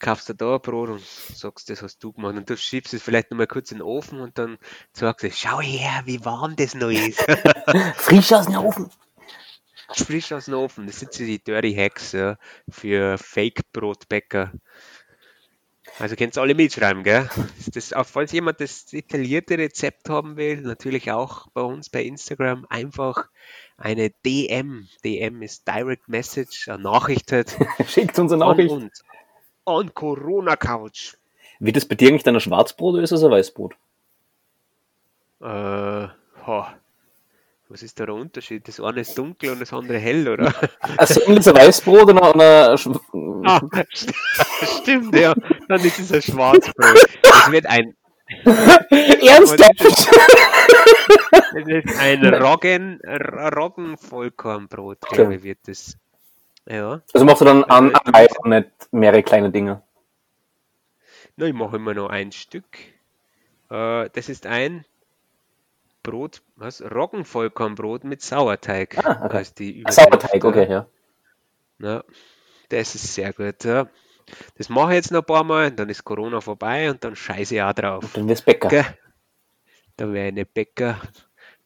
kaufst 0.00 0.28
dir 0.28 0.34
da 0.34 0.56
ein 0.56 0.60
Brot 0.60 0.88
und 0.88 1.00
sagst, 1.00 1.70
das 1.70 1.80
hast 1.80 2.02
du 2.02 2.12
gemacht. 2.12 2.34
Und 2.34 2.50
du 2.50 2.56
schiebst 2.56 2.92
es 2.92 3.02
vielleicht 3.04 3.30
nochmal 3.30 3.46
kurz 3.46 3.70
in 3.70 3.78
den 3.78 3.82
Ofen 3.82 4.20
und 4.20 4.36
dann 4.36 4.58
sagst 4.92 5.22
du, 5.22 5.30
schau 5.30 5.60
her, 5.60 6.02
wie 6.06 6.24
warm 6.24 6.56
das 6.56 6.74
noch 6.74 6.90
ist. 6.90 7.20
Frisch 7.94 8.32
aus 8.32 8.46
dem 8.46 8.56
Ofen. 8.56 8.90
Frisch 9.92 10.32
aus 10.32 10.46
dem 10.46 10.54
Ofen. 10.54 10.86
Das 10.86 10.98
sind 10.98 11.12
so 11.12 11.24
die 11.24 11.42
Dirty 11.42 11.72
Hacks 11.74 12.12
ja, 12.12 12.36
für 12.68 13.16
Fake-Brotbäcker. 13.16 14.52
Also 15.98 16.16
könnt 16.16 16.36
ihr 16.36 16.40
alle 16.40 16.54
mitschreiben, 16.54 17.02
gell? 17.04 17.28
Das, 17.72 17.92
auch 17.92 18.06
falls 18.06 18.32
jemand 18.32 18.60
das 18.60 18.86
detaillierte 18.86 19.58
Rezept 19.58 20.08
haben 20.08 20.36
will, 20.36 20.60
natürlich 20.62 21.12
auch 21.12 21.48
bei 21.48 21.60
uns 21.60 21.88
bei 21.90 22.02
Instagram 22.02 22.66
einfach 22.68 23.28
eine 23.76 24.10
DM. 24.24 24.88
DM 25.04 25.42
ist 25.42 25.68
Direct 25.68 26.08
Message, 26.08 26.68
eine 26.68 26.82
Nachricht 26.82 27.32
halt 27.32 27.56
Schickt 27.86 28.18
uns 28.18 28.32
eine 28.32 28.44
Nachricht. 28.44 28.70
uns. 28.70 29.04
An 29.66 29.94
Corona 29.94 30.56
Couch. 30.56 31.14
Wird 31.60 31.76
das 31.76 31.86
bei 31.86 31.94
dir 31.94 32.08
eigentlich 32.08 32.24
dann 32.24 32.34
ein 32.34 32.40
Schwarzbrot 32.40 32.94
oder 32.94 33.02
ist 33.02 33.12
das 33.12 33.22
ein 33.22 33.30
Weißbrot? 33.30 33.74
Äh, 35.40 35.44
ha. 35.46 36.74
Was 37.74 37.82
ist 37.82 37.98
da 37.98 38.06
der 38.06 38.14
Unterschied? 38.14 38.68
Das 38.68 38.78
eine 38.78 39.00
ist 39.00 39.18
dunkel 39.18 39.50
und 39.50 39.60
das 39.60 39.72
andere 39.72 39.98
hell, 39.98 40.28
oder? 40.28 40.54
Also 40.96 41.20
ist 41.22 41.48
ein 41.48 41.56
Weißbrot 41.56 42.08
und 42.08 42.18
ein, 42.22 42.40
ein 42.40 42.76
Sch- 42.76 43.00
Ah, 43.44 43.58
st- 43.92 44.14
stimmt, 44.80 45.12
ja. 45.16 45.34
Dann 45.68 45.80
ist 45.80 45.98
es 45.98 46.12
ein 46.12 46.22
Schwarzbrot. 46.22 47.04
Es 47.24 47.50
wird 47.50 47.66
ein, 47.66 47.96
Ernsthaft? 49.26 49.80
es 49.80 51.66
ist 51.66 51.98
ein 51.98 52.24
Roggen, 52.32 53.00
Roggenvollkornbrot, 53.04 55.00
glaube 55.00 55.34
ich, 55.34 55.42
wird 55.42 55.58
das. 55.66 55.96
Ja. 56.66 57.02
Also 57.12 57.24
machst 57.26 57.40
du 57.40 57.44
dann 57.44 57.64
an, 57.64 57.92
Also, 57.92 58.00
an 58.04 58.14
Ei 58.14 58.28
und 58.38 58.50
nicht 58.50 58.68
mehrere 58.92 59.24
kleine 59.24 59.50
Dinge. 59.50 59.82
Na, 61.34 61.46
ich 61.46 61.54
mache 61.54 61.74
immer 61.74 61.92
noch 61.94 62.08
ein 62.08 62.30
Stück. 62.30 62.78
Äh, 63.68 64.10
das 64.12 64.28
ist 64.28 64.46
ein 64.46 64.84
Brot, 66.04 66.42
was? 66.56 66.82
Roggenvollkornbrot 66.82 68.04
mit 68.04 68.22
Sauerteig. 68.22 68.96
Ah, 69.04 69.24
okay. 69.24 69.44
die 69.58 69.84
Sauerteig, 69.88 70.44
okay, 70.44 70.70
ja. 70.70 70.86
Ja, 71.80 72.04
das 72.68 72.94
ist 72.94 73.14
sehr 73.14 73.32
gut, 73.32 73.64
ja. 73.64 73.88
das 74.56 74.68
mache 74.68 74.90
ich 74.90 74.96
jetzt 74.96 75.10
noch 75.10 75.22
ein 75.22 75.26
paar 75.26 75.44
Mal, 75.44 75.72
dann 75.72 75.88
ist 75.88 76.04
Corona 76.04 76.40
vorbei 76.40 76.90
und 76.90 77.02
dann 77.02 77.16
scheiße 77.16 77.56
ich 77.56 77.62
auch 77.62 77.72
drauf. 77.72 78.04
Dann 78.12 78.28
wirst 78.28 78.44
Bäcker. 78.44 78.68
Gell? 78.68 78.86
Da 79.96 80.12
wäre 80.12 80.28
ich 80.28 80.34
nicht 80.34 80.54
Bäcker, 80.54 81.00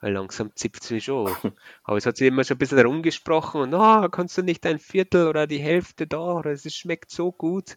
weil 0.01 0.12
langsam 0.12 0.55
zipft 0.55 0.84
es 0.84 0.91
mich 0.91 1.05
schon. 1.05 1.26
Aber 1.82 1.97
es 1.97 2.07
hat 2.07 2.16
sich 2.16 2.28
immer 2.28 2.45
schon 2.45 2.57
ein 2.57 2.59
bisschen 2.59 2.78
rumgesprochen 2.78 3.61
und 3.61 3.74
ah, 3.74 4.09
kannst 4.09 4.39
du 4.39 4.43
nicht 4.43 4.64
ein 4.66 4.78
Viertel 4.78 5.26
oder 5.26 5.49
die 5.49 5.59
Hälfte 5.59 6.07
da 6.07 6.18
oder 6.18 6.53
es 6.53 6.72
schmeckt 6.72 7.11
so 7.11 7.32
gut. 7.32 7.76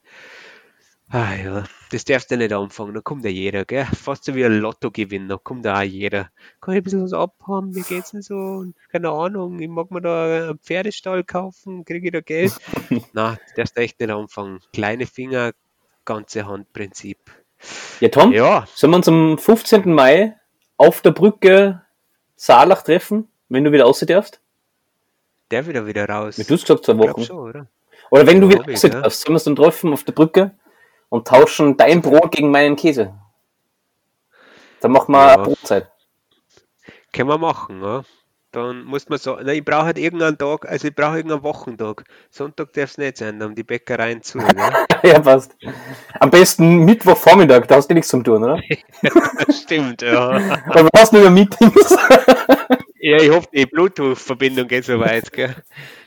Ah 1.14 1.36
ja, 1.36 1.64
das 1.92 2.06
darfst 2.06 2.32
du 2.32 2.38
nicht 2.38 2.54
anfangen, 2.54 2.94
da 2.94 3.02
kommt 3.02 3.26
ja 3.26 3.30
jeder, 3.30 3.66
gell? 3.66 3.86
Fast 3.86 4.24
so 4.24 4.34
wie 4.34 4.46
ein 4.46 4.60
Lottogewinn, 4.60 5.28
da 5.28 5.36
kommt 5.36 5.66
da 5.66 5.80
auch 5.80 5.84
jeder. 5.84 6.30
Kann 6.62 6.74
ich 6.74 6.80
ein 6.80 6.84
bisschen 6.84 7.04
was 7.04 7.12
abhaben, 7.12 7.76
wie 7.76 7.82
geht's 7.82 8.12
denn 8.12 8.22
so? 8.22 8.36
Und 8.36 8.76
keine 8.90 9.10
Ahnung, 9.10 9.60
ich 9.60 9.68
mag 9.68 9.92
mir 9.92 10.02
da 10.02 10.50
einen 10.50 10.60
Pferdestall 10.60 11.26
kaufen, 11.26 11.84
kriege 11.84 12.08
ich 12.08 12.14
da 12.14 12.22
Geld? 12.22 12.54
Na, 13.14 13.38
das 13.46 13.54
darfst 13.56 13.78
du 13.78 13.82
echt 13.82 14.00
nicht 14.00 14.10
anfangen. 14.10 14.62
Kleine 14.72 15.06
Finger, 15.06 15.52
ganze 16.06 16.48
Handprinzip. 16.48 17.18
Ja, 18.00 18.08
Tom, 18.08 18.32
Ja, 18.32 18.66
sollen 18.74 18.92
wir 18.92 18.98
uns 18.98 19.08
am 19.10 19.38
15. 19.38 19.94
Mai 19.94 20.38
auf 20.78 21.02
der 21.02 21.12
Brücke 21.12 21.82
Saalach 22.38 22.84
treffen, 22.84 23.28
wenn 23.50 23.66
du 23.66 23.74
wieder 23.74 23.84
raus 23.84 24.00
darfst? 24.00 24.40
der 25.52 25.68
wieder 25.68 25.86
wieder 25.86 26.08
raus. 26.08 26.40
Wie 26.40 26.44
du 26.44 26.54
es 26.54 26.62
gesagt, 26.62 26.86
zwei 26.86 26.98
Wochen. 26.98 27.24
schon, 27.24 27.38
oder? 27.38 27.68
Oder 28.10 28.26
wenn 28.28 28.42
du 28.42 28.48
Glaub 28.48 28.62
wieder 28.64 28.74
raus 28.74 28.82
ja. 28.84 28.90
darfst, 28.90 29.22
sollen 29.22 29.34
wir 29.34 29.36
uns 29.36 29.44
dann 29.44 29.56
treffen 29.56 29.94
auf 29.94 30.04
der 30.04 30.14
Brücke 30.14 30.56
und 31.12 31.28
tauschen 31.28 31.76
dein 31.78 32.02
Brot 32.02 32.32
gegen 32.32 32.50
meinen 32.52 32.76
Käse. 32.78 33.14
Dann 34.80 34.92
machen 34.94 35.12
wir 35.14 35.20
Ja. 35.20 35.34
eine 35.34 35.44
Brotzeit. 35.44 35.92
Können 37.14 37.30
wir 37.30 37.38
machen, 37.38 37.84
ja. 37.84 38.02
Dann 38.54 38.84
muss 38.86 39.08
man 39.08 39.20
so, 39.20 39.38
na, 39.42 39.54
ich 39.54 39.64
brauche 39.64 39.86
halt 39.86 39.98
irgendeinen 39.98 40.38
Tag, 40.38 40.68
also 40.68 40.88
ich 40.88 40.96
brauche 40.96 41.18
irgendeinen 41.18 41.44
Wochentag. 41.44 42.04
Sonntag 42.30 42.74
darf 42.74 42.92
es 42.92 42.98
nicht 42.98 43.18
sein, 43.18 43.40
da 43.40 43.46
haben 43.46 43.56
die 43.56 43.64
Bäckereien 43.64 44.22
zu, 44.22 44.40
gell? 44.40 44.72
ja, 45.04 45.20
passt. 45.20 45.56
Am 46.20 46.30
besten 46.30 46.80
Mittwochvormittag, 46.86 47.68
da 47.68 47.76
hast 47.76 47.88
du 47.90 47.94
nichts 47.94 48.10
zum 48.10 48.24
tun, 48.24 48.44
oder? 48.44 48.62
Stimmt, 49.52 50.02
ja. 50.02 50.32
Weil 50.68 50.84
wir 50.86 50.90
hast 50.98 51.14
nur 51.14 51.30
Meetings. 51.30 51.96
Ja, 53.00 53.18
ich 53.18 53.32
hoffe, 53.32 53.48
die 53.54 53.66
Bluetooth-Verbindung 53.66 54.68
geht 54.68 54.86
so 54.86 55.00
weit, 55.00 55.32
gell? 55.32 55.56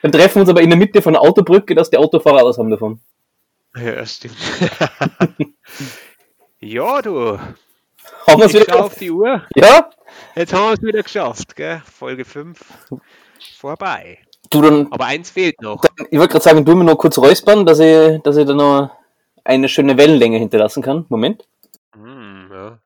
Dann 0.03 0.13
treffen 0.13 0.37
wir 0.37 0.41
uns 0.43 0.51
aber 0.51 0.61
in 0.63 0.71
der 0.71 0.79
Mitte 0.79 1.01
von 1.03 1.13
der 1.15 1.23
Autobrücke, 1.23 1.75
dass 1.75 1.91
die 1.91 1.97
Autofahrer 1.99 2.39
alles 2.39 2.57
haben 2.59 2.71
davon. 2.71 3.01
Ja, 3.77 4.07
stimmt. 4.07 4.37
ja, 6.61 7.03
du. 7.03 7.39
Haben 8.27 8.39
wir 8.39 8.47
es 8.47 8.53
wieder 8.55 8.77
auf 8.77 8.91
geschafft? 8.91 9.01
die 9.01 9.11
Uhr. 9.11 9.43
Ja? 9.55 9.91
Jetzt 10.37 10.53
haben 10.53 10.67
wir 10.67 10.73
es 10.75 10.83
wieder 10.83 11.03
geschafft, 11.03 11.57
gell? 11.57 11.83
Folge 11.85 12.25
5 12.25 12.61
vorbei. 13.59 14.19
Du, 14.51 14.61
dann, 14.63 14.93
Aber 14.93 15.07
eins 15.07 15.31
fehlt 15.31 15.61
noch. 15.61 15.83
dann 15.83 16.07
ich 16.11 16.19
wollte 16.19 16.33
gerade 16.33 16.45
sagen, 16.45 16.65
du 16.65 16.75
mir 16.77 16.85
noch 16.85 16.97
kurz 16.97 17.19
räuspern, 17.19 17.67
dass 17.67 17.81
ich, 17.81 18.23
dass 18.23 18.37
ich 18.37 18.47
da 18.47 18.55
noch 18.55 18.91
eine 19.43 19.69
schöne 19.69 19.97
Wellenlänge 19.97 20.39
hinterlassen 20.39 20.83
kann. 20.83 21.07
Moment. 21.09 21.47
Hm, 21.95 22.51
ja. 22.53 22.79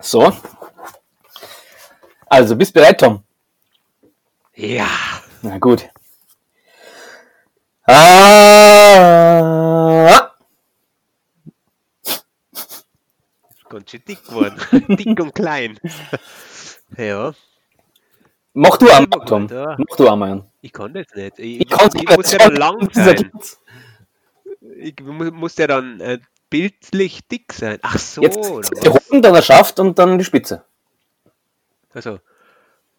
So. 0.00 0.32
Also, 2.26 2.56
bist 2.56 2.72
bereit, 2.74 3.00
Tom? 3.00 3.22
ja. 4.54 4.88
Na 5.42 5.58
gut. 5.58 5.88
Ah, 8.92 10.30
Ganz 13.68 13.90
schön 13.90 14.02
dick 14.06 14.24
geworden. 14.24 14.56
dick 14.96 15.20
und 15.20 15.34
klein. 15.34 15.78
ja. 16.96 17.32
mach 18.52 18.76
du 18.78 18.88
einmal, 18.90 19.24
Tom. 19.26 19.46
Mach 19.50 19.96
du 19.96 20.08
einmal. 20.08 20.44
Ich 20.60 20.72
kann 20.72 20.92
das 20.92 21.06
nicht. 21.14 21.38
Ich, 21.38 21.60
Ich 21.60 21.70
ich 21.70 21.94
nicht. 21.94 22.16
muss 22.16 22.32
ja 22.32 22.38
dann 22.38 22.56
lang 22.56 22.90
sein. 22.94 23.30
Ich 24.76 24.96
mu- 25.00 25.30
muss 25.30 25.56
ja 25.56 25.66
dann 25.68 26.00
äh, 26.00 26.18
bildlich 26.50 27.26
dick 27.28 27.52
sein. 27.52 27.78
Ach 27.82 27.98
so, 27.98 28.22
Jetzt 28.22 28.38
oder 28.38 28.68
die? 28.68 28.88
Hoden, 28.88 29.22
dann 29.22 29.34
der 29.34 29.42
Schaft 29.42 29.78
und 29.78 29.96
dann 29.98 30.18
die 30.18 30.24
Spitze. 30.24 30.64
Also, 31.94 32.18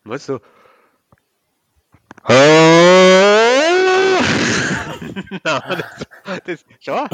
was 0.05 0.25
so? 0.25 0.39
Nein, 5.43 5.83
das, 6.25 6.39
das, 6.45 6.65
schon. 6.79 7.07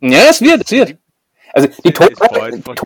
Ja, 0.00 0.20
es 0.30 0.40
wird, 0.40 0.62
es 0.64 0.70
wird. 0.70 0.96
Also 1.54 1.68
die, 1.84 1.92
Das 1.92 2.08
ist 2.10 2.18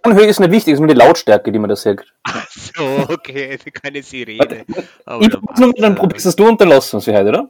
Tonhöhe, 0.03 0.27
ist 0.27 0.41
nicht 0.41 0.51
wichtig, 0.51 0.73
es 0.73 0.79
ist 0.79 0.81
nur 0.81 0.89
die 0.89 0.95
Lautstärke, 0.95 1.53
die 1.53 1.59
man 1.59 1.71
das 1.71 1.83
sagt. 1.83 2.13
Ach 2.25 2.47
so, 2.51 3.07
okay, 3.09 3.59
keine 3.83 4.03
Sirene. 4.03 4.65
Aber 5.05 5.23
Ich 5.23 5.29
nur, 5.29 5.41
passt's, 5.43 5.61
dann 5.61 5.73
ja. 5.93 5.99
probierst 5.99 6.27
es 6.27 6.35
du 6.37 6.49
und 6.49 6.61
dann 6.61 6.69
lassen 6.69 6.95
wir 6.95 6.99
es 6.99 7.07
heute, 7.07 7.29
oder? 7.29 7.49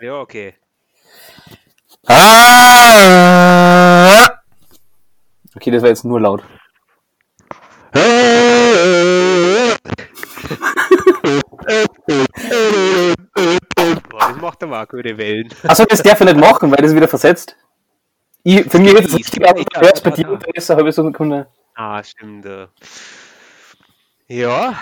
Ja, 0.00 0.20
okay. 0.20 0.54
Ah. 2.06 3.30
Okay, 5.56 5.72
das 5.72 5.82
war 5.82 5.88
jetzt 5.90 6.04
nur 6.04 6.20
laut. 6.20 6.42
Das 14.32 14.40
macht 14.40 14.62
aber 14.62 14.82
auch 14.82 14.88
gute 14.88 15.16
Wellen. 15.18 15.48
Achso, 15.64 15.84
das 15.84 16.02
darf 16.02 16.20
ich 16.20 16.26
nicht 16.26 16.38
machen, 16.38 16.70
weil 16.70 16.78
das 16.78 16.94
wieder 16.94 17.08
versetzt. 17.08 17.56
Ich, 18.42 18.64
für 18.70 18.78
mich 18.78 18.94
ist 18.94 19.08
es 19.08 19.14
richtig, 19.16 19.46
aber 19.48 19.62
bei 19.64 20.10
dir 20.10 20.38
ist 20.54 20.70
eine 20.70 20.76
halbe 20.78 20.92
Sekunde. 20.92 21.46
Ah, 21.74 22.02
stimmt. 22.02 22.46
Ja, 24.28 24.74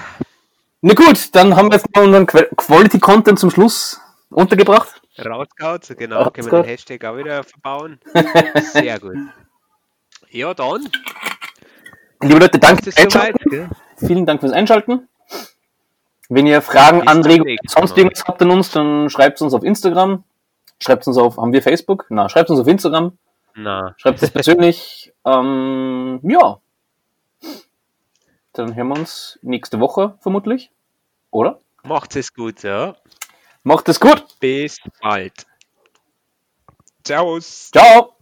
Na 0.80 0.94
gut, 0.94 1.34
dann 1.34 1.56
haben 1.56 1.70
wir 1.70 1.76
jetzt 1.76 1.86
mal 1.94 2.04
unseren 2.04 2.26
Qu- 2.26 2.54
Quality 2.56 2.98
Content 3.00 3.38
zum 3.38 3.50
Schluss 3.50 4.00
untergebracht. 4.30 5.00
rausgehaut, 5.18 5.88
genau, 5.98 6.30
können 6.30 6.50
wir 6.52 6.62
den 6.62 6.68
Hashtag 6.68 7.04
auch 7.04 7.16
wieder 7.16 7.42
verbauen. 7.42 7.98
Sehr 8.72 9.00
gut. 9.00 9.16
Ja, 10.30 10.54
dann. 10.54 10.88
Liebe 12.22 12.38
Leute, 12.38 12.58
danke 12.58 12.82
fürs 12.82 12.94
soweit, 12.96 13.14
Einschalten. 13.42 13.70
Vielen 13.96 14.26
Dank 14.26 14.40
fürs 14.40 14.52
Einschalten. 14.52 15.08
Wenn 16.28 16.46
ihr 16.46 16.60
Fragen, 16.60 17.08
Anregungen, 17.08 17.56
sonst 17.66 17.96
irgendwas 17.96 18.24
habt 18.26 18.42
an 18.42 18.50
uns, 18.50 18.70
dann 18.70 19.08
schreibt 19.08 19.40
uns 19.40 19.54
auf 19.54 19.64
Instagram. 19.64 20.24
Schreibt 20.80 21.06
uns 21.06 21.16
auf, 21.16 21.38
haben 21.38 21.52
wir 21.52 21.62
Facebook? 21.62 22.06
Na, 22.10 22.28
schreibt 22.28 22.50
uns 22.50 22.60
auf 22.60 22.66
Instagram. 22.66 23.16
Na, 23.54 23.94
Schreibt 23.96 24.22
es 24.22 24.30
persönlich. 24.30 25.12
ähm, 25.24 26.20
ja. 26.22 26.60
Dann 28.52 28.74
hören 28.74 28.88
wir 28.88 28.98
uns 28.98 29.38
nächste 29.42 29.80
Woche 29.80 30.14
vermutlich. 30.20 30.70
Oder? 31.30 31.58
macht's 31.82 32.16
es 32.16 32.32
gut, 32.32 32.62
ja. 32.62 32.94
Macht 33.62 33.88
es 33.88 33.98
gut. 33.98 34.24
Bis 34.40 34.78
bald. 35.00 35.46
Servus. 37.06 37.70
Ciao. 37.70 38.17